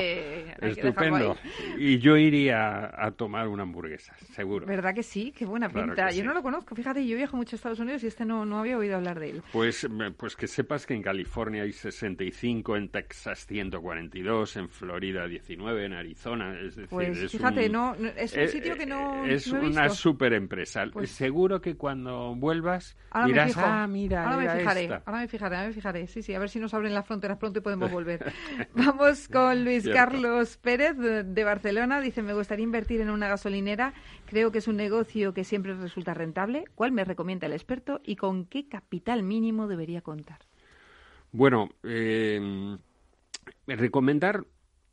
estupendo. 0.61 1.38
Y 1.77 1.99
yo 1.99 2.17
iría 2.17 2.91
a 2.93 3.11
tomar 3.11 3.47
una 3.47 3.63
hamburguesa, 3.63 4.13
seguro. 4.34 4.65
¿Verdad 4.65 4.93
que 4.93 5.03
sí? 5.03 5.31
Qué 5.31 5.45
buena 5.45 5.69
pinta. 5.69 6.11
yo 6.11 6.25
no 6.25 6.34
lo 6.34 6.41
conozco. 6.41 6.75
Fíjate, 6.75 7.05
yo 7.07 7.15
viajo 7.15 7.38
mucho 7.38 7.55
a 7.55 7.57
Estados 7.57 7.79
Unidos 7.79 8.03
y 8.03 8.07
este 8.07 8.25
no, 8.25 8.45
no 8.45 8.59
había 8.59 8.77
oído 8.77 8.97
hablar 8.97 9.19
de 9.19 9.29
él. 9.29 9.43
Pues, 9.53 9.88
pues 10.17 10.36
que 10.36 10.47
sepas 10.47 10.86
que 10.86 10.93
en 10.93 11.01
California 11.01 11.63
hay 11.63 11.71
65, 11.71 12.75
en 12.75 12.89
Texas 12.89 13.45
142, 13.47 14.57
en 14.57 14.69
Florida 14.69 15.25
19, 15.25 15.86
en 15.86 15.93
Arizona. 15.93 16.53
Es 16.59 16.75
decir, 16.75 16.89
pues 16.89 17.17
es 17.17 17.31
fíjate, 17.31 17.67
un, 17.67 17.71
no, 17.71 17.95
es 17.95 18.34
un 18.34 18.39
eh, 18.39 18.47
sitio 18.49 18.75
que 18.75 18.86
no. 18.86 19.23
Es 19.25 19.51
no 19.51 19.61
he 19.61 19.67
una 19.67 19.89
super 19.89 20.34
empresa. 20.34 20.84
Pues 20.91 21.11
seguro 21.11 21.61
que 21.61 21.75
cuando 21.75 22.36
vuelvas 22.36 22.97
Ahora 23.11 23.27
dirás, 23.27 23.47
me 23.47 23.53
fijo. 23.53 23.65
ah, 23.65 23.88
mira, 23.88 24.23
ahora 24.25 24.38
me 24.38 24.59
fijaré, 24.59 24.84
esta". 24.84 25.03
ahora 25.05 25.19
me 25.21 25.27
fijaré, 25.27 25.55
ahora 25.55 25.67
me 25.67 25.73
fijaré. 25.73 26.07
Sí, 26.07 26.21
sí, 26.21 26.34
a 26.34 26.39
ver 26.39 26.49
si 26.49 26.59
nos 26.59 26.72
abren 26.74 26.93
las 26.93 27.05
fronteras 27.05 27.38
pronto 27.38 27.59
y 27.59 27.61
podemos 27.61 27.91
volver. 27.91 28.34
Vamos 28.76 29.28
con 29.28 29.63
Luis 29.63 29.84
Cierto. 29.84 29.99
Carlos 29.99 30.57
Pérez 30.57 30.97
de 30.97 31.24
de 31.24 31.43
Barcelona. 31.43 32.01
Dice, 32.01 32.21
me 32.21 32.34
gustaría 32.34 32.63
invertir 32.63 33.01
en 33.01 33.09
una 33.09 33.28
gasolinera. 33.28 33.93
Creo 34.26 34.51
que 34.51 34.59
es 34.59 34.67
un 34.67 34.78
negocio 34.78 35.34
que 35.34 35.43
siempre 35.43 35.74
resulta 35.76 36.13
rentable. 36.13 36.65
¿Cuál 36.76 36.91
me 36.91 37.03
recomienda 37.03 37.47
el 37.47 37.53
experto 37.53 38.01
y 38.03 38.15
con 38.15 38.45
qué 38.45 38.67
capital 38.67 39.24
mínimo 39.24 39.67
debería 39.67 40.01
contar? 40.01 40.39
Bueno, 41.32 41.69
eh, 41.84 42.78
recomendar 43.67 44.45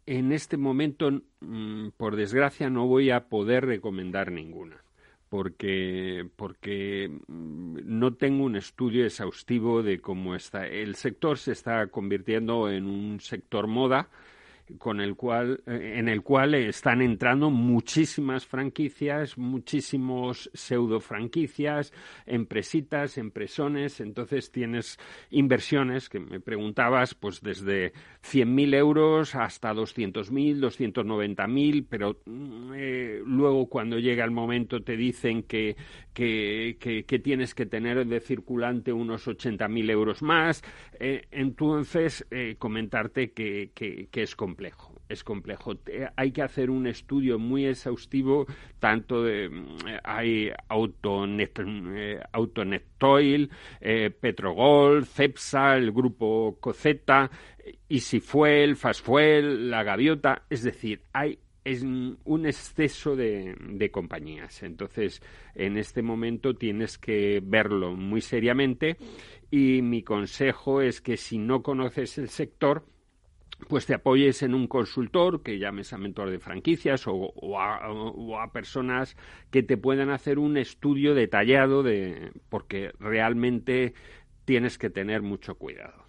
en 0.06 0.32
este 0.32 0.56
momento, 0.56 1.10
mm, 1.40 1.90
por 1.96 2.16
desgracia, 2.16 2.70
no 2.70 2.86
voy 2.86 3.10
a 3.10 3.28
poder 3.28 3.66
recomendar 3.66 4.32
ninguna. 4.32 4.82
Porque, 5.30 6.28
porque 6.36 7.08
mm, 7.28 7.78
no 7.84 8.14
tengo 8.14 8.44
un 8.44 8.56
estudio 8.56 9.06
exhaustivo 9.06 9.82
de 9.82 10.00
cómo 10.00 10.34
está. 10.34 10.66
El 10.66 10.96
sector 10.96 11.38
se 11.38 11.52
está 11.52 11.86
convirtiendo 11.86 12.70
en 12.70 12.86
un 12.86 13.20
sector 13.20 13.66
moda 13.66 14.10
con 14.78 15.00
el 15.00 15.16
cual, 15.16 15.62
eh, 15.66 15.94
en 15.96 16.08
el 16.08 16.22
cual 16.22 16.54
están 16.54 17.02
entrando 17.02 17.50
muchísimas 17.50 18.46
franquicias, 18.46 19.38
muchísimos 19.38 20.50
pseudo 20.54 21.00
franquicias, 21.00 21.92
empresitas, 22.26 23.18
empresones. 23.18 24.00
Entonces 24.00 24.50
tienes 24.50 24.98
inversiones 25.30 26.08
que 26.08 26.20
me 26.20 26.40
preguntabas, 26.40 27.14
pues 27.14 27.40
desde 27.40 27.92
100.000 28.22 28.74
euros 28.74 29.34
hasta 29.34 29.72
200.000, 29.72 30.60
290.000, 30.60 31.86
pero 31.88 32.18
mm, 32.26 32.72
eh, 32.76 33.22
luego 33.24 33.68
cuando 33.68 33.98
llega 33.98 34.24
el 34.24 34.30
momento 34.30 34.82
te 34.82 34.96
dicen 34.96 35.42
que, 35.44 35.76
que, 36.12 36.76
que, 37.06 37.18
tienes 37.18 37.54
que 37.54 37.66
tener 37.66 38.06
de 38.06 38.20
circulante 38.20 38.92
unos 38.92 39.26
80.000 39.26 39.90
euros 39.90 40.22
más. 40.22 40.62
Eh, 40.98 41.26
entonces, 41.30 42.26
comentarte 42.58 43.32
que, 43.32 43.70
que, 43.74 44.22
es 44.22 44.36
es 45.08 45.24
complejo. 45.24 45.74
Hay 46.16 46.32
que 46.32 46.42
hacer 46.42 46.70
un 46.70 46.86
estudio 46.86 47.38
muy 47.38 47.66
exhaustivo, 47.66 48.46
tanto 48.78 49.22
de 49.22 49.48
mm, 49.48 49.76
hay 50.04 50.50
Autonet, 50.68 51.58
eh, 51.94 52.20
eh, 53.80 54.10
Petrogol, 54.10 55.04
Cepsa, 55.06 55.76
el 55.76 55.92
grupo 55.92 56.58
Coceta, 56.60 57.30
Easyfuel, 57.88 58.76
Fastfuel, 58.76 59.70
La 59.70 59.82
Gaviota, 59.82 60.44
es 60.48 60.62
decir, 60.62 61.02
hay 61.12 61.38
es 61.62 61.82
un 61.82 62.46
exceso 62.46 63.14
de, 63.14 63.54
de 63.60 63.90
compañías. 63.90 64.62
Entonces, 64.62 65.22
en 65.54 65.76
este 65.76 66.00
momento 66.00 66.54
tienes 66.54 66.96
que 66.96 67.42
verlo 67.44 67.94
muy 67.94 68.22
seriamente 68.22 68.96
y 69.50 69.82
mi 69.82 70.02
consejo 70.02 70.80
es 70.80 71.00
que 71.00 71.16
si 71.16 71.38
no 71.38 71.62
conoces 71.62 72.16
el 72.18 72.28
sector, 72.28 72.86
pues 73.68 73.86
te 73.86 73.94
apoyes 73.94 74.42
en 74.42 74.54
un 74.54 74.66
consultor 74.66 75.42
que 75.42 75.58
llames 75.58 75.92
a 75.92 75.98
mentor 75.98 76.30
de 76.30 76.38
franquicias 76.38 77.06
o, 77.06 77.14
o 77.14 77.58
a, 77.58 78.52
personas 78.52 79.16
que 79.50 79.62
te 79.62 79.76
puedan 79.76 80.10
hacer 80.10 80.38
un 80.38 80.56
estudio 80.56 81.14
detallado 81.14 81.82
de 81.82 82.32
porque 82.48 82.92
realmente 82.98 83.94
tienes 84.44 84.78
que 84.78 84.90
tener 84.90 85.22
mucho 85.22 85.56
cuidado. 85.56 86.04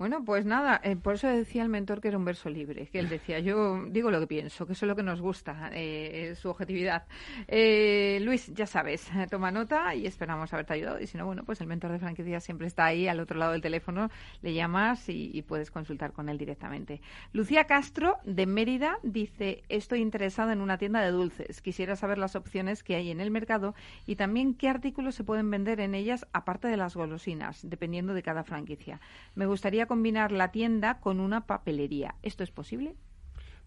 Bueno, 0.00 0.24
pues 0.24 0.46
nada, 0.46 0.80
eh, 0.82 0.96
por 0.96 1.16
eso 1.16 1.28
decía 1.28 1.62
el 1.62 1.68
mentor 1.68 2.00
que 2.00 2.08
era 2.08 2.16
un 2.16 2.24
verso 2.24 2.48
libre, 2.48 2.86
que 2.86 2.98
él 2.98 3.10
decía, 3.10 3.38
yo 3.38 3.84
digo 3.84 4.10
lo 4.10 4.18
que 4.18 4.26
pienso, 4.26 4.64
que 4.66 4.72
eso 4.72 4.86
es 4.86 4.88
lo 4.88 4.96
que 4.96 5.02
nos 5.02 5.20
gusta, 5.20 5.68
eh, 5.74 6.34
su 6.36 6.48
objetividad. 6.48 7.04
Eh, 7.46 8.18
Luis, 8.22 8.50
ya 8.54 8.64
sabes, 8.64 9.10
toma 9.30 9.50
nota 9.50 9.94
y 9.94 10.06
esperamos 10.06 10.54
haberte 10.54 10.72
ayudado. 10.72 11.00
Y 11.00 11.06
si 11.06 11.18
no, 11.18 11.26
bueno, 11.26 11.44
pues 11.44 11.60
el 11.60 11.66
mentor 11.66 11.92
de 11.92 11.98
franquicias 11.98 12.42
siempre 12.42 12.66
está 12.66 12.86
ahí 12.86 13.08
al 13.08 13.20
otro 13.20 13.36
lado 13.36 13.52
del 13.52 13.60
teléfono, 13.60 14.08
le 14.40 14.54
llamas 14.54 15.06
y, 15.10 15.32
y 15.34 15.42
puedes 15.42 15.70
consultar 15.70 16.14
con 16.14 16.30
él 16.30 16.38
directamente. 16.38 17.02
Lucía 17.34 17.64
Castro, 17.64 18.16
de 18.24 18.46
Mérida, 18.46 19.00
dice, 19.02 19.64
estoy 19.68 20.00
interesada 20.00 20.54
en 20.54 20.62
una 20.62 20.78
tienda 20.78 21.02
de 21.02 21.10
dulces, 21.10 21.60
quisiera 21.60 21.94
saber 21.94 22.16
las 22.16 22.36
opciones 22.36 22.82
que 22.82 22.94
hay 22.94 23.10
en 23.10 23.20
el 23.20 23.30
mercado 23.30 23.74
y 24.06 24.16
también 24.16 24.54
qué 24.54 24.70
artículos 24.70 25.14
se 25.14 25.24
pueden 25.24 25.50
vender 25.50 25.78
en 25.78 25.94
ellas 25.94 26.26
aparte 26.32 26.68
de 26.68 26.78
las 26.78 26.96
golosinas, 26.96 27.68
dependiendo 27.68 28.14
de 28.14 28.22
cada 28.22 28.44
franquicia. 28.44 28.98
Me 29.34 29.44
gustaría 29.44 29.89
combinar 29.90 30.30
la 30.30 30.52
tienda 30.52 31.00
con 31.00 31.18
una 31.18 31.48
papelería. 31.48 32.14
¿Esto 32.22 32.44
es 32.44 32.52
posible? 32.52 32.94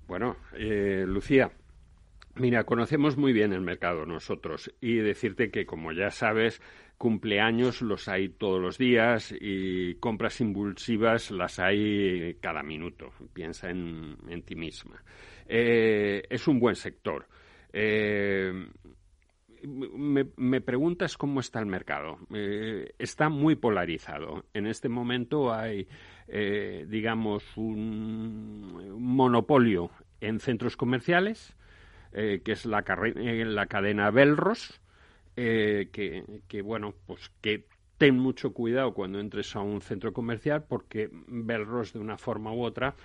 Bueno, 0.07 0.37
eh, 0.53 1.03
Lucía, 1.05 1.51
mira, 2.35 2.63
conocemos 2.63 3.17
muy 3.17 3.33
bien 3.33 3.51
el 3.51 3.59
mercado 3.59 4.05
nosotros 4.05 4.73
y 4.79 4.95
decirte 4.99 5.51
que, 5.51 5.65
como 5.65 5.91
ya 5.91 6.11
sabes, 6.11 6.61
cumpleaños 6.97 7.81
los 7.81 8.07
hay 8.07 8.29
todos 8.29 8.61
los 8.61 8.77
días 8.77 9.35
y 9.37 9.95
compras 9.95 10.39
impulsivas 10.39 11.29
las 11.29 11.59
hay 11.59 12.35
cada 12.35 12.63
minuto. 12.63 13.09
Piensa 13.33 13.69
en, 13.69 14.43
ti 14.45 14.55
misma. 14.55 15.03
Eh, 15.45 16.23
es 16.29 16.47
un 16.47 16.57
buen 16.57 16.75
sector. 16.75 17.27
Eh, 17.73 18.69
me, 19.65 20.61
preguntas 20.61 21.17
cómo 21.17 21.39
está 21.39 21.59
el 21.59 21.65
mercado. 21.65 22.17
Eh, 22.33 22.93
está 22.99 23.29
muy 23.29 23.55
polarizado. 23.55 24.45
En 24.53 24.67
este 24.67 24.89
momento 24.89 25.53
hay, 25.53 25.87
eh, 26.27 26.85
digamos, 26.89 27.43
un, 27.55 28.99
monopolio 28.99 29.89
en 30.21 30.39
centros 30.39 30.77
comerciales, 30.77 31.55
que 32.11 32.41
es 32.45 32.65
la, 32.67 32.83
la 32.85 33.65
cadena 33.65 34.11
Belros, 34.11 34.79
que, 35.35 36.41
que, 36.47 36.61
bueno, 36.61 36.93
pues 37.07 37.31
que 37.41 37.65
ten 37.97 38.19
mucho 38.19 38.53
cuidado 38.53 38.93
cuando 38.93 39.19
entres 39.19 39.55
a 39.55 39.61
un 39.61 39.81
centro 39.81 40.13
comercial 40.13 40.65
porque 40.67 41.09
Belros 41.11 41.93
de 41.93 41.99
una 41.99 42.17
forma 42.17 42.53
u 42.53 42.63
otra 42.63 42.95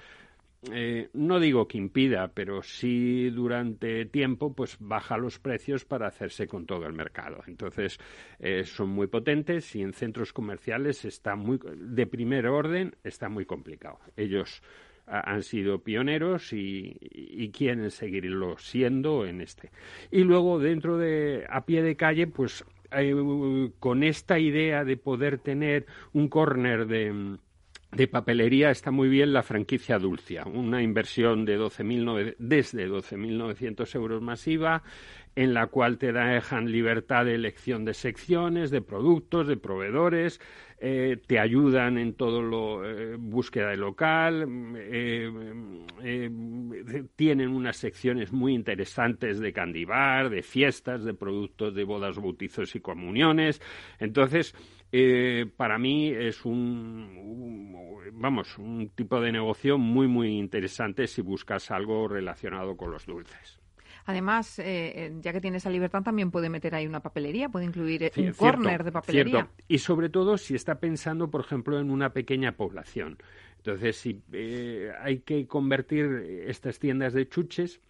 eh, 0.73 1.09
no 1.13 1.39
digo 1.39 1.69
que 1.69 1.79
impida, 1.79 2.29
pero 2.29 2.63
sí 2.63 3.31
durante 3.31 4.07
tiempo 4.07 4.53
pues 4.55 4.77
baja 4.81 5.17
los 5.17 5.39
precios 5.39 5.85
para 5.85 6.09
hacerse 6.09 6.49
con 6.49 6.67
todo 6.67 6.87
el 6.87 6.93
mercado. 6.93 7.43
Entonces 7.47 7.99
eh, 8.41 8.65
son 8.65 8.89
muy 8.89 9.07
potentes 9.07 9.75
y 9.77 9.83
en 9.83 9.93
centros 9.93 10.33
comerciales 10.33 11.05
está 11.05 11.37
muy 11.37 11.61
de 11.77 12.07
primer 12.07 12.47
orden 12.47 12.97
está 13.05 13.29
muy 13.29 13.47
complicado. 13.47 14.01
Ellos 14.17 14.63
han 15.11 15.43
sido 15.43 15.79
pioneros 15.83 16.53
y, 16.53 17.51
quieren 17.57 17.91
seguirlo 17.91 18.59
siendo 18.59 19.25
en 19.25 19.41
este. 19.41 19.71
Y 20.11 20.23
luego 20.23 20.59
dentro 20.59 20.99
de 20.99 21.47
a 21.49 21.65
pie 21.65 21.83
de 21.83 21.97
calle 21.97 22.27
pues 22.27 22.65
eh, 22.91 23.71
con 23.79 24.03
esta 24.03 24.39
idea 24.39 24.85
de 24.85 24.97
poder 24.97 25.39
tener 25.39 25.87
un 26.13 26.29
corner 26.29 26.87
de 26.87 27.39
de 27.93 28.07
papelería 28.07 28.71
está 28.71 28.91
muy 28.91 29.09
bien 29.09 29.33
la 29.33 29.43
franquicia 29.43 29.99
Dulcia, 29.99 30.45
una 30.45 30.83
inversión 30.83 31.45
de 31.45 31.57
12 31.57 31.85
desde 32.39 32.89
12.900 32.89 33.95
euros 33.95 34.21
masiva, 34.23 34.83
en 35.35 35.55
la 35.55 35.69
cual 35.69 35.99
te 35.99 36.13
dejan 36.13 36.71
libertad 36.71 37.25
de 37.25 37.35
elección 37.35 37.85
de 37.85 37.95
secciones, 37.95 38.71
de 38.71 38.83
productos, 38.83 39.47
de 39.47 39.57
proveedores, 39.57 40.41
eh, 40.81 41.17
te 41.27 41.39
ayudan 41.39 41.97
en 41.97 42.15
todo 42.15 42.43
lo 42.43 42.85
eh, 42.85 43.17
búsqueda 43.17 43.71
de 43.71 43.77
local, 43.77 44.47
eh, 44.77 46.31
tienen 47.17 47.49
unas 47.49 47.77
secciones 47.77 48.33
muy 48.33 48.55
interesantes 48.55 49.41
de 49.41 49.53
candibar, 49.53 50.29
de 50.29 50.43
fiestas, 50.43 51.05
de 51.05 51.15
productos 51.15 51.75
de 51.75 51.85
bodas, 51.85 52.17
bautizos 52.17 52.75
y 52.77 52.81
comuniones. 52.81 53.63
Entonces, 53.99 54.55
eh, 54.91 55.47
para 55.57 55.79
mí 55.79 56.09
es 56.09 56.45
un, 56.45 57.75
vamos, 58.13 58.57
un 58.59 58.91
tipo 58.95 59.21
de 59.21 59.33
negocio 59.33 59.77
muy, 59.77 60.07
muy 60.07 60.39
interesante 60.39 61.07
si 61.07 61.21
buscas 61.21 61.71
algo 61.71 62.09
relacionado 62.09 62.77
con 62.77 62.91
los 62.91 63.05
dulces. 63.05 63.61
Además, 64.07 64.59
eh, 64.59 64.65
eh, 64.95 65.13
ya 65.21 65.35
que 65.35 65.41
tiene 65.43 65.59
esa 65.59 65.69
libertad, 65.69 66.03
también 66.03 66.31
puede 66.31 66.49
meter 66.49 66.75
ahí 66.75 66.87
una 66.87 67.01
papelería, 67.01 67.51
puede 67.51 67.67
incluir 67.67 68.11
un 68.17 68.33
corner 68.33 68.83
de 68.83 68.93
papelería. 68.93 69.51
Y 69.69 69.79
sobre 69.79 70.09
todo 70.09 70.39
si 70.39 70.55
está 70.55 70.77
pensando, 70.81 71.31
por 71.31 71.43
ejemplo, 71.43 71.79
en 71.79 71.91
una 71.91 72.15
pequeña 72.15 72.53
población. 72.53 73.19
Entonces, 73.59 73.97
si 73.97 74.23
hay 75.03 75.19
que 75.19 75.47
convertir 75.47 76.07
estas 76.47 76.79
tiendas 76.79 77.13
de 77.13 77.29
chuches 77.29 77.83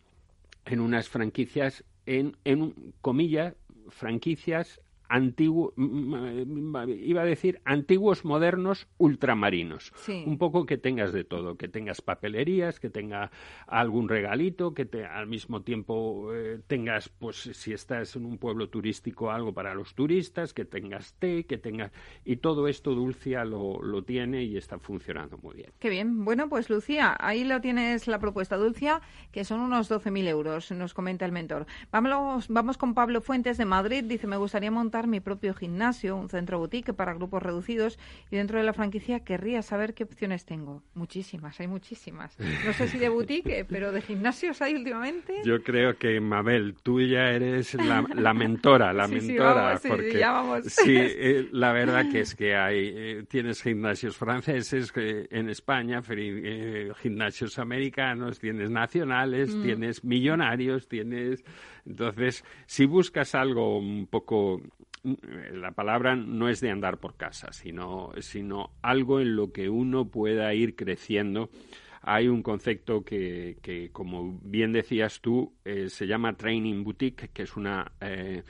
en 0.64 0.80
unas 0.80 1.08
franquicias, 1.08 1.84
en, 2.04 2.36
en 2.44 2.74
comillas, 3.00 3.54
franquicias 3.90 4.80
antiguo, 5.08 5.72
iba 5.76 7.22
a 7.22 7.24
decir 7.24 7.60
antiguos, 7.64 8.24
modernos, 8.24 8.88
ultramarinos. 8.98 9.92
Un 10.26 10.38
poco 10.38 10.66
que 10.66 10.78
tengas 10.78 11.12
de 11.12 11.24
todo, 11.24 11.56
que 11.56 11.68
tengas 11.68 12.00
papelerías, 12.00 12.80
que 12.80 12.90
tenga 12.90 13.30
algún 13.66 14.08
regalito, 14.08 14.74
que 14.74 14.84
te, 14.84 15.04
al 15.04 15.26
mismo 15.26 15.62
tiempo 15.62 16.34
eh, 16.34 16.60
tengas, 16.66 17.08
pues 17.08 17.36
si 17.36 17.72
estás 17.72 18.16
en 18.16 18.24
un 18.24 18.38
pueblo 18.38 18.68
turístico, 18.68 19.30
algo 19.30 19.52
para 19.52 19.74
los 19.74 19.94
turistas, 19.94 20.52
que 20.52 20.64
tengas 20.64 21.14
té, 21.14 21.44
que 21.44 21.58
tengas... 21.58 21.92
Y 22.24 22.36
todo 22.36 22.68
esto 22.68 22.94
Dulcia 22.94 23.44
lo, 23.44 23.82
lo 23.82 24.02
tiene 24.02 24.44
y 24.44 24.56
está 24.56 24.78
funcionando 24.78 25.38
muy 25.38 25.56
bien. 25.56 25.72
Qué 25.78 25.90
bien. 25.90 26.24
Bueno, 26.24 26.48
pues 26.48 26.70
Lucía, 26.70 27.16
ahí 27.18 27.44
lo 27.44 27.60
tienes 27.60 28.06
la 28.06 28.18
propuesta 28.18 28.56
Dulcia, 28.56 29.00
que 29.32 29.44
son 29.44 29.60
unos 29.60 29.90
12.000 29.90 30.28
euros, 30.28 30.70
nos 30.72 30.94
comenta 30.94 31.24
el 31.24 31.32
mentor. 31.32 31.66
Vamos, 31.90 32.48
vamos 32.48 32.76
con 32.76 32.94
Pablo 32.94 33.20
Fuentes 33.20 33.56
de 33.58 33.64
Madrid, 33.64 34.04
dice, 34.04 34.26
me 34.26 34.36
gustaría 34.36 34.70
montar 34.70 34.97
mi 35.06 35.20
propio 35.20 35.54
gimnasio, 35.54 36.16
un 36.16 36.28
centro 36.28 36.58
boutique 36.58 36.92
para 36.92 37.14
grupos 37.14 37.42
reducidos 37.42 37.98
y 38.30 38.36
dentro 38.36 38.58
de 38.58 38.64
la 38.64 38.72
franquicia 38.72 39.20
querría 39.20 39.62
saber 39.62 39.94
qué 39.94 40.04
opciones 40.04 40.44
tengo. 40.44 40.82
Muchísimas, 40.94 41.60
hay 41.60 41.68
muchísimas. 41.68 42.36
No 42.64 42.72
sé 42.72 42.88
si 42.88 42.98
de 42.98 43.08
boutique, 43.08 43.64
pero 43.68 43.92
de 43.92 44.02
gimnasios 44.02 44.60
hay 44.62 44.74
últimamente. 44.74 45.34
Yo 45.44 45.62
creo 45.62 45.96
que 45.96 46.20
Mabel, 46.20 46.74
tú 46.82 47.00
ya 47.00 47.30
eres 47.30 47.74
la, 47.74 48.34
mentora, 48.34 48.92
la 48.92 49.06
mentora, 49.08 49.78
porque 49.86 50.24
sí, 50.64 50.96
eh, 50.96 51.48
la 51.52 51.72
verdad 51.72 52.10
que 52.10 52.20
es 52.20 52.34
que 52.34 52.56
hay 52.56 52.92
eh, 52.94 53.24
tienes 53.28 53.62
gimnasios 53.62 54.16
franceses 54.16 54.92
en 54.96 55.48
España, 55.48 56.02
eh, 56.08 56.90
gimnasios 57.00 57.58
americanos, 57.58 58.38
tienes 58.38 58.70
nacionales, 58.70 59.54
mm. 59.54 59.62
tienes 59.62 60.04
millonarios, 60.04 60.88
tienes 60.88 61.44
entonces, 61.88 62.44
si 62.66 62.84
buscas 62.84 63.34
algo 63.34 63.78
un 63.78 64.06
poco 64.06 64.60
la 65.02 65.72
palabra 65.72 66.16
no 66.16 66.48
es 66.48 66.60
de 66.60 66.70
andar 66.70 66.98
por 66.98 67.16
casa, 67.16 67.52
sino, 67.52 68.12
sino 68.20 68.70
algo 68.82 69.20
en 69.20 69.36
lo 69.36 69.52
que 69.52 69.68
uno 69.68 70.08
pueda 70.08 70.52
ir 70.54 70.76
creciendo. 70.76 71.50
Hay 72.02 72.28
un 72.28 72.42
concepto 72.42 73.04
que, 73.04 73.58
que 73.62 73.90
como 73.90 74.38
bien 74.42 74.72
decías 74.72 75.20
tú, 75.20 75.54
eh, 75.64 75.88
se 75.88 76.06
llama 76.06 76.36
Training 76.36 76.84
Boutique, 76.84 77.28
que 77.32 77.42
es 77.42 77.56
una, 77.56 77.92
eh, 78.00 78.42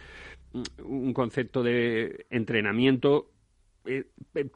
un 0.85 1.13
concepto 1.13 1.63
de 1.63 2.27
entrenamiento 2.31 3.31
eh, 3.89 4.05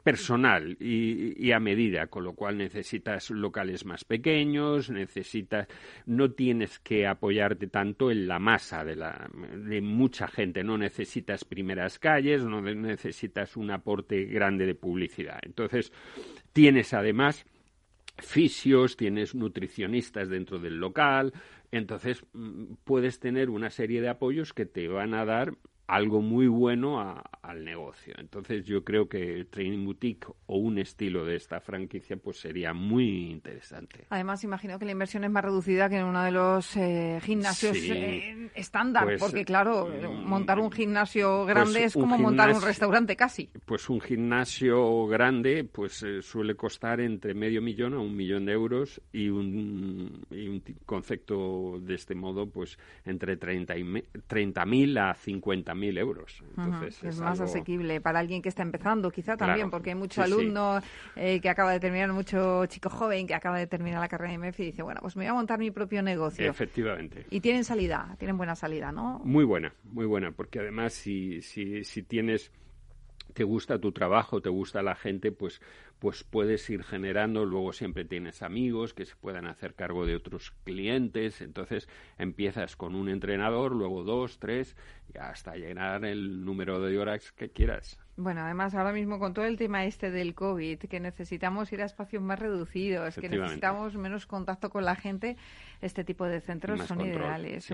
personal 0.03 0.77
y, 0.79 1.51
a 1.51 1.59
medida, 1.59 2.05
con 2.07 2.23
lo 2.23 2.35
cual 2.35 2.57
necesitas 2.57 3.31
locales 3.31 3.83
más 3.83 4.05
pequeños, 4.05 4.91
necesitas, 4.91 5.67
no 6.05 6.31
tienes 6.31 6.77
que 6.77 7.07
apoyarte 7.07 7.67
tanto 7.67 8.11
en 8.11 8.27
la 8.27 8.37
masa 8.37 8.85
de, 8.85 8.95
la, 8.95 9.29
de 9.33 9.81
mucha 9.81 10.27
gente, 10.27 10.63
no 10.63 10.77
necesitas 10.77 11.43
primeras 11.45 11.97
calles, 11.97 12.45
no 12.45 12.61
necesitas 12.61 13.57
un 13.57 13.71
aporte 13.71 14.25
grande 14.25 14.67
de 14.67 14.75
publicidad. 14.75 15.39
Entonces, 15.41 15.91
tienes 16.53 16.93
además 16.93 17.45
fisios, 18.19 18.95
tienes 18.95 19.33
nutricionistas 19.33 20.29
dentro 20.29 20.59
del 20.59 20.77
local, 20.77 21.33
entonces 21.71 22.23
mm, 22.33 22.75
puedes 22.83 23.19
tener 23.19 23.49
una 23.49 23.71
serie 23.71 23.99
de 23.99 24.09
apoyos 24.09 24.53
que 24.53 24.67
te 24.67 24.87
van 24.87 25.15
a 25.15 25.25
dar 25.25 25.53
algo 25.93 26.21
muy 26.21 26.47
bueno 26.47 27.21
al 27.43 27.63
negocio. 27.63 28.15
Entonces 28.17 28.65
yo 28.65 28.83
creo 28.83 29.07
que 29.07 29.35
el 29.35 29.47
Training 29.47 29.85
Boutique 29.85 30.27
o 30.47 30.57
un 30.57 30.79
estilo 30.79 31.23
de 31.23 31.35
esta 31.35 31.59
franquicia 31.59 32.17
pues 32.17 32.37
sería 32.39 32.73
muy 32.73 33.29
interesante. 33.29 34.07
Además 34.09 34.43
imagino 34.43 34.79
que 34.79 34.85
la 34.85 34.91
inversión 34.93 35.23
es 35.23 35.29
más 35.29 35.43
reducida 35.43 35.89
que 35.89 35.97
en 35.97 36.05
uno 36.05 36.23
de 36.23 36.31
los 36.31 36.75
eh, 36.77 37.19
gimnasios 37.21 37.77
eh, 37.77 38.49
estándar, 38.55 39.03
pues, 39.03 39.19
porque 39.21 39.45
claro, 39.45 39.87
mm, 39.87 40.27
montar 40.27 40.59
un 40.59 40.71
gimnasio 40.71 41.43
pues 41.43 41.55
grande 41.55 41.83
es 41.83 41.93
como 41.93 42.17
montar 42.17 42.51
un 42.51 42.61
restaurante 42.61 43.15
casi. 43.15 43.51
Pues 43.65 43.87
un 43.87 44.01
gimnasio 44.01 45.05
grande 45.05 45.63
pues 45.63 46.01
eh, 46.01 46.23
suele 46.23 46.55
costar 46.55 47.01
entre 47.01 47.35
medio 47.35 47.61
millón 47.61 47.93
a 47.93 47.99
un 47.99 48.15
millón 48.15 48.45
de 48.45 48.53
euros 48.53 48.99
y 49.11 49.29
un, 49.29 50.25
y 50.31 50.47
un 50.47 50.63
concepto 50.87 51.79
de 51.79 51.93
este 51.93 52.15
modo 52.15 52.49
pues 52.49 52.79
entre 53.05 53.37
30 53.37 54.65
mil 54.65 54.97
a 54.97 55.13
50 55.13 55.75
mil 55.83 55.97
euros. 55.97 56.41
Entonces, 56.57 57.03
es, 57.03 57.19
más 57.19 57.39
asequible 57.41 57.99
para 57.99 58.19
alguien 58.19 58.41
que 58.41 58.49
está 58.49 58.61
empezando, 58.61 59.11
quizá 59.11 59.35
también, 59.35 59.69
porque 59.69 59.89
hay 59.89 59.95
mucho 59.95 60.21
alumno 60.21 60.79
eh, 61.15 61.41
que 61.41 61.49
acaba 61.49 61.73
de 61.73 61.79
terminar, 61.79 62.11
mucho 62.13 62.65
chico 62.67 62.89
joven 62.89 63.27
que 63.27 63.35
acaba 63.35 63.57
de 63.57 63.67
terminar 63.67 63.99
la 63.99 64.07
carrera 64.07 64.31
de 64.31 64.37
MEF 64.37 64.59
y 64.61 64.65
dice, 64.65 64.81
bueno, 64.81 65.01
pues 65.01 65.17
me 65.17 65.25
voy 65.25 65.31
a 65.31 65.33
montar 65.33 65.59
mi 65.59 65.71
propio 65.71 66.01
negocio. 66.01 66.49
Efectivamente. 66.49 67.25
Y 67.29 67.41
tienen 67.41 67.65
salida, 67.65 68.15
tienen 68.17 68.37
buena 68.37 68.55
salida, 68.55 68.91
¿no? 68.91 69.19
Muy 69.25 69.43
buena, 69.43 69.73
muy 69.83 70.05
buena, 70.05 70.31
porque 70.31 70.59
además 70.59 70.93
si, 70.93 71.41
si, 71.41 71.83
si 71.83 72.03
tienes 72.03 72.51
te 73.33 73.43
gusta 73.43 73.79
tu 73.79 73.91
trabajo, 73.91 74.41
te 74.41 74.49
gusta 74.49 74.81
la 74.81 74.95
gente, 74.95 75.31
pues, 75.31 75.59
pues 76.03 76.25
puedes 76.25 76.69
ir 76.69 76.83
generando, 76.83 77.45
luego 77.45 77.71
siempre 77.71 78.03
tienes 78.03 78.41
amigos 78.41 78.93
que 78.93 79.05
se 79.05 79.15
puedan 79.15 79.47
hacer 79.47 79.73
cargo 79.73 80.05
de 80.05 80.17
otros 80.17 80.51
clientes, 80.65 81.39
entonces 81.39 81.87
empiezas 82.17 82.75
con 82.75 82.93
un 82.95 83.07
entrenador, 83.07 83.71
luego 83.71 84.03
dos, 84.03 84.37
tres, 84.37 84.75
y 85.13 85.17
hasta 85.17 85.55
llegar 85.55 86.03
el 86.03 86.43
número 86.43 86.81
de 86.81 86.99
horas 86.99 87.31
que 87.31 87.51
quieras. 87.51 87.97
Bueno, 88.17 88.41
además 88.41 88.75
ahora 88.75 88.91
mismo 88.91 89.17
con 89.17 89.33
todo 89.33 89.45
el 89.45 89.57
tema 89.57 89.85
este 89.85 90.11
del 90.11 90.35
COVID, 90.35 90.77
que 90.79 90.99
necesitamos 90.99 91.71
ir 91.71 91.81
a 91.81 91.85
espacios 91.85 92.21
más 92.21 92.37
reducidos, 92.37 93.15
que 93.15 93.29
necesitamos 93.29 93.95
menos 93.95 94.27
contacto 94.27 94.69
con 94.69 94.83
la 94.83 94.97
gente, 94.97 95.37
este 95.83 96.03
tipo 96.03 96.25
de 96.25 96.41
centros 96.41 96.81
son 96.85 97.01
ideales. 97.01 97.69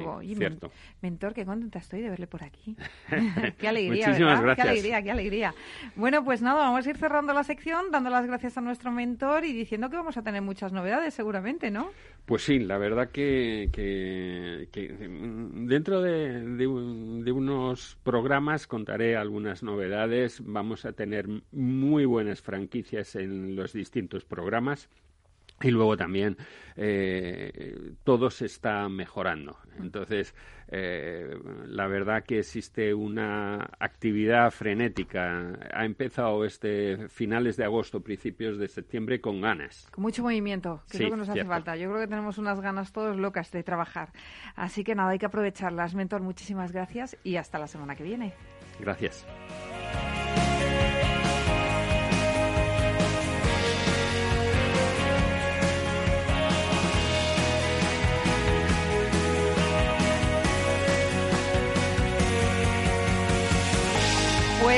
mentor, 1.02 1.34
qué 1.34 1.46
contenta 1.46 1.80
estoy 1.80 2.02
de 2.02 2.10
verle 2.10 2.28
por 2.28 2.44
aquí. 2.44 2.76
qué 3.58 3.68
alegría, 3.68 4.10
¿verdad? 4.12 4.56
Qué 4.56 4.62
alegría, 4.62 5.02
qué 5.02 5.12
alegría. 5.12 5.54
Bueno, 5.96 6.24
pues 6.24 6.42
nada, 6.42 6.60
vamos 6.60 6.86
a 6.86 6.90
ir 6.90 6.98
cerrando 6.98 7.34
la 7.34 7.44
sección, 7.44 7.92
dando 7.92 8.10
las 8.10 8.26
gracias 8.26 8.58
a 8.58 8.62
nuestro 8.62 8.92
mentor 8.92 9.46
y 9.46 9.54
diciendo 9.54 9.90
que 9.90 9.96
vamos 9.96 10.18
a 10.18 10.24
tener 10.24 10.42
muchas 10.42 10.72
novedades 10.72 11.14
seguramente, 11.14 11.72
¿no? 11.72 11.92
Pues 12.26 12.44
sí, 12.44 12.60
la 12.60 12.78
verdad 12.78 13.10
que, 13.10 13.70
dentro 15.68 16.02
de, 16.02 16.68
unos 17.32 17.98
programas 18.04 18.68
contaré 18.68 19.16
algunas 19.16 19.64
novedades. 19.64 20.42
Vamos 20.46 20.86
a 20.86 20.94
tener 20.94 21.28
muy 21.52 22.06
buenas 22.06 22.42
franquicias 22.42 23.16
en 23.16 23.56
los 23.56 23.74
distintos 23.74 24.26
programas. 24.26 24.90
Y 25.62 25.72
luego 25.72 25.98
también 25.98 26.38
eh, 26.76 27.94
todo 28.04 28.30
se 28.30 28.46
está 28.46 28.88
mejorando. 28.88 29.58
Entonces, 29.80 30.34
eh, 30.70 31.38
la 31.66 31.88
verdad 31.88 32.24
que 32.24 32.40
existe 32.40 32.94
una 32.94 33.70
actividad 33.80 34.52
frenética. 34.52 35.60
Ha 35.74 35.86
empezado 35.86 36.46
este 36.46 37.10
finales 37.10 37.58
de 37.58 37.66
agosto, 37.66 38.02
principios 38.02 38.58
de 38.58 38.68
septiembre 38.68 39.20
con 39.20 39.42
ganas. 39.42 39.88
Con 39.92 40.04
mucho 40.04 40.24
movimiento, 40.24 40.84
que 40.90 40.98
es 40.98 41.04
lo 41.04 41.10
que 41.12 41.18
nos 41.18 41.30
hace 41.30 41.46
falta. 41.46 41.76
Yo 41.76 41.90
creo 41.90 42.02
que 42.02 42.08
tenemos 42.08 42.38
unas 42.38 42.62
ganas 42.62 42.94
todos 42.94 43.18
locas 43.18 43.52
de 43.52 43.64
trabajar. 43.64 44.14
Así 44.56 44.84
que 44.84 44.96
nada, 44.96 45.10
hay 45.10 45.20
que 45.20 45.26
aprovecharlas. 45.26 45.96
Mentor, 45.96 46.22
muchísimas 46.22 46.72
gracias 46.72 47.18
y 47.24 47.36
hasta 47.36 47.60
la 47.60 47.68
semana 47.68 47.96
que 47.96 48.04
viene. 48.04 48.34
Gracias. 48.80 49.26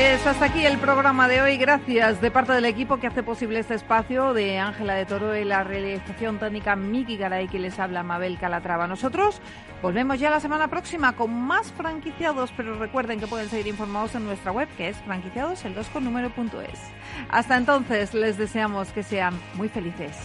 Pues 0.01 0.25
hasta 0.25 0.45
aquí 0.45 0.65
el 0.65 0.79
programa 0.79 1.27
de 1.27 1.43
hoy. 1.43 1.57
Gracias 1.57 2.21
de 2.21 2.31
parte 2.31 2.53
del 2.53 2.65
equipo 2.65 2.97
que 2.97 3.05
hace 3.05 3.21
posible 3.21 3.59
este 3.59 3.75
espacio, 3.75 4.33
de 4.33 4.57
Ángela 4.57 4.95
de 4.95 5.05
Toro 5.05 5.37
y 5.37 5.45
la 5.45 5.63
realización 5.63 6.39
técnica 6.39 6.75
Miki 6.75 7.17
Garay, 7.17 7.47
que 7.47 7.59
les 7.59 7.77
habla 7.77 8.01
Mabel 8.01 8.39
Calatrava. 8.39 8.87
Nosotros 8.87 9.39
volvemos 9.83 10.19
ya 10.19 10.31
la 10.31 10.39
semana 10.39 10.69
próxima 10.69 11.13
con 11.13 11.31
más 11.31 11.71
franquiciados, 11.73 12.51
pero 12.57 12.79
recuerden 12.79 13.19
que 13.19 13.27
pueden 13.27 13.47
seguir 13.47 13.67
informados 13.67 14.15
en 14.15 14.25
nuestra 14.25 14.51
web, 14.51 14.67
que 14.75 14.89
es 14.89 14.97
franquiciados 14.97 15.63
el 15.65 15.75
2 15.75 15.87
con 15.89 16.03
número.es. 16.03 16.79
Hasta 17.29 17.55
entonces, 17.55 18.15
les 18.15 18.39
deseamos 18.39 18.91
que 18.93 19.03
sean 19.03 19.39
muy 19.53 19.69
felices. 19.69 20.17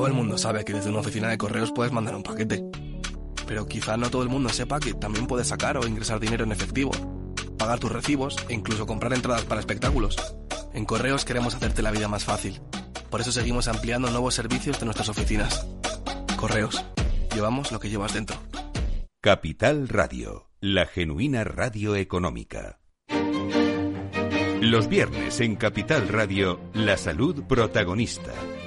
Todo 0.00 0.08
el 0.08 0.14
mundo 0.14 0.38
sabe 0.38 0.64
que 0.64 0.72
desde 0.72 0.88
una 0.88 1.00
oficina 1.00 1.28
de 1.28 1.36
correos 1.36 1.72
puedes 1.72 1.92
mandar 1.92 2.16
un 2.16 2.22
paquete. 2.22 2.64
Pero 3.46 3.66
quizá 3.66 3.98
no 3.98 4.08
todo 4.08 4.22
el 4.22 4.30
mundo 4.30 4.48
sepa 4.48 4.80
que 4.80 4.94
también 4.94 5.26
puedes 5.26 5.48
sacar 5.48 5.76
o 5.76 5.86
ingresar 5.86 6.18
dinero 6.18 6.42
en 6.42 6.52
efectivo, 6.52 6.90
pagar 7.58 7.78
tus 7.78 7.92
recibos 7.92 8.34
e 8.48 8.54
incluso 8.54 8.86
comprar 8.86 9.12
entradas 9.12 9.44
para 9.44 9.60
espectáculos. 9.60 10.16
En 10.72 10.86
Correos 10.86 11.26
queremos 11.26 11.54
hacerte 11.54 11.82
la 11.82 11.90
vida 11.90 12.08
más 12.08 12.24
fácil. 12.24 12.62
Por 13.10 13.20
eso 13.20 13.30
seguimos 13.30 13.68
ampliando 13.68 14.10
nuevos 14.10 14.32
servicios 14.32 14.80
de 14.80 14.86
nuestras 14.86 15.10
oficinas. 15.10 15.66
Correos. 16.38 16.82
Llevamos 17.34 17.70
lo 17.70 17.78
que 17.78 17.90
llevas 17.90 18.14
dentro. 18.14 18.38
Capital 19.20 19.86
Radio, 19.86 20.48
la 20.60 20.86
genuina 20.86 21.44
radio 21.44 21.94
económica. 21.94 22.80
Los 24.62 24.88
viernes 24.88 25.40
en 25.40 25.56
Capital 25.56 26.08
Radio, 26.08 26.58
la 26.72 26.96
salud 26.96 27.42
protagonista 27.44 28.32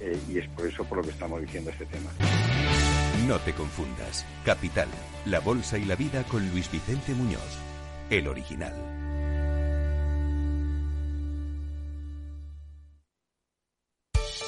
eh, 0.00 0.18
y 0.28 0.38
es 0.38 0.48
por 0.50 0.66
eso 0.66 0.84
por 0.84 0.98
lo 0.98 1.04
que 1.04 1.10
estamos 1.10 1.40
diciendo 1.40 1.70
este 1.70 1.86
tema. 1.86 2.10
No 3.26 3.38
te 3.40 3.52
confundas. 3.52 4.24
Capital, 4.44 4.88
la 5.24 5.40
bolsa 5.40 5.78
y 5.78 5.84
la 5.84 5.96
vida 5.96 6.22
con 6.24 6.48
Luis 6.50 6.70
Vicente 6.70 7.12
Muñoz, 7.14 7.58
el 8.10 8.28
original. 8.28 8.74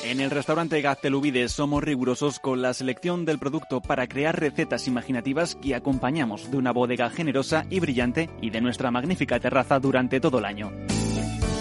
En 0.05 0.21
el 0.21 0.31
restaurante 0.31 0.81
Gaztelubides 0.81 1.53
somos 1.53 1.83
rigurosos 1.83 2.39
con 2.39 2.63
la 2.63 2.73
selección 2.73 3.25
del 3.25 3.39
producto 3.39 3.83
para 3.83 4.07
crear 4.07 4.41
recetas 4.41 4.89
imaginativas 4.89 5.57
que 5.57 5.75
acompañamos 5.75 6.51
de 6.51 6.57
una 6.57 6.73
bodega 6.73 7.11
generosa 7.11 7.67
y 7.69 7.81
brillante 7.81 8.31
y 8.41 8.51
de 8.51 8.61
nuestra 8.61 8.91
magnífica 8.91 9.39
terraza 9.39 9.79
durante 9.81 10.19
todo 10.21 10.39
el 10.39 10.47
año. 10.47 10.71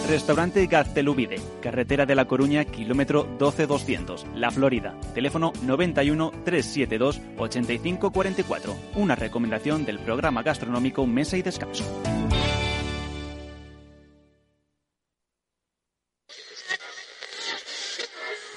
Restaurante 0.08 0.66
Gaztelubide, 0.68 1.36
carretera 1.62 2.06
de 2.06 2.16
La 2.16 2.26
Coruña, 2.26 2.64
kilómetro 2.64 3.28
12200, 3.38 4.26
La 4.36 4.52
Florida. 4.52 4.98
Teléfono 5.14 5.52
91 5.64 6.32
372 6.46 7.20
8544. 7.38 8.78
Una 8.96 9.16
recomendación 9.16 9.86
del 9.86 10.00
programa 10.00 10.44
gastronómico 10.44 11.06
Mesa 11.06 11.36
y 11.36 11.42
Descanso. 11.42 11.84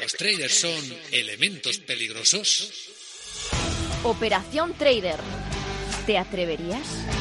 Los 0.00 0.12
traders 0.12 0.54
son 0.54 0.96
elementos 1.10 1.78
peligrosos. 1.78 2.92
Operación 4.04 4.72
Trader. 4.74 5.18
¿Te 6.06 6.16
atreverías? 6.16 7.19